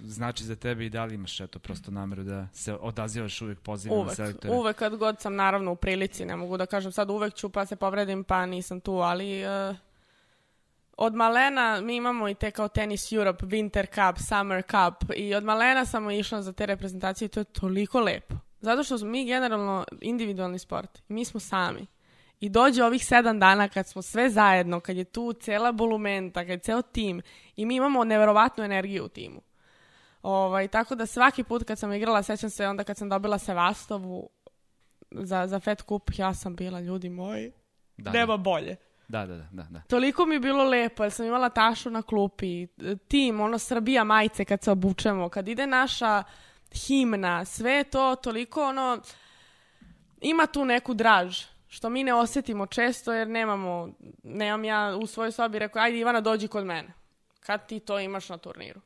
znači 0.00 0.44
za 0.44 0.56
tebe 0.56 0.86
i 0.86 0.90
da 0.90 1.04
li 1.04 1.14
imaš 1.14 1.40
eto 1.40 1.58
prosto 1.58 1.90
nameru 1.90 2.22
da 2.22 2.48
se 2.52 2.74
odazivaš 2.74 3.42
uvijek 3.42 3.60
pozivima 3.60 4.00
Uvek, 4.00 4.14
selektora. 4.14 4.54
uvek 4.54 4.76
kad 4.76 4.96
god 4.96 5.20
sam 5.20 5.34
naravno 5.34 5.72
u 5.72 5.76
prilici, 5.76 6.24
ne 6.24 6.36
mogu 6.36 6.56
da 6.56 6.66
kažem 6.66 6.92
sad 6.92 7.10
uvek 7.10 7.34
ću 7.34 7.48
pa 7.48 7.66
se 7.66 7.76
povredim 7.76 8.24
pa 8.24 8.46
nisam 8.46 8.80
tu, 8.80 8.92
ali 8.92 9.42
eh, 9.42 9.74
od 10.96 11.14
malena 11.14 11.80
mi 11.80 11.96
imamo 11.96 12.28
i 12.28 12.34
te 12.34 12.50
kao 12.50 12.68
Tennis 12.68 13.12
Europe, 13.12 13.46
Winter 13.46 13.86
Cup, 13.86 14.18
Summer 14.18 14.62
Cup 14.62 15.10
i 15.16 15.34
od 15.34 15.44
malena 15.44 15.84
sam 15.84 16.10
išla 16.10 16.42
za 16.42 16.52
te 16.52 16.66
reprezentacije 16.66 17.26
i 17.26 17.28
to 17.28 17.40
je 17.40 17.44
toliko 17.44 18.00
lepo. 18.00 18.34
Zato 18.60 18.84
što 18.84 18.98
smo 18.98 19.08
mi 19.08 19.24
generalno 19.24 19.84
individualni 20.00 20.58
sport. 20.58 21.02
Mi 21.08 21.24
smo 21.24 21.40
sami. 21.40 21.86
I 22.40 22.48
dođe 22.48 22.84
ovih 22.84 23.06
sedam 23.06 23.38
dana 23.38 23.68
kad 23.68 23.86
smo 23.86 24.02
sve 24.02 24.30
zajedno, 24.30 24.80
kad 24.80 24.96
je 24.96 25.04
tu 25.04 25.32
cela 25.32 25.72
bolumenta, 25.72 26.40
kad 26.40 26.50
je 26.50 26.58
ceo 26.58 26.82
tim 26.82 27.22
i 27.56 27.66
mi 27.66 27.76
imamo 27.76 28.04
neverovatnu 28.04 28.64
energiju 28.64 29.04
u 29.04 29.08
timu. 29.08 29.40
Ovaj, 30.22 30.68
tako 30.68 30.94
da 30.94 31.06
svaki 31.06 31.44
put 31.44 31.64
kad 31.64 31.78
sam 31.78 31.92
igrala, 31.92 32.22
sećam 32.22 32.50
se 32.50 32.66
onda 32.66 32.84
kad 32.84 32.96
sam 32.96 33.08
dobila 33.08 33.38
Sevastovu 33.38 34.28
za, 35.10 35.46
za 35.46 35.60
Fed 35.60 35.82
Cup, 35.88 36.10
ja 36.16 36.34
sam 36.34 36.56
bila, 36.56 36.80
ljudi 36.80 37.08
moji, 37.08 37.52
da, 37.96 38.10
nema 38.10 38.36
bolje. 38.36 38.76
da, 39.08 39.26
da, 39.26 39.36
da, 39.36 39.48
da, 39.52 39.66
da. 39.70 39.80
Toliko 39.80 40.26
mi 40.26 40.34
je 40.34 40.40
bilo 40.40 40.64
lepo, 40.64 41.02
jer 41.02 41.12
sam 41.12 41.26
imala 41.26 41.48
tašu 41.48 41.90
na 41.90 42.02
klupi, 42.02 42.66
tim, 43.08 43.40
ono 43.40 43.58
Srbija 43.58 44.04
majice 44.04 44.44
kad 44.44 44.62
se 44.62 44.70
obučemo, 44.70 45.28
kad 45.28 45.48
ide 45.48 45.66
naša 45.66 46.22
himna, 46.72 47.44
sve 47.44 47.84
to 47.84 48.16
toliko 48.16 48.64
ono, 48.64 48.98
ima 50.20 50.46
tu 50.46 50.64
neku 50.64 50.94
draž, 50.94 51.44
što 51.68 51.90
mi 51.90 52.04
ne 52.04 52.14
osjetimo 52.14 52.66
često 52.66 53.12
jer 53.12 53.28
nemamo, 53.28 53.88
nemam 54.22 54.64
ja 54.64 54.96
u 55.02 55.06
svojoj 55.06 55.32
sobi 55.32 55.58
rekao, 55.58 55.82
ajde 55.82 55.98
Ivana 55.98 56.20
dođi 56.20 56.48
kod 56.48 56.66
mene. 56.66 56.92
Kad 57.40 57.66
ti 57.66 57.80
to 57.80 58.00
imaš 58.00 58.28
na 58.28 58.38
turniru? 58.38 58.80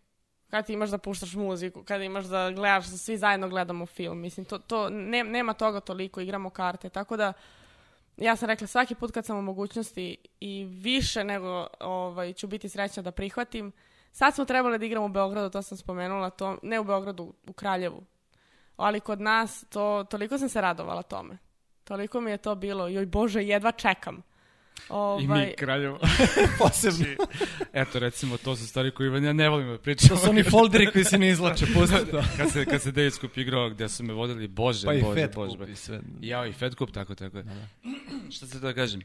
Kad 0.51 0.66
ti 0.66 0.72
imaš 0.72 0.91
da 0.91 0.99
puštaš 0.99 1.35
muziku, 1.35 1.85
kad 1.85 2.03
imaš 2.03 2.24
da 2.24 2.51
gledaš, 2.51 2.87
da 2.87 2.97
svi 2.97 3.16
zajedno 3.16 3.49
gledamo 3.49 3.87
film, 3.87 4.20
mislim, 4.20 4.47
to, 4.47 4.59
to, 4.59 4.89
ne- 4.91 5.24
nema 5.24 5.53
toga 5.53 5.80
toliko, 5.80 6.20
igramo 6.20 6.51
karte, 6.51 6.89
tako 6.89 7.16
da 7.16 7.33
ja 8.16 8.37
sam 8.37 8.49
rekla 8.49 8.66
svaki 8.66 8.95
put 8.95 9.11
kad 9.11 9.26
sam 9.26 9.39
u 9.39 9.43
mogućnosti 9.43 10.16
i 10.41 10.64
više 10.64 11.24
nego 11.24 11.66
ovaj, 11.80 12.33
ću 12.33 12.47
biti 12.47 12.68
srećna 12.68 13.03
da 13.03 13.11
prihvatim. 13.11 13.72
Sad 14.13 14.35
smo 14.35 14.45
trebali 14.45 14.79
da 14.79 14.87
igramo 14.87 15.07
u 15.07 15.09
Beogradu, 15.09 15.51
to 15.51 15.63
sam 15.63 15.79
spomenula, 15.79 16.31
to, 16.31 16.59
ne 16.63 16.81
u 16.81 16.85
Beogradu, 16.85 17.35
u 17.47 17.53
Kraljevu. 17.53 18.03
Ali 18.77 19.01
kod 19.01 19.21
nas, 19.21 19.65
to, 19.69 20.07
toliko 20.11 20.39
sam 20.39 20.49
se 20.49 20.61
radovala 20.61 21.03
tome. 21.03 21.39
Toliko 21.85 22.21
mi 22.21 22.31
je 22.31 22.37
to 22.37 22.55
bilo, 22.55 22.89
joj 22.89 23.07
Bože, 23.07 23.43
jedva 23.43 23.73
čekam. 23.73 24.23
Ovaj, 24.89 25.25
I 25.25 25.29
mi 25.29 25.55
kraljevo. 25.59 25.99
Posebno. 26.59 27.07
Eto, 27.73 27.99
recimo, 27.99 28.37
to 28.37 28.57
su 28.57 28.67
stvari 28.67 28.91
koje 28.91 29.07
Ivan 29.07 29.25
ja 29.25 29.33
ne 29.33 29.49
volim 29.49 29.69
da 29.69 29.79
pričam. 29.79 30.09
To 30.09 30.17
su 30.17 30.31
oni 30.31 30.43
folderi 30.43 30.91
koji 30.93 31.05
se 31.05 31.19
ne 31.19 31.29
izlače, 31.29 31.67
pusti 31.75 32.11
to. 32.11 32.23
kad 32.37 32.51
se, 32.51 32.65
kad 32.65 32.83
se 32.83 32.93
Davis 32.93 33.21
Cup 33.21 33.37
igrao, 33.37 33.71
gde 33.71 33.89
su 33.89 34.05
me 34.05 34.13
vodili, 34.13 34.49
bože, 34.49 34.87
Pa 34.87 34.93
bože, 34.93 35.21
Fed 35.21 35.35
bože. 35.35 35.59
Cup 35.59 35.69
i 35.69 35.77
sve. 35.77 36.01
Ja 36.21 36.47
i 36.47 36.53
Fed 36.53 36.75
Cup, 36.79 36.91
tako, 36.91 37.15
tako 37.15 37.39
je. 37.39 37.45
Šta 38.31 38.47
se 38.47 38.61
da 38.61 38.75
kažem? 38.75 39.03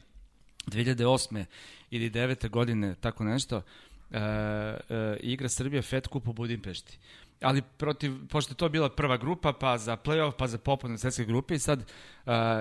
2008. 0.66 1.44
ili 1.90 2.10
9. 2.10 2.48
godine, 2.48 2.94
tako 3.00 3.24
nešto, 3.24 3.62
e, 4.10 4.18
e, 4.18 5.16
igra 5.20 5.48
Srbija 5.48 5.82
Fed 5.82 6.08
Cup 6.12 6.28
u 6.28 6.32
Budimpešti. 6.32 6.98
Ali 7.40 7.62
protiv, 7.62 8.12
pošto 8.28 8.52
je 8.52 8.56
to 8.56 8.68
bila 8.68 8.88
prva 8.90 9.16
grupa, 9.16 9.52
pa 9.52 9.78
za 9.78 9.96
playoff, 9.96 10.32
pa 10.38 10.46
za 10.46 10.58
popolne 10.58 10.98
svetske 10.98 11.24
grupe 11.24 11.54
i 11.54 11.58
sad 11.58 11.80
e, 11.80 11.84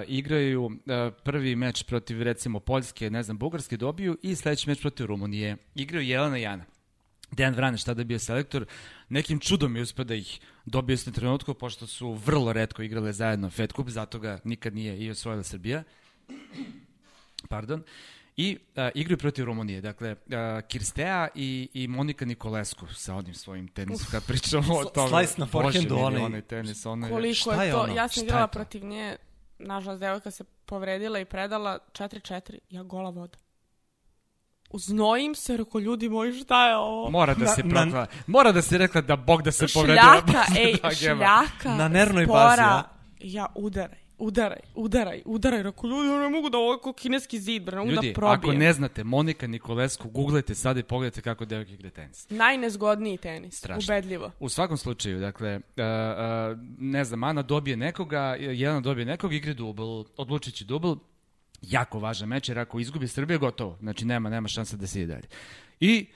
igraju 0.07 0.71
e, 0.87 1.11
prvi 1.23 1.55
meč 1.55 1.83
protiv 1.83 2.21
recimo 2.21 2.59
Poljske, 2.59 3.09
ne 3.09 3.23
znam, 3.23 3.37
Bugarske 3.37 3.77
dobiju 3.77 4.17
i 4.21 4.35
sledeći 4.35 4.69
meč 4.69 4.81
protiv 4.81 5.05
Rumunije. 5.05 5.57
Igraju 5.75 6.07
Jelena 6.07 6.37
Jana. 6.37 6.65
Dejan 7.31 7.55
Vraneš 7.55 7.83
tada 7.83 8.03
bio 8.03 8.19
selektor, 8.19 8.65
nekim 9.09 9.39
čudom 9.39 9.75
je 9.75 9.81
uspio 9.81 10.05
da 10.05 10.15
ih 10.15 10.39
dobio 10.65 10.93
u 10.93 10.95
istom 10.95 11.13
trenutku, 11.13 11.53
pošto 11.53 11.87
su 11.87 12.13
vrlo 12.13 12.53
redko 12.53 12.81
igrale 12.81 13.13
zajedno 13.13 13.49
Fed 13.49 13.73
Cup, 13.75 13.89
zato 13.89 14.19
ga 14.19 14.39
nikad 14.43 14.75
nije 14.75 14.97
i 14.99 15.09
osvojila 15.09 15.43
Srbija. 15.43 15.83
Pardon. 17.49 17.83
I 18.37 18.57
a, 18.75 18.89
igraju 18.95 19.17
protiv 19.17 19.45
Rumunije. 19.45 19.81
Dakle, 19.81 20.15
a, 20.31 20.61
Kirstea 20.61 21.27
i, 21.35 21.69
i 21.73 21.87
Monika 21.87 22.25
Nikolesku 22.25 22.87
sa 22.87 23.15
onim 23.15 23.33
svojim 23.33 23.67
tenisom, 23.67 24.07
kad 24.11 24.25
pričamo 24.25 24.73
o 24.75 24.85
tome. 24.85 25.09
slice 25.09 25.33
na 25.37 25.45
forehandu, 25.45 25.95
onaj- 25.95 26.21
onaj 26.21 26.41
tenis, 26.41 26.85
onaj... 26.85 27.09
koliko 27.09 27.51
je 27.53 27.65
je 27.65 27.71
to, 27.73 27.79
ono? 27.79 27.95
ja 27.95 28.07
sam 28.07 28.23
igrala 28.23 28.47
protiv 28.47 28.85
nje, 28.85 29.15
nažalost, 29.59 29.99
devojka 29.99 30.31
se 30.31 30.43
povredila 30.65 31.19
i 31.19 31.25
predala 31.25 31.79
4-4, 31.91 32.41
ja 32.69 32.83
gola 32.83 33.09
voda. 33.09 33.37
Uznojim 34.69 35.35
se, 35.35 35.57
reko, 35.57 35.79
ljudi 35.79 36.09
moji, 36.09 36.33
šta 36.35 36.69
je 36.69 36.75
ovo? 36.77 37.09
Mora 37.09 37.33
da 37.33 37.45
Na- 37.45 37.47
se 37.47 37.63
na- 37.63 37.81
prokla. 37.81 38.05
Mora 38.27 38.51
da 38.51 38.61
se 38.61 38.77
rekla 38.77 39.01
da 39.01 39.15
Bog 39.15 39.41
da 39.41 39.51
se 39.51 39.65
povredila. 39.69 40.21
Šljaka, 40.21 40.43
ej, 40.59 40.75
Da, 40.75 40.91
šljaka, 40.91 41.75
Na 41.75 41.87
nervnoj 41.87 42.25
spora. 42.25 42.39
bazi, 42.39 42.61
a? 42.61 42.83
Ja, 43.19 43.45
udaraj, 43.55 43.99
udaraj, 44.17 44.59
udaraj, 44.75 45.21
udaraj. 45.25 45.63
Reko, 45.63 45.87
ljudi, 45.87 46.09
ja 46.09 46.19
ne 46.19 46.29
mogu 46.29 46.49
da 46.49 46.57
kao 46.83 46.93
kineski 46.93 47.39
zid, 47.39 47.63
bre, 47.63 47.75
ne 47.75 47.79
mogu 47.79 47.91
Ljudi, 47.91 48.07
da 48.07 48.13
probijem. 48.13 48.39
ako 48.39 48.51
ne 48.53 48.73
znate 48.73 49.03
Monika 49.03 49.47
Nikolesku, 49.47 50.09
googlajte 50.09 50.55
sada 50.55 50.79
i 50.79 50.83
pogledajte 50.83 51.21
kako 51.21 51.45
devojke 51.45 51.73
igra 51.73 51.89
tenis. 51.89 52.29
Najnezgodniji 52.29 53.17
tenis, 53.17 53.57
Strašno. 53.57 53.93
ubedljivo. 53.93 54.31
U 54.39 54.49
svakom 54.49 54.77
slučaju, 54.77 55.19
dakle, 55.19 55.55
uh, 55.55 55.61
uh, 55.61 56.59
ne 56.79 57.03
znam, 57.05 57.23
Ana 57.23 57.41
dobije 57.41 57.77
nekoga, 57.77 58.35
jedan 58.39 58.83
dobije 58.83 59.05
nekog, 59.05 59.33
igre 59.33 59.53
dubl, 59.53 60.03
odlučit 60.17 60.55
će 60.55 60.65
dubl, 60.65 60.93
jako 61.61 61.99
važan 61.99 62.29
meč, 62.29 62.49
jer 62.49 62.59
ako 62.59 62.79
izgubi 62.79 63.07
Srbija, 63.07 63.37
gotovo. 63.37 63.77
Znači, 63.79 64.05
nema, 64.05 64.29
nema 64.29 64.47
šanse 64.47 64.77
da 64.77 64.87
se 64.87 65.01
ide 65.01 65.13
dalje. 65.13 65.27
I 65.79 66.07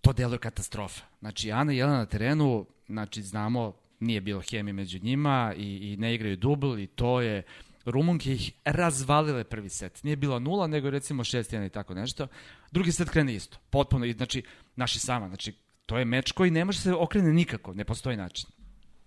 to 0.00 0.12
deluje 0.12 0.38
katastrofa. 0.38 1.04
Znači, 1.20 1.52
Ana 1.52 1.72
i 1.72 1.76
Jelena 1.76 1.98
na 1.98 2.06
terenu, 2.06 2.66
znači, 2.88 3.22
znamo, 3.22 3.72
nije 4.00 4.20
bilo 4.20 4.42
hemije 4.50 4.72
među 4.72 4.98
njima 5.02 5.54
i, 5.56 5.92
i 5.92 5.96
ne 5.96 6.14
igraju 6.14 6.36
dubl 6.36 6.78
i 6.78 6.86
to 6.86 7.20
je 7.20 7.42
Rumunke 7.84 8.32
ih 8.32 8.52
razvalile 8.64 9.44
prvi 9.44 9.68
set. 9.68 10.02
Nije 10.02 10.16
bilo 10.16 10.38
nula, 10.38 10.66
nego 10.66 10.90
recimo 10.90 11.24
6-1 11.24 11.66
i 11.66 11.70
tako 11.70 11.94
nešto. 11.94 12.26
Drugi 12.70 12.92
set 12.92 13.10
krene 13.10 13.34
isto. 13.34 13.58
Potpuno, 13.70 14.12
znači, 14.12 14.42
naši 14.76 14.98
sama. 14.98 15.28
Znači, 15.28 15.52
to 15.86 15.98
je 15.98 16.04
meč 16.04 16.32
koji 16.32 16.50
ne 16.50 16.64
može 16.64 16.78
se 16.78 16.92
okrene 16.92 17.32
nikako. 17.32 17.74
Ne 17.74 17.84
postoji 17.84 18.16
način. 18.16 18.46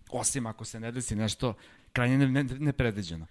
Osim 0.10 0.46
ako 0.46 0.66
se 0.66 0.80
ne 0.80 0.92
desi 0.92 1.16
nešto 1.16 1.54
krajnje 1.94 2.18
ne- 2.18 2.44
ne- 2.44 2.60
nepredviđeno. 2.60 3.26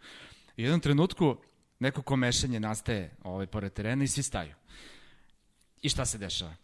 U 0.59 0.61
jednom 0.61 0.81
trenutku 0.81 1.37
neko 1.79 2.03
komešanje 2.03 2.61
nastaje 2.61 3.15
ovaj, 3.23 3.47
pored 3.47 3.73
terena 3.73 4.05
i 4.05 4.09
svi 4.09 4.23
staju. 4.23 4.55
I 5.83 5.89
šta 5.89 6.05
se 6.07 6.19
dešava? 6.19 6.55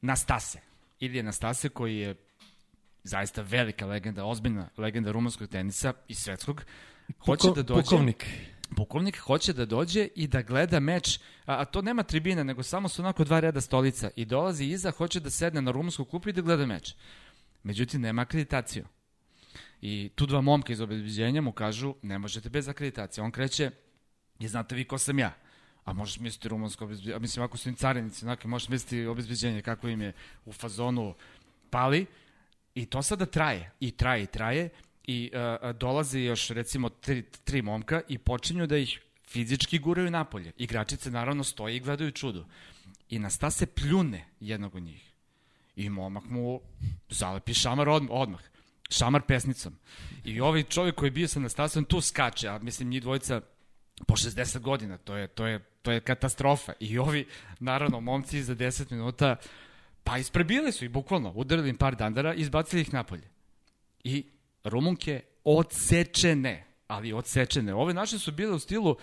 Nastase. 0.00 0.60
Ilije 1.00 1.22
Nastase 1.22 1.68
koji 1.68 1.96
je 1.96 2.14
zaista 3.04 3.42
velika 3.42 3.86
legenda, 3.86 4.24
ozbiljna 4.24 4.68
legenda 4.76 5.12
rumunskog 5.12 5.48
tenisa 5.48 5.92
i 6.08 6.14
svetskog, 6.14 6.64
hoće 7.18 7.48
Puko- 7.48 7.54
da 7.54 7.62
dođe... 7.62 7.82
Pukovnik. 7.82 8.26
Pukovnik 8.76 9.18
hoće 9.18 9.52
da 9.52 9.66
dođe 9.66 10.08
i 10.14 10.26
da 10.26 10.42
gleda 10.42 10.80
meč, 10.80 11.18
a, 11.46 11.60
a 11.60 11.64
to 11.64 11.82
nema 11.82 12.02
tribina, 12.02 12.42
nego 12.42 12.62
samo 12.62 12.88
su 12.88 13.02
onako 13.02 13.24
dva 13.24 13.40
reda 13.40 13.60
stolica 13.60 14.10
i 14.16 14.24
dolazi 14.24 14.64
iza, 14.64 14.90
hoće 14.90 15.20
da 15.20 15.30
sedne 15.30 15.62
na 15.62 15.70
rumunsku 15.70 16.04
klupu 16.04 16.28
i 16.28 16.32
da 16.32 16.40
gleda 16.40 16.66
meč. 16.66 16.94
Međutim, 17.62 18.00
nema 18.00 18.22
akreditaciju. 18.22 18.84
I 19.80 20.10
tu 20.14 20.26
dva 20.26 20.40
momka 20.40 20.72
iz 20.72 20.80
obezbeđenja 20.80 21.40
mu 21.40 21.52
kažu, 21.52 21.94
ne 22.02 22.18
možete 22.18 22.48
bez 22.50 22.68
akreditacije. 22.68 23.24
On 23.24 23.30
kreće, 23.30 23.70
i 24.38 24.48
znate 24.48 24.74
vi 24.74 24.84
ko 24.84 24.98
sam 24.98 25.18
ja. 25.18 25.34
A 25.84 25.92
možeš 25.92 26.18
misliti 26.18 26.48
rumunsko 26.48 26.84
obezbeđenje, 26.84 27.18
mislim 27.18 27.44
ako 27.44 27.56
su 27.56 27.68
im 27.68 27.76
carinici, 27.76 28.24
onako, 28.24 28.48
možeš 28.48 28.68
misliti 28.68 29.06
obezbeđenje 29.06 29.62
kako 29.62 29.88
im 29.88 30.00
je 30.00 30.12
u 30.44 30.52
fazonu 30.52 31.14
pali. 31.70 32.06
I 32.74 32.86
to 32.86 33.02
sada 33.02 33.26
traje, 33.26 33.70
i 33.80 33.90
traje, 33.90 34.22
i 34.22 34.26
traje, 34.26 34.68
i 35.04 35.30
uh, 35.34 35.68
uh, 35.70 35.76
dolaze 35.76 36.20
još 36.20 36.48
recimo 36.48 36.88
tri, 36.88 37.22
tri 37.22 37.62
momka 37.62 38.00
i 38.08 38.18
počinju 38.18 38.66
da 38.66 38.76
ih 38.76 39.00
fizički 39.28 39.78
guraju 39.78 40.10
napolje. 40.10 40.52
Igračice 40.56 41.10
naravno 41.10 41.44
stoje 41.44 41.76
i 41.76 41.80
gledaju 41.80 42.10
čudo. 42.10 42.46
I 43.08 43.18
Nastase 43.18 43.66
pljune 43.66 44.24
jednog 44.40 44.74
od 44.74 44.82
njih. 44.82 45.12
I 45.76 45.90
momak 45.90 46.24
mu 46.24 46.60
zalepi 47.08 47.54
šamar 47.54 47.88
odmah. 47.88 48.10
odmah. 48.12 48.40
Šamar 48.90 49.22
pesnicom. 49.22 49.76
I 50.24 50.40
ovaj 50.40 50.62
čovjek 50.62 50.94
koji 50.94 51.06
je 51.06 51.10
bio 51.10 51.28
sa 51.28 51.40
Nastasom 51.40 51.84
tu 51.84 52.00
skače, 52.00 52.48
a 52.48 52.58
mislim 52.58 52.88
njih 52.88 53.02
dvojica 53.02 53.40
po 54.06 54.16
60 54.16 54.58
godina, 54.58 54.98
to 54.98 55.16
je, 55.16 55.28
to 55.28 55.46
je, 55.46 55.58
to 55.82 55.92
je 55.92 56.00
katastrofa. 56.00 56.72
I 56.80 56.98
ovi, 56.98 57.26
naravno, 57.60 58.00
momci 58.00 58.42
za 58.42 58.54
10 58.54 58.92
minuta, 58.92 59.36
pa 60.04 60.18
isprebili 60.18 60.72
su 60.72 60.84
ih 60.84 60.90
bukvalno, 60.90 61.32
udarili 61.34 61.68
im 61.70 61.76
par 61.76 61.96
dandara 61.96 62.34
i 62.34 62.40
izbacili 62.40 62.82
ih 62.82 62.94
napolje. 62.94 63.28
I 64.04 64.24
Rumunke 64.64 65.20
odsečene, 65.44 66.64
ali 66.86 67.12
odsečene. 67.12 67.74
Ove 67.74 67.94
naše 67.94 68.18
su 68.18 68.32
bile 68.32 68.52
u 68.52 68.58
stilu, 68.58 68.96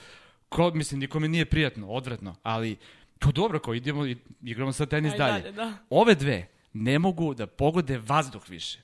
ko, 0.50 0.72
mislim, 0.72 1.00
nikome 1.00 1.28
nije 1.28 1.46
prijatno, 1.46 1.88
odvratno, 1.88 2.36
ali 2.44 2.78
kao 3.20 3.32
dobro, 3.32 3.60
kao 3.60 3.74
idemo 3.74 4.06
i 4.06 4.18
igramo 4.42 4.72
sad 4.74 4.90
tenis 4.90 5.12
Aj, 5.12 5.18
dalje. 5.18 5.42
dalje, 5.42 5.52
da. 5.52 5.74
Ove 5.90 6.16
dve 6.16 6.48
ne 6.74 7.00
mogu 7.00 7.34
da 7.34 7.48
pogode 7.48 7.98
vazduh 7.98 8.50
više. 8.50 8.80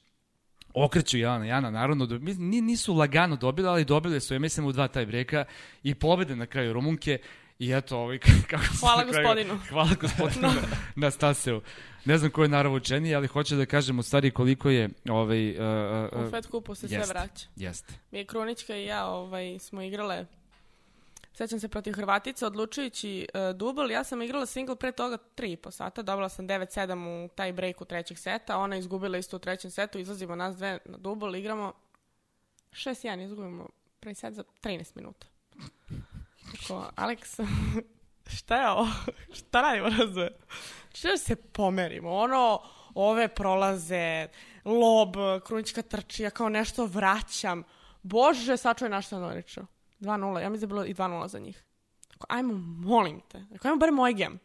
Okreću 0.73 1.17
Jana 1.17 1.45
Jana, 1.45 1.71
naravno, 1.71 2.05
do, 2.05 2.19
nisu 2.61 2.93
lagano 2.93 3.35
dobile, 3.35 3.69
ali 3.69 3.85
dobile 3.85 4.19
su, 4.19 4.33
ja 4.33 4.39
mislim, 4.39 4.65
u 4.65 4.71
dva 4.71 4.87
taj 4.87 5.05
breka 5.05 5.45
i 5.83 5.95
pobede 5.95 6.35
na 6.35 6.45
kraju 6.45 6.73
Rumunke. 6.73 7.19
I 7.59 7.71
eto, 7.73 7.97
ovaj, 7.97 8.19
kako 8.49 8.63
se 8.63 8.79
Hvala 8.79 9.03
na 9.03 9.11
kraju- 9.11 9.23
gospodinu. 9.23 9.59
Hvala 9.69 9.89
gospodinu 10.01 10.47
na, 10.61 10.61
na 10.95 11.11
Staseu. 11.11 11.61
Ne 12.07 12.17
znam 12.17 12.31
ko 12.31 12.41
je 12.43 12.47
naravno 12.47 12.77
učeniji, 12.77 13.15
ali 13.15 13.27
hoće 13.27 13.55
da 13.55 13.65
kažem 13.65 13.99
u 13.99 14.03
stvari 14.03 14.31
koliko 14.31 14.69
je 14.69 14.89
ovaj, 15.09 15.51
uh, 15.51 16.13
uh, 16.13 16.27
U 16.27 16.29
Fed 16.29 16.47
kupu 16.47 16.75
se 16.75 16.87
sve 16.87 16.97
jeste. 16.97 17.13
vraća. 17.13 17.47
Jeste. 17.55 17.93
Mi 18.11 18.17
je 18.17 18.25
Krunička 18.25 18.75
i 18.75 18.85
ja 18.85 19.07
ovaj, 19.07 19.59
smo 19.59 19.81
igrale 19.81 20.25
Sećam 21.33 21.59
se 21.59 21.67
protiv 21.67 21.93
Hrvatica, 21.93 22.47
odlučujući 22.47 23.27
uh, 23.33 23.57
dubl, 23.57 23.91
ja 23.91 24.03
sam 24.03 24.21
igrala 24.21 24.45
single 24.45 24.75
pre 24.75 24.91
toga 24.91 25.17
3,5 25.35 25.71
sata, 25.71 26.01
dobila 26.01 26.29
sam 26.29 26.47
9-7 26.47 27.25
u 27.25 27.27
taj 27.35 27.53
break 27.53 27.81
u 27.81 27.85
trećeg 27.85 28.17
seta, 28.17 28.57
ona 28.57 28.77
izgubila 28.77 29.17
isto 29.17 29.35
u 29.35 29.39
trećem 29.39 29.71
setu, 29.71 29.99
izlazimo 29.99 30.35
nas 30.35 30.55
dve 30.55 30.79
na 30.85 30.97
dubl, 30.97 31.35
igramo 31.35 31.73
6-1, 32.71 33.25
izgubimo 33.25 33.69
prvi 33.99 34.15
set 34.15 34.33
za 34.33 34.43
13 34.63 34.95
minuta. 34.95 35.27
Tako, 36.51 36.91
Alex, 36.95 37.45
šta 38.37 38.61
je 38.61 38.69
ovo? 38.69 38.87
šta 39.33 39.61
radimo 39.61 39.89
razve? 39.89 40.29
Što 40.97 41.07
da 41.07 41.17
se 41.17 41.35
pomerimo? 41.35 42.11
Ono, 42.11 42.61
ove 42.95 43.27
prolaze, 43.27 44.27
lob, 44.65 45.15
krunička 45.45 45.81
trči, 45.81 46.23
ja 46.23 46.29
kao 46.29 46.49
nešto 46.49 46.85
vraćam. 46.85 47.63
Bože, 48.03 48.57
sačuvaj 48.57 48.89
naš 48.89 49.05
Stanoriću. 49.05 49.61
2-0, 49.99 50.39
ja 50.39 50.49
mislim 50.49 50.59
da 50.59 50.63
je 50.63 50.67
bilo 50.67 50.85
i 50.85 50.93
2-0 50.93 51.27
za 51.27 51.39
njih. 51.39 51.63
Tako, 52.07 52.25
ajmo, 52.29 52.53
molim 52.89 53.21
te. 53.27 53.45
Tako, 53.51 53.67
ajmo 53.67 53.77
bar 53.77 53.91
moj 53.91 54.13
gem. 54.13 54.39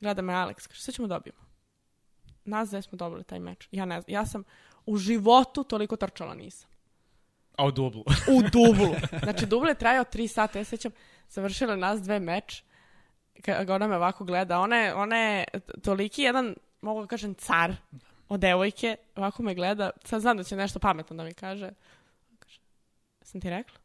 Gleda 0.00 0.22
me 0.22 0.32
Alex, 0.32 0.68
kaže, 0.68 0.80
sve 0.80 0.94
ćemo 0.94 1.08
dobijemo. 1.08 1.40
Nas 2.44 2.70
dve 2.70 2.82
smo 2.82 2.96
dobili 2.96 3.24
taj 3.24 3.40
meč. 3.40 3.68
Ja 3.70 3.84
ne 3.84 4.00
znam, 4.00 4.14
ja 4.14 4.26
sam 4.26 4.44
u 4.86 4.96
životu 4.96 5.64
toliko 5.64 5.96
trčala 5.96 6.34
nisam. 6.34 6.70
A 7.56 7.66
u 7.66 7.70
dublu. 7.70 8.04
U 8.28 8.42
dublu. 8.52 8.94
Znači, 9.24 9.46
dubl 9.46 9.68
je 9.68 9.74
trajao 9.74 10.04
3 10.04 10.28
sata, 10.28 10.58
ja 10.58 10.64
sećam, 10.64 10.92
završila 11.28 11.76
nas 11.76 12.02
dve 12.02 12.20
meč, 12.20 12.62
kad 13.40 13.70
ona 13.70 13.86
me 13.86 13.96
ovako 13.96 14.24
gleda, 14.24 14.60
ona 14.60 14.76
je, 14.76 14.94
ona 14.94 15.16
je 15.16 15.44
toliki 15.84 16.22
jedan, 16.22 16.54
mogu 16.80 17.00
da 17.00 17.06
kažem, 17.06 17.34
car 17.34 17.74
od 18.28 18.40
devojke, 18.40 18.96
ovako 19.16 19.42
me 19.42 19.54
gleda, 19.54 19.90
sad 20.04 20.20
znam 20.20 20.36
da 20.36 20.44
će 20.44 20.56
nešto 20.56 20.78
pametno 20.78 21.16
da 21.16 21.24
mi 21.24 21.34
kaže. 21.34 21.70
kaže 22.38 22.58
sam 23.22 23.40
ti 23.40 23.50
rekla? 23.50 23.78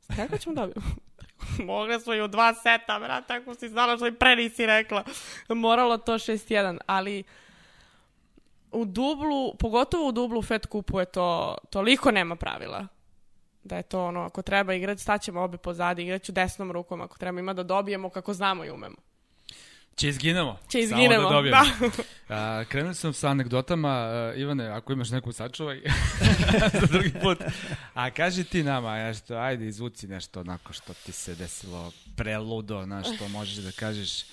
Sam 0.00 0.16
ti 0.16 0.22
rekla 0.22 0.36
da 0.36 0.38
ćemo 0.38 0.54
dobiti? 0.54 0.80
Mogle 1.64 2.00
smo 2.00 2.14
i 2.14 2.22
u 2.22 2.28
dva 2.28 2.54
seta, 2.54 2.98
brate, 2.98 3.34
ako 3.34 3.54
si 3.54 3.68
znala 3.68 3.96
što 3.96 4.06
i 4.06 4.14
pre 4.14 4.36
nisi 4.36 4.66
rekla. 4.66 5.04
Moralo 5.48 5.98
to 5.98 6.14
6-1, 6.14 6.78
ali 6.86 7.24
u 8.72 8.84
dublu, 8.84 9.54
pogotovo 9.58 10.08
u 10.08 10.12
dublu 10.12 10.42
Fed 10.42 10.66
kupu 10.66 11.00
je 11.00 11.04
to, 11.04 11.58
toliko 11.70 12.10
nema 12.10 12.36
pravila 12.36 12.86
da 13.64 13.76
je 13.76 13.82
to 13.82 14.04
ono, 14.04 14.20
ako 14.20 14.42
treba 14.42 14.74
igrati, 14.74 15.02
staćemo 15.02 15.40
obe 15.40 15.56
pozadi, 15.58 16.02
igrat 16.02 16.22
ću 16.22 16.32
desnom 16.32 16.72
rukom, 16.72 17.00
ako 17.00 17.18
treba 17.18 17.40
ima 17.40 17.52
da 17.52 17.62
dobijemo 17.62 18.10
kako 18.10 18.34
znamo 18.34 18.64
i 18.64 18.70
umemo. 18.70 18.96
Će 19.96 20.08
izginemo. 20.08 20.58
Samo 20.68 20.82
izginemo, 20.82 21.28
da 21.28 21.34
dobijemo. 21.34 21.60
da. 22.28 22.34
A, 22.60 22.64
krenuli 22.68 22.94
sam 22.94 23.12
sa 23.12 23.28
anegdotama. 23.28 23.88
A, 23.88 24.32
Ivane, 24.36 24.68
ako 24.68 24.92
imaš 24.92 25.10
neku 25.10 25.32
sačuvaj 25.32 25.80
za 26.80 26.86
drugi 26.86 27.12
put. 27.22 27.38
A 27.94 28.10
kaži 28.10 28.44
ti 28.44 28.62
nama, 28.62 28.96
nešto, 28.96 29.36
ajde 29.36 29.66
izvuci 29.66 30.08
nešto 30.08 30.40
onako 30.40 30.72
što 30.72 30.94
ti 30.94 31.12
se 31.12 31.34
desilo 31.34 31.92
preludo, 32.16 32.86
na 32.86 33.02
što 33.02 33.28
možeš 33.28 33.56
da 33.56 33.70
kažeš 33.72 34.24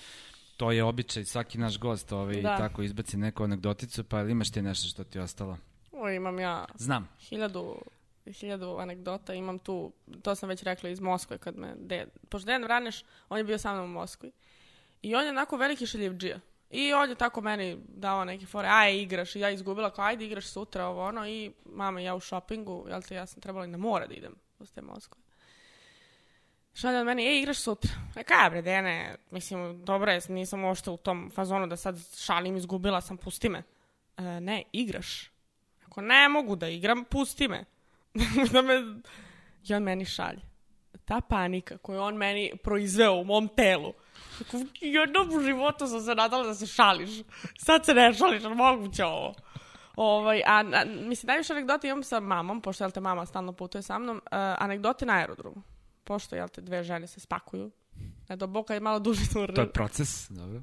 to 0.57 0.71
je 0.71 0.83
običaj, 0.83 1.23
svaki 1.25 1.57
naš 1.57 1.79
gost 1.79 2.11
ovaj, 2.11 2.41
Da. 2.41 2.57
tako 2.57 2.83
izbaci 2.83 3.17
neku 3.17 3.43
anegdoticu, 3.43 4.03
pa 4.03 4.21
imaš 4.21 4.51
ti 4.51 4.61
nešto 4.61 4.87
što 4.87 5.03
ti 5.03 5.17
je 5.17 5.21
ostalo? 5.21 5.57
O, 5.91 6.09
imam 6.09 6.39
ja 6.39 6.65
Znam. 6.75 7.09
hiljadu, 7.19 7.75
hiljadu 8.31 8.77
anegdota, 8.77 9.33
imam 9.33 9.59
tu, 9.59 9.93
to 10.21 10.35
sam 10.35 10.49
već 10.49 10.63
rekla 10.63 10.89
iz 10.89 10.99
Moskve, 10.99 11.37
kad 11.37 11.57
me, 11.57 11.73
de, 11.77 12.07
pošto 12.29 12.45
Dejan 12.45 12.63
Vraneš, 12.63 13.03
on 13.29 13.37
je 13.37 13.43
bio 13.43 13.57
sa 13.57 13.73
mnom 13.73 13.85
u 13.85 13.93
Moskvi. 13.93 14.31
I 15.01 15.15
on 15.15 15.23
je 15.23 15.29
onako 15.29 15.57
veliki 15.57 15.87
šaljivđija. 15.87 16.39
I 16.69 16.93
on 16.93 17.09
je 17.09 17.15
tako 17.15 17.41
meni 17.41 17.77
dao 17.87 18.25
neke 18.25 18.45
fore, 18.45 18.67
aj 18.71 18.97
igraš, 19.01 19.35
i 19.35 19.39
ja 19.39 19.49
izgubila, 19.49 19.89
kao 19.89 20.05
ajde 20.05 20.25
igraš 20.25 20.47
sutra, 20.47 20.87
ovo 20.87 21.05
ono, 21.05 21.27
i 21.27 21.51
mama 21.65 22.01
ja 22.01 22.15
u 22.15 22.19
šopingu, 22.19 22.85
jel 22.89 23.01
te, 23.01 23.15
ja 23.15 23.25
sam 23.25 23.41
trebala 23.41 23.65
i 23.65 23.69
na 23.69 23.77
more 23.77 24.07
da 24.07 24.13
idem 24.13 24.35
posle 24.57 24.81
Moskve. 24.81 25.21
Šalje 26.73 26.99
od 26.99 27.05
meni, 27.05 27.27
ej, 27.27 27.39
igraš 27.39 27.59
sutra. 27.59 27.91
E, 28.15 28.23
kaj 28.23 28.49
bre, 28.49 28.61
Dene, 28.61 29.15
mislim, 29.31 29.85
dobro 29.85 30.11
je, 30.11 30.21
nisam 30.29 30.63
uopšte 30.63 30.89
u 30.89 30.97
tom 30.97 31.31
fazonu 31.35 31.67
da 31.67 31.77
sad 31.77 31.99
šalim, 32.17 32.57
izgubila 32.57 33.01
sam, 33.01 33.17
pusti 33.17 33.49
me. 33.49 33.63
E, 34.17 34.23
ne, 34.23 34.63
igraš. 34.71 35.31
Ako 35.85 36.01
ne 36.01 36.29
mogu 36.29 36.55
da 36.55 36.67
igram, 36.67 37.05
pusti 37.05 37.47
me. 37.47 37.65
da 38.53 38.61
me... 38.61 38.73
I 39.69 39.73
on 39.73 39.83
meni 39.83 40.05
šalje. 40.05 40.41
Ta 41.05 41.21
panika 41.21 41.77
koju 41.77 42.01
on 42.01 42.15
meni 42.15 42.51
proizveo 42.63 43.13
u 43.13 43.23
mom 43.23 43.49
telu. 43.55 43.93
Tako, 44.37 44.57
jednom 44.81 45.29
u 45.37 45.39
životu 45.39 45.87
sam 45.87 46.01
se 46.01 46.15
nadala 46.15 46.43
da 46.43 46.55
se 46.55 46.67
šališ. 46.67 47.09
Sad 47.57 47.85
se 47.85 47.93
ne 47.93 48.13
šališ, 48.13 48.43
ali 48.43 48.55
moguće 48.55 49.05
ovo. 49.05 49.33
Ovaj, 49.95 50.41
a, 50.45 50.63
a, 50.73 50.85
mislim, 50.85 51.27
najviše 51.27 51.53
anegdote 51.53 51.87
imam 51.87 52.03
sa 52.03 52.19
mamom, 52.19 52.61
pošto, 52.61 52.83
jel 52.83 52.91
te, 52.91 52.99
mama 52.99 53.25
stalno 53.25 53.53
putuje 53.53 53.81
sa 53.81 53.99
mnom, 53.99 54.17
uh, 54.17 54.21
anegdote 54.57 55.05
na 55.05 55.13
aerodromu. 55.13 55.61
Pošto, 56.03 56.35
jel 56.35 56.47
te, 56.47 56.61
dve 56.61 56.83
žene 56.83 57.07
se 57.07 57.19
spakuju. 57.19 57.71
Do 58.29 58.47
boka 58.47 58.73
je 58.73 58.79
malo 58.79 58.99
duži 58.99 59.33
tur. 59.33 59.53
To 59.53 59.61
je 59.61 59.71
proces, 59.71 60.29
dobro. 60.29 60.61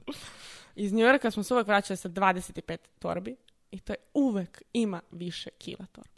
Iz 0.75 0.93
Njujorka 0.93 1.31
smo 1.31 1.43
se 1.43 1.55
uvek 1.55 1.67
vraćali 1.67 1.97
sa 1.97 2.09
25 2.09 2.77
torbi 2.99 3.37
i 3.71 3.81
to 3.81 3.93
je 3.93 3.97
uvek 4.15 4.63
ima 4.73 5.01
više 5.11 5.51
kila 5.59 5.87
torba. 5.93 6.12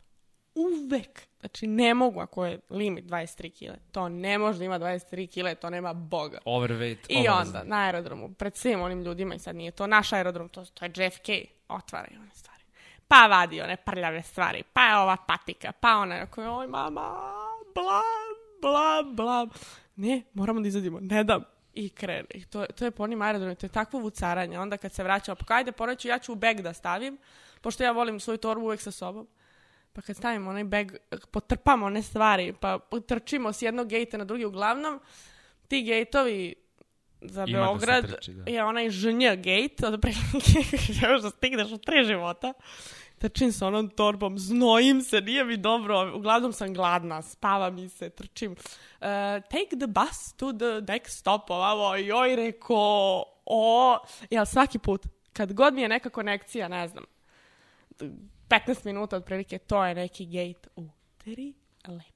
Uvek. 0.55 1.23
Znači, 1.41 1.67
ne 1.67 1.95
mogu 1.95 2.21
ako 2.21 2.47
je 2.47 2.61
limit 2.71 3.05
23 3.05 3.51
kile. 3.51 3.77
To 3.93 4.09
ne 4.09 4.39
može 4.39 4.59
da 4.59 4.65
ima 4.65 4.79
23 4.79 5.27
kile, 5.27 5.55
to 5.55 5.71
nema 5.71 5.93
boga. 5.93 6.39
Overweight, 6.45 7.07
I 7.09 7.29
obavezno. 7.29 7.59
onda, 7.59 7.63
na 7.77 7.77
aerodromu, 7.85 8.35
pred 8.35 8.57
svim 8.57 8.83
onim 8.83 9.03
ljudima, 9.03 9.35
i 9.35 9.39
sad 9.39 9.57
nije 9.57 9.71
to 9.71 9.87
naš 9.87 10.13
aerodrom, 10.13 10.49
to, 10.49 10.65
to 10.65 10.85
je 10.85 10.93
JFK, 10.97 11.29
otvaraju 11.69 12.21
one 12.21 12.31
stvari. 12.35 12.63
Pa 13.09 13.27
vadi 13.27 13.61
one 13.61 13.77
prljave 13.77 14.23
stvari, 14.23 14.63
pa 14.73 14.83
je 14.83 14.99
ova 14.99 15.17
patika, 15.17 15.73
pa 15.73 15.97
ona, 15.97 16.15
je, 16.15 16.29
oj 16.37 16.67
mama, 16.67 17.11
bla, 17.75 18.03
bla, 18.63 19.03
bla. 19.13 19.49
Ne, 19.97 20.23
moramo 20.35 20.61
da 20.61 20.69
izađemo, 20.69 20.99
ne 21.01 21.25
dam. 21.25 21.45
I 21.75 21.89
krene. 21.89 22.27
I 22.35 22.45
to, 22.45 22.67
to 22.67 22.85
je 22.85 22.91
po 22.91 23.03
onim 23.03 23.23
aerodromima, 23.23 23.55
to 23.55 23.67
je 23.67 23.71
takvo 23.71 24.01
vucaranje. 24.01 24.59
Onda 24.59 24.77
kad 24.77 24.93
se 24.93 25.03
vraćamo, 25.05 25.37
pa 25.37 25.45
kajde, 25.45 25.73
poreću, 25.73 26.09
ja 26.09 26.19
ću 26.19 26.33
u 26.33 26.37
beg 26.37 26.61
da 26.61 26.73
stavim, 26.73 27.19
pošto 27.61 27.85
ja 27.85 27.93
volim 27.93 28.21
svoju 28.21 28.39
torbu 28.39 28.65
uvek 28.65 28.81
sa 28.81 28.91
sobom. 28.91 29.27
Pa 29.95 30.03
kad 30.03 30.17
stavimo 30.17 30.51
onaj 30.51 30.65
beg, 30.65 30.93
potrpamo 31.31 31.87
one 31.87 32.03
stvari, 32.03 32.53
pa 32.61 32.79
trčimo 33.07 33.53
s 33.53 33.63
jednog 33.63 33.89
gejta 33.89 34.17
na 34.17 34.25
drugi. 34.25 34.45
Uglavnom, 34.45 35.01
ti 35.69 35.83
gejtovi 35.83 36.55
za 37.21 37.45
Ima 37.49 37.59
da 37.59 37.65
Beograd 37.65 38.07
trči, 38.07 38.33
da. 38.33 38.51
je 38.51 38.65
onaj 38.65 38.91
žnj 38.91 39.25
gate, 39.37 39.87
od 39.87 40.01
prilike 40.01 40.77
još 41.03 41.23
da 41.23 41.31
stigneš 41.31 41.73
u 41.73 41.79
tri 41.79 42.05
života. 42.05 42.53
Trčim 43.19 43.53
sa 43.53 43.67
onom 43.67 43.89
torbom, 43.89 44.39
znojim 44.39 45.03
se, 45.03 45.21
nije 45.21 45.45
mi 45.45 45.57
dobro, 45.57 46.13
uglavnom 46.17 46.53
sam 46.53 46.75
gladna, 46.75 47.23
spava 47.23 47.71
mi 47.71 47.89
se, 47.89 48.11
trčim. 48.11 48.53
Uh, 48.53 49.07
take 49.51 49.77
the 49.79 49.87
bus 49.87 50.33
to 50.37 50.53
the 50.53 50.93
next 50.93 51.09
stop, 51.09 51.51
ovamo, 51.51 51.97
joj 51.97 52.37
reko, 52.37 53.25
o, 53.47 53.99
ja 54.31 54.45
svaki 54.45 54.79
put, 54.79 55.07
kad 55.33 55.53
god 55.53 55.75
mi 55.75 55.83
je 55.83 55.89
neka 55.89 56.11
konekcija, 56.11 56.69
ne 56.69 56.89
znam, 56.89 57.05
15 58.67 58.85
minuta 58.85 59.17
otprilike, 59.17 59.59
to 59.59 59.85
je 59.85 59.95
neki 59.95 60.27
gate 60.27 60.69
u 60.77 60.89
tri 61.19 61.55
lepe. 61.89 62.15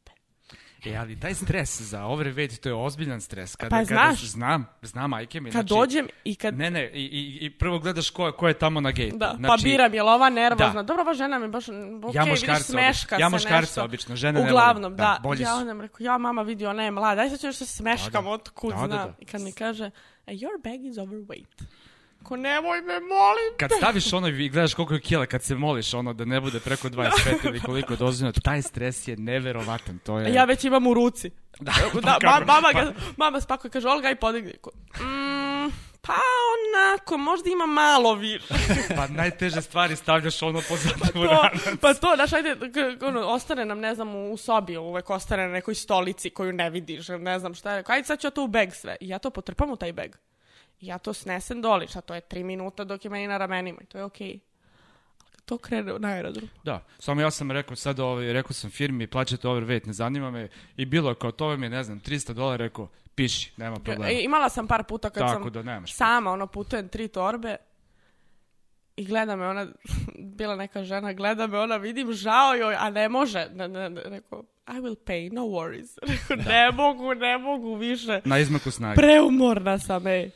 E, 0.86 0.96
ali 0.96 1.20
taj 1.20 1.34
stres 1.34 1.80
za 1.80 2.00
overweight, 2.02 2.60
to 2.60 2.68
je 2.68 2.74
ozbiljan 2.74 3.20
stres. 3.20 3.56
Kada, 3.56 3.70
Pa 3.70 3.76
kada, 3.76 3.86
znaš. 3.86 4.24
Znam, 4.24 4.66
znam, 4.82 5.10
majke 5.10 5.40
mi. 5.40 5.50
Kad 5.50 5.52
znači, 5.52 5.68
dođem 5.68 6.08
i 6.24 6.34
kad... 6.34 6.58
Ne, 6.58 6.70
ne, 6.70 6.90
i, 6.94 7.02
i, 7.04 7.46
i 7.46 7.50
prvo 7.50 7.78
gledaš 7.78 8.10
ko, 8.10 8.32
ko 8.32 8.48
je 8.48 8.54
tamo 8.54 8.80
na 8.80 8.90
gate. 8.90 9.10
Da, 9.14 9.34
znači, 9.36 9.62
pa 9.62 9.68
biram, 9.68 9.94
je 9.94 10.02
li 10.02 10.08
ova 10.10 10.30
nervozna? 10.30 10.72
Da. 10.72 10.82
Dobro, 10.82 11.02
ova 11.02 11.14
žena 11.14 11.38
mi 11.38 11.48
baš, 11.48 11.64
ok, 11.68 12.14
Ja 12.14 12.22
vidiš, 12.24 12.40
smeška 12.40 13.14
obično. 13.14 13.18
Ja 13.18 13.28
muškarca 13.28 13.60
nešto. 13.60 13.84
obično, 13.84 14.16
žene 14.16 14.40
ne 14.40 14.46
Uglavnom, 14.46 14.96
da. 14.96 15.02
Da, 15.02 15.20
bolji 15.22 15.42
ja 15.42 15.54
onda 15.56 15.82
rekao, 15.82 16.04
ja 16.04 16.18
mama 16.18 16.42
vidi, 16.42 16.66
ona 16.66 16.82
je 16.84 16.90
mlada, 16.90 17.22
aj 17.22 17.30
sad 17.30 17.40
ću 17.40 17.46
još 17.46 17.58
da 17.58 17.66
se 17.66 17.76
smeškam, 17.76 18.12
Da, 18.24 18.28
da. 18.28 18.34
otkud 18.34 18.74
Da, 18.74 18.80
da, 18.80 18.86
da. 18.86 19.14
I 19.18 19.24
kad 19.24 19.40
mi 19.40 19.52
kaže, 19.52 19.90
"E, 20.26 20.32
your 20.32 20.62
bag 20.64 20.84
is 20.84 20.96
overweight. 20.96 21.64
Ko 22.22 22.36
nemoj 22.36 22.80
me, 22.80 23.00
molim 23.00 23.54
Kad 23.58 23.70
staviš 23.78 24.12
ono 24.12 24.28
i 24.28 24.48
gledaš 24.48 24.74
koliko 24.74 24.94
je 24.94 25.00
kila, 25.00 25.26
kad 25.26 25.42
se 25.42 25.54
moliš 25.54 25.94
ono 25.94 26.12
da 26.12 26.24
ne 26.24 26.40
bude 26.40 26.60
preko 26.60 26.88
25 26.98 27.10
ili 27.44 27.60
koliko 27.60 27.92
je 27.92 27.96
dozvoljeno, 27.96 28.32
taj 28.42 28.62
stres 28.62 29.08
je 29.08 29.16
neverovatan. 29.16 29.98
To 29.98 30.18
je... 30.18 30.34
Ja 30.34 30.44
već 30.44 30.64
imam 30.64 30.86
u 30.86 30.94
ruci. 30.94 31.30
Da, 31.60 31.72
Da, 32.00 32.18
pa 32.22 32.30
ma, 32.30 32.38
kako? 32.38 32.46
mama, 32.46 32.68
Pa- 32.72 32.84
ga, 32.84 32.92
mama 33.16 33.40
spakuje, 33.40 33.70
kaže, 33.70 33.88
Olga, 33.88 34.10
i 34.10 34.16
podigni. 34.16 34.52
Mm, 35.00 35.70
pa 36.00 36.12
onako, 36.54 37.16
možda 37.16 37.50
ima 37.50 37.66
malo 37.66 38.14
više. 38.14 38.54
Pa 38.96 39.06
najteže 39.06 39.62
stvari 39.62 39.96
stavljaš 39.96 40.42
ono 40.42 40.60
po 40.68 40.76
zadnju 40.76 41.12
to, 41.12 41.24
ranu. 41.24 41.76
pa 41.80 41.94
to, 41.94 42.12
znaš, 42.16 42.32
ajde, 42.32 42.56
ono, 43.00 43.20
ostane 43.20 43.64
nam, 43.64 43.78
ne 43.80 43.94
znam, 43.94 44.14
u 44.14 44.36
sobi, 44.36 44.76
uvek 44.76 45.10
ostane 45.10 45.46
na 45.46 45.52
nekoj 45.52 45.74
stolici 45.74 46.30
koju 46.30 46.52
ne 46.52 46.70
vidiš, 46.70 47.08
ne 47.08 47.38
znam 47.38 47.54
šta 47.54 47.72
je. 47.72 47.84
Ajde, 47.86 48.06
sad 48.06 48.20
ću 48.20 48.26
ja 48.26 48.30
to 48.30 48.44
u 48.44 48.48
beg 48.48 48.74
sve. 48.74 48.96
I 49.00 49.08
ja 49.08 49.18
to 49.18 49.30
potrpam 49.30 49.70
u 49.70 49.76
taj 49.76 49.92
beg. 49.92 50.16
I 50.80 50.86
ja 50.86 50.98
to 50.98 51.12
snesem 51.12 51.62
doli, 51.62 51.86
šta 51.86 52.00
to 52.00 52.14
je 52.14 52.20
tri 52.20 52.44
minuta 52.44 52.84
dok 52.84 53.04
je 53.04 53.10
meni 53.10 53.26
na 53.26 53.36
ramenima 53.38 53.78
i 53.82 53.86
to 53.86 53.98
je 53.98 54.04
okej. 54.04 54.38
Kad 55.30 55.44
to 55.44 55.58
krene 55.58 55.92
na 55.98 56.08
aerodrom. 56.08 56.48
Da, 56.64 56.84
samo 56.98 57.20
ja 57.20 57.30
sam 57.30 57.50
rekao 57.50 57.76
sad, 57.76 58.00
ovaj, 58.00 58.32
rekao 58.32 58.52
sam 58.52 58.70
firmi, 58.70 59.06
plaćate 59.06 59.48
overweight, 59.48 59.86
ne 59.86 59.92
zanima 59.92 60.30
me. 60.30 60.48
I 60.76 60.84
bilo 60.84 61.10
je 61.10 61.14
kao, 61.14 61.32
to 61.32 61.46
vam 61.46 61.62
je, 61.62 61.70
ne 61.70 61.82
znam, 61.82 62.00
300 62.00 62.32
dolara, 62.32 62.56
rekao, 62.64 62.88
piši, 63.14 63.52
nema 63.56 63.76
problema. 63.76 64.08
E, 64.08 64.22
imala 64.22 64.48
sam 64.48 64.66
par 64.66 64.84
puta 64.84 65.10
kad 65.10 65.22
Tako 65.22 65.42
sam 65.42 65.52
da 65.52 65.62
nemaš. 65.62 65.94
sama, 65.94 66.30
ono, 66.32 66.46
putujem 66.46 66.88
tri 66.88 67.08
torbe 67.08 67.56
i 68.96 69.04
gleda 69.04 69.36
me 69.36 69.46
ona, 69.48 69.66
bila 70.38 70.56
neka 70.56 70.84
žena, 70.84 71.12
gleda 71.12 71.46
me 71.46 71.58
ona, 71.58 71.76
vidim, 71.76 72.12
žao 72.12 72.54
joj, 72.54 72.74
a 72.78 72.90
ne 72.90 73.08
može. 73.08 73.48
Ne, 73.54 73.68
ne, 73.68 73.90
ne, 73.90 74.02
rekao, 74.04 74.44
I 74.68 74.80
will 74.80 74.96
pay, 75.06 75.32
no 75.32 75.40
worries. 75.42 75.98
Rekao, 76.12 76.36
ne 76.36 76.70
mogu, 76.72 77.14
ne 77.14 77.38
mogu 77.38 77.74
više. 77.74 78.20
Na 78.24 78.38
izmaku 78.38 78.70
snage. 78.70 78.96
Preumorna 78.96 79.78
sam, 79.78 80.06
ej. 80.06 80.30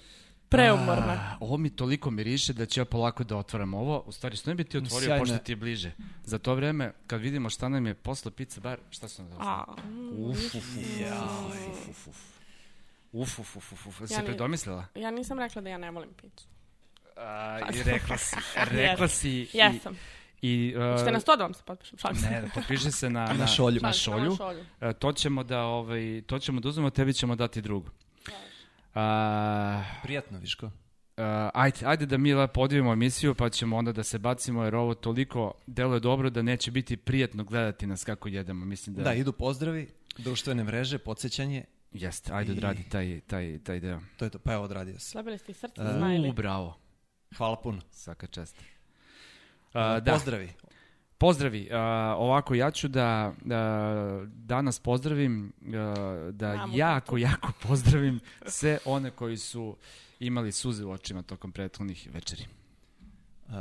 Preumorna. 0.52 1.12
A, 1.12 1.36
ovo 1.40 1.56
mi 1.56 1.70
toliko 1.70 2.10
miriše 2.10 2.52
da 2.52 2.66
ću 2.66 2.80
ja 2.80 2.84
polako 2.84 3.24
da 3.24 3.36
otvaram 3.36 3.74
ovo. 3.74 3.98
U 4.00 4.12
stvari, 4.12 4.36
što 4.36 4.50
ne 4.50 4.54
bi 4.54 4.64
ti 4.64 4.78
otvorio, 4.78 5.06
Sjajno. 5.06 5.22
pošto 5.22 5.38
ti 5.38 5.52
je 5.52 5.56
bliže. 5.56 5.92
Za 6.24 6.38
to 6.38 6.54
vreme, 6.54 6.92
kad 7.06 7.20
vidimo 7.20 7.50
šta 7.50 7.68
nam 7.68 7.86
je 7.86 7.94
posle 7.94 8.30
pizza 8.30 8.60
bar, 8.60 8.78
šta 8.90 9.08
sam 9.08 9.28
da 9.28 9.36
A, 9.38 9.64
Uf, 10.12 10.38
uf, 10.38 10.54
uf, 10.54 10.76
uf, 11.88 11.88
uf, 11.88 12.06
uf. 12.08 12.16
Uf, 13.12 13.38
uf, 13.38 13.56
uf, 13.56 13.72
uf, 13.72 13.86
uf. 13.86 14.00
Ja 14.00 14.06
Se 14.06 14.18
ni- 14.18 14.26
predomislila? 14.26 14.86
ja 14.94 15.10
nisam 15.10 15.38
rekla 15.38 15.62
da 15.62 15.68
ja 15.68 15.78
ne 15.78 15.90
volim 15.90 16.10
picu. 16.12 16.44
A, 17.16 17.58
I 17.74 17.82
rekla 17.82 18.16
si, 18.18 18.36
rekla 18.70 19.08
si. 19.08 19.30
i- 19.30 19.48
Jesam. 19.52 19.96
I, 20.42 20.74
uh, 20.92 20.98
Ćete 20.98 21.12
na 21.12 21.20
sto 21.20 21.36
da 21.36 21.42
vam 21.42 21.54
se 21.54 21.62
potpišem, 21.64 21.98
šalim 21.98 22.16
se. 22.16 22.30
Ne, 22.30 22.50
potpiše 22.54 22.90
se 22.90 23.10
na, 23.10 23.26
na, 23.26 23.32
Na 23.32 23.46
šolju. 23.46 23.80
Na 23.82 23.92
šolju. 23.92 24.36
na 24.80 24.88
E, 24.88 24.92
to 24.92 25.12
ćemo 25.12 25.44
da, 25.44 25.60
ovaj, 25.60 26.22
to 26.26 26.38
ćemo 26.38 26.60
da 26.60 26.68
uzmemo, 26.68 26.90
tebi 26.90 27.14
ćemo 27.14 27.36
dati 27.36 27.60
drugu. 27.62 27.90
A, 28.94 29.82
Prijatno, 30.02 30.38
Viško. 30.38 30.66
Uh, 30.66 30.72
ajde, 31.54 31.78
ajde 31.84 32.06
da 32.06 32.18
mi 32.18 32.34
lepo 32.34 32.60
odvijemo 32.60 32.92
emisiju, 32.92 33.34
pa 33.34 33.48
ćemo 33.48 33.76
onda 33.76 33.92
da 33.92 34.02
se 34.02 34.18
bacimo, 34.18 34.64
jer 34.64 34.74
ovo 34.74 34.94
toliko 34.94 35.54
deluje 35.66 36.00
dobro 36.00 36.30
da 36.30 36.42
neće 36.42 36.70
biti 36.70 36.96
prijetno 36.96 37.44
gledati 37.44 37.86
nas 37.86 38.04
kako 38.04 38.28
jedemo. 38.28 38.64
Mislim 38.64 38.96
da, 38.96 39.02
Da, 39.02 39.14
idu 39.14 39.32
pozdravi, 39.32 39.88
društvene 40.18 40.64
mreže, 40.64 40.98
podsjećanje, 40.98 41.64
jeste. 41.92 42.32
Ajde, 42.32 42.52
I- 42.52 42.56
odradi 42.56 42.82
taj, 42.84 43.20
taj, 43.20 43.58
taj 43.58 43.80
deo. 43.80 44.00
to 44.16 44.24
je 44.24 44.30
to, 44.30 44.38
pa 44.38 44.52
evo 44.52 44.64
odradio 44.64 44.98
se. 44.98 45.10
Slabili 45.10 45.38
ste 45.38 45.52
i 45.52 45.54
srce, 45.54 45.80
Uh, 45.80 45.86
U, 45.86 45.92
smajli. 45.92 46.32
bravo. 46.32 46.78
Hvala 47.36 47.56
puno. 47.56 47.80
Svaka 47.90 48.26
čast. 48.26 48.56
Uh, 48.58 48.64
da, 49.74 50.12
Pozdravi. 50.12 50.48
Pozdravi. 51.22 51.68
Uh, 51.70 51.76
ovako, 52.18 52.54
ja 52.54 52.70
ću 52.70 52.88
da 52.88 53.32
uh, 53.36 54.28
danas 54.28 54.78
pozdravim, 54.78 55.52
uh, 55.60 56.34
da 56.34 56.56
Mamu, 56.56 56.76
jako, 56.76 57.18
jako 57.18 57.52
pozdravim 57.62 58.20
sve 58.46 58.78
one 58.84 59.10
koji 59.10 59.36
su 59.36 59.76
imali 60.20 60.52
suze 60.52 60.84
u 60.84 60.90
očima 60.90 61.22
tokom 61.22 61.52
prethodnih 61.52 62.08
večeri. 62.12 62.44
Uh, 63.46 63.54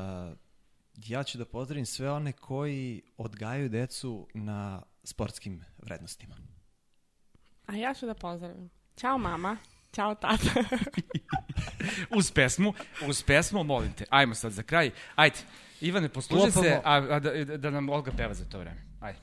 ja 1.08 1.24
ću 1.24 1.38
da 1.38 1.46
pozdravim 1.46 1.86
sve 1.86 2.12
one 2.12 2.32
koji 2.32 3.02
odgajaju 3.18 3.70
decu 3.70 4.28
na 4.34 4.82
sportskim 5.04 5.64
vrednostima. 5.78 6.36
A 7.66 7.76
ja 7.76 7.94
ću 7.94 8.06
da 8.06 8.14
pozdravim. 8.14 8.70
Ćao 8.98 9.18
mama. 9.18 9.58
Ćao 9.94 10.16
tata. 10.16 10.64
Uz 12.18 12.32
pesmu, 12.32 12.74
uz 13.08 13.24
pesmu, 13.24 13.64
molim 13.64 13.94
te. 13.94 14.06
Ajmo 14.10 14.36
sad 14.36 14.52
za 14.52 14.64
kraj. 14.64 14.92
Ajde, 15.16 15.38
Ivane, 15.82 16.10
posluži 16.10 16.46
Lopamo. 16.46 16.64
se, 16.64 16.82
a, 16.84 16.96
a 17.10 17.20
da, 17.20 17.58
da 17.58 17.70
nam 17.70 17.90
Olga 17.90 18.12
peva 18.18 18.34
za 18.34 18.46
to 18.46 18.60
vreme. 18.60 18.82
Ajde. 19.00 19.20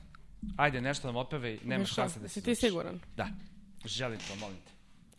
Ajde, 0.57 0.81
nešto 0.81 1.07
nam 1.07 1.15
opeve 1.15 1.53
i 1.55 1.59
nema 1.65 1.85
šanse 1.85 2.19
da 2.19 2.27
se 2.27 2.41
ti 2.41 2.55
siguran? 2.55 2.99
Da. 3.15 3.27
Želim 3.85 4.19
to, 4.19 4.35
molim 4.35 4.57
te. 4.57 4.71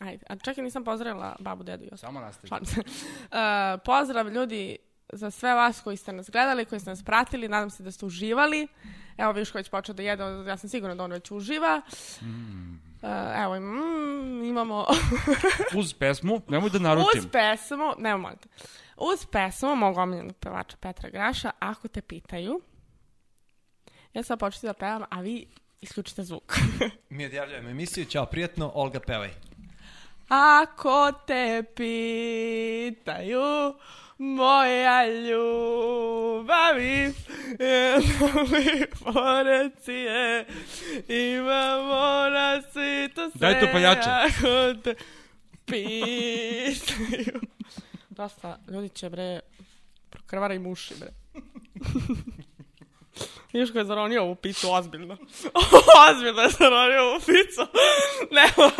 Ajde. 0.05 0.25
A 0.29 0.37
čak 0.37 0.59
i 0.59 0.63
nisam 0.63 0.85
pozdravila 0.85 1.37
babu, 1.39 1.63
dedu 1.65 1.85
i 1.85 1.89
ostalo. 1.93 2.13
Samo 2.13 2.21
nastavi. 2.21 2.49
Šalim 2.49 2.67
se. 2.67 2.81
Uh, 2.81 3.37
pozdrav 3.87 4.29
ljudi 4.29 4.77
za 5.13 5.31
sve 5.31 5.55
vas 5.55 5.81
koji 5.81 5.97
ste 5.97 6.13
nas 6.13 6.31
gledali, 6.31 6.65
koji 6.65 6.81
ste 6.81 6.91
nas 6.91 7.03
pratili, 7.03 7.49
nadam 7.49 7.71
se 7.71 7.83
da 7.83 7.91
ste 7.91 8.07
uživali. 8.07 8.67
Evo 9.17 9.33
Viško 9.33 9.59
već 9.59 9.71
počeo 9.71 9.95
da 9.95 10.03
jede, 10.03 10.23
ja 10.49 10.57
sam 10.57 10.71
sigurna 10.71 10.95
da 10.95 11.05
on 11.05 11.13
već 11.13 11.31
uživa. 11.31 11.83
Uh, 12.21 12.27
evo, 13.37 13.61
mm, 13.61 14.45
imamo 14.45 14.87
Uz 15.75 15.95
pesmu, 15.95 16.41
nemoj 16.49 16.71
da 16.71 16.79
naručim. 16.79 17.21
uz 17.21 17.27
pesmu, 17.33 17.93
ne 17.99 18.17
molite, 18.17 18.49
uz 19.01 19.27
pesmu 19.33 19.77
mog 19.77 19.97
omiljenog 19.97 20.37
pevača 20.37 20.77
Petra 20.81 21.11
Graša, 21.11 21.51
ako 21.59 21.89
te 21.89 22.03
pitaju, 22.03 22.61
ja 24.15 24.23
sam 24.23 24.39
početi 24.39 24.67
da 24.67 24.73
pevam, 24.73 25.03
a 25.11 25.21
vi 25.21 25.47
isključite 25.81 26.23
zvuk. 26.23 26.59
Mi 27.11 27.27
odjavljujemo 27.27 27.69
emisiju, 27.69 28.05
ćao 28.05 28.27
prijatno, 28.27 28.73
Olga 28.75 29.01
pevaj. 29.01 29.31
Ako 30.29 31.13
te 31.27 31.63
pitaju 31.77 33.43
moja 34.19 35.07
ljubavi, 35.07 35.55
li 38.53 38.87
porecije, 39.05 40.47
imamo 41.09 42.29
na 42.31 42.63
svitu 42.63 43.31
sve. 43.31 43.41
Daj 43.41 43.61
tu 43.61 43.67
paljače. 43.73 44.11
Ako 44.11 44.75
te 44.85 44.95
pitaju. 45.65 47.41
Dosta, 48.21 48.59
ljudi 48.69 48.89
će 48.89 49.09
bre, 49.11 49.41
prokrvara 50.11 50.55
im 50.55 50.67
uši 50.67 50.95
bre. 51.01 51.11
Vidiš 53.53 53.73
ko 53.73 53.79
je 53.79 53.85
zaronio 53.85 54.23
ovu 54.23 54.35
picu, 54.35 54.73
ozbiljno. 54.73 55.17
ozbiljno 56.11 56.43
je 56.43 56.49
zaronio 56.49 57.03
ovu 57.03 57.21
picu. 57.21 57.67
Nema. 58.37 58.71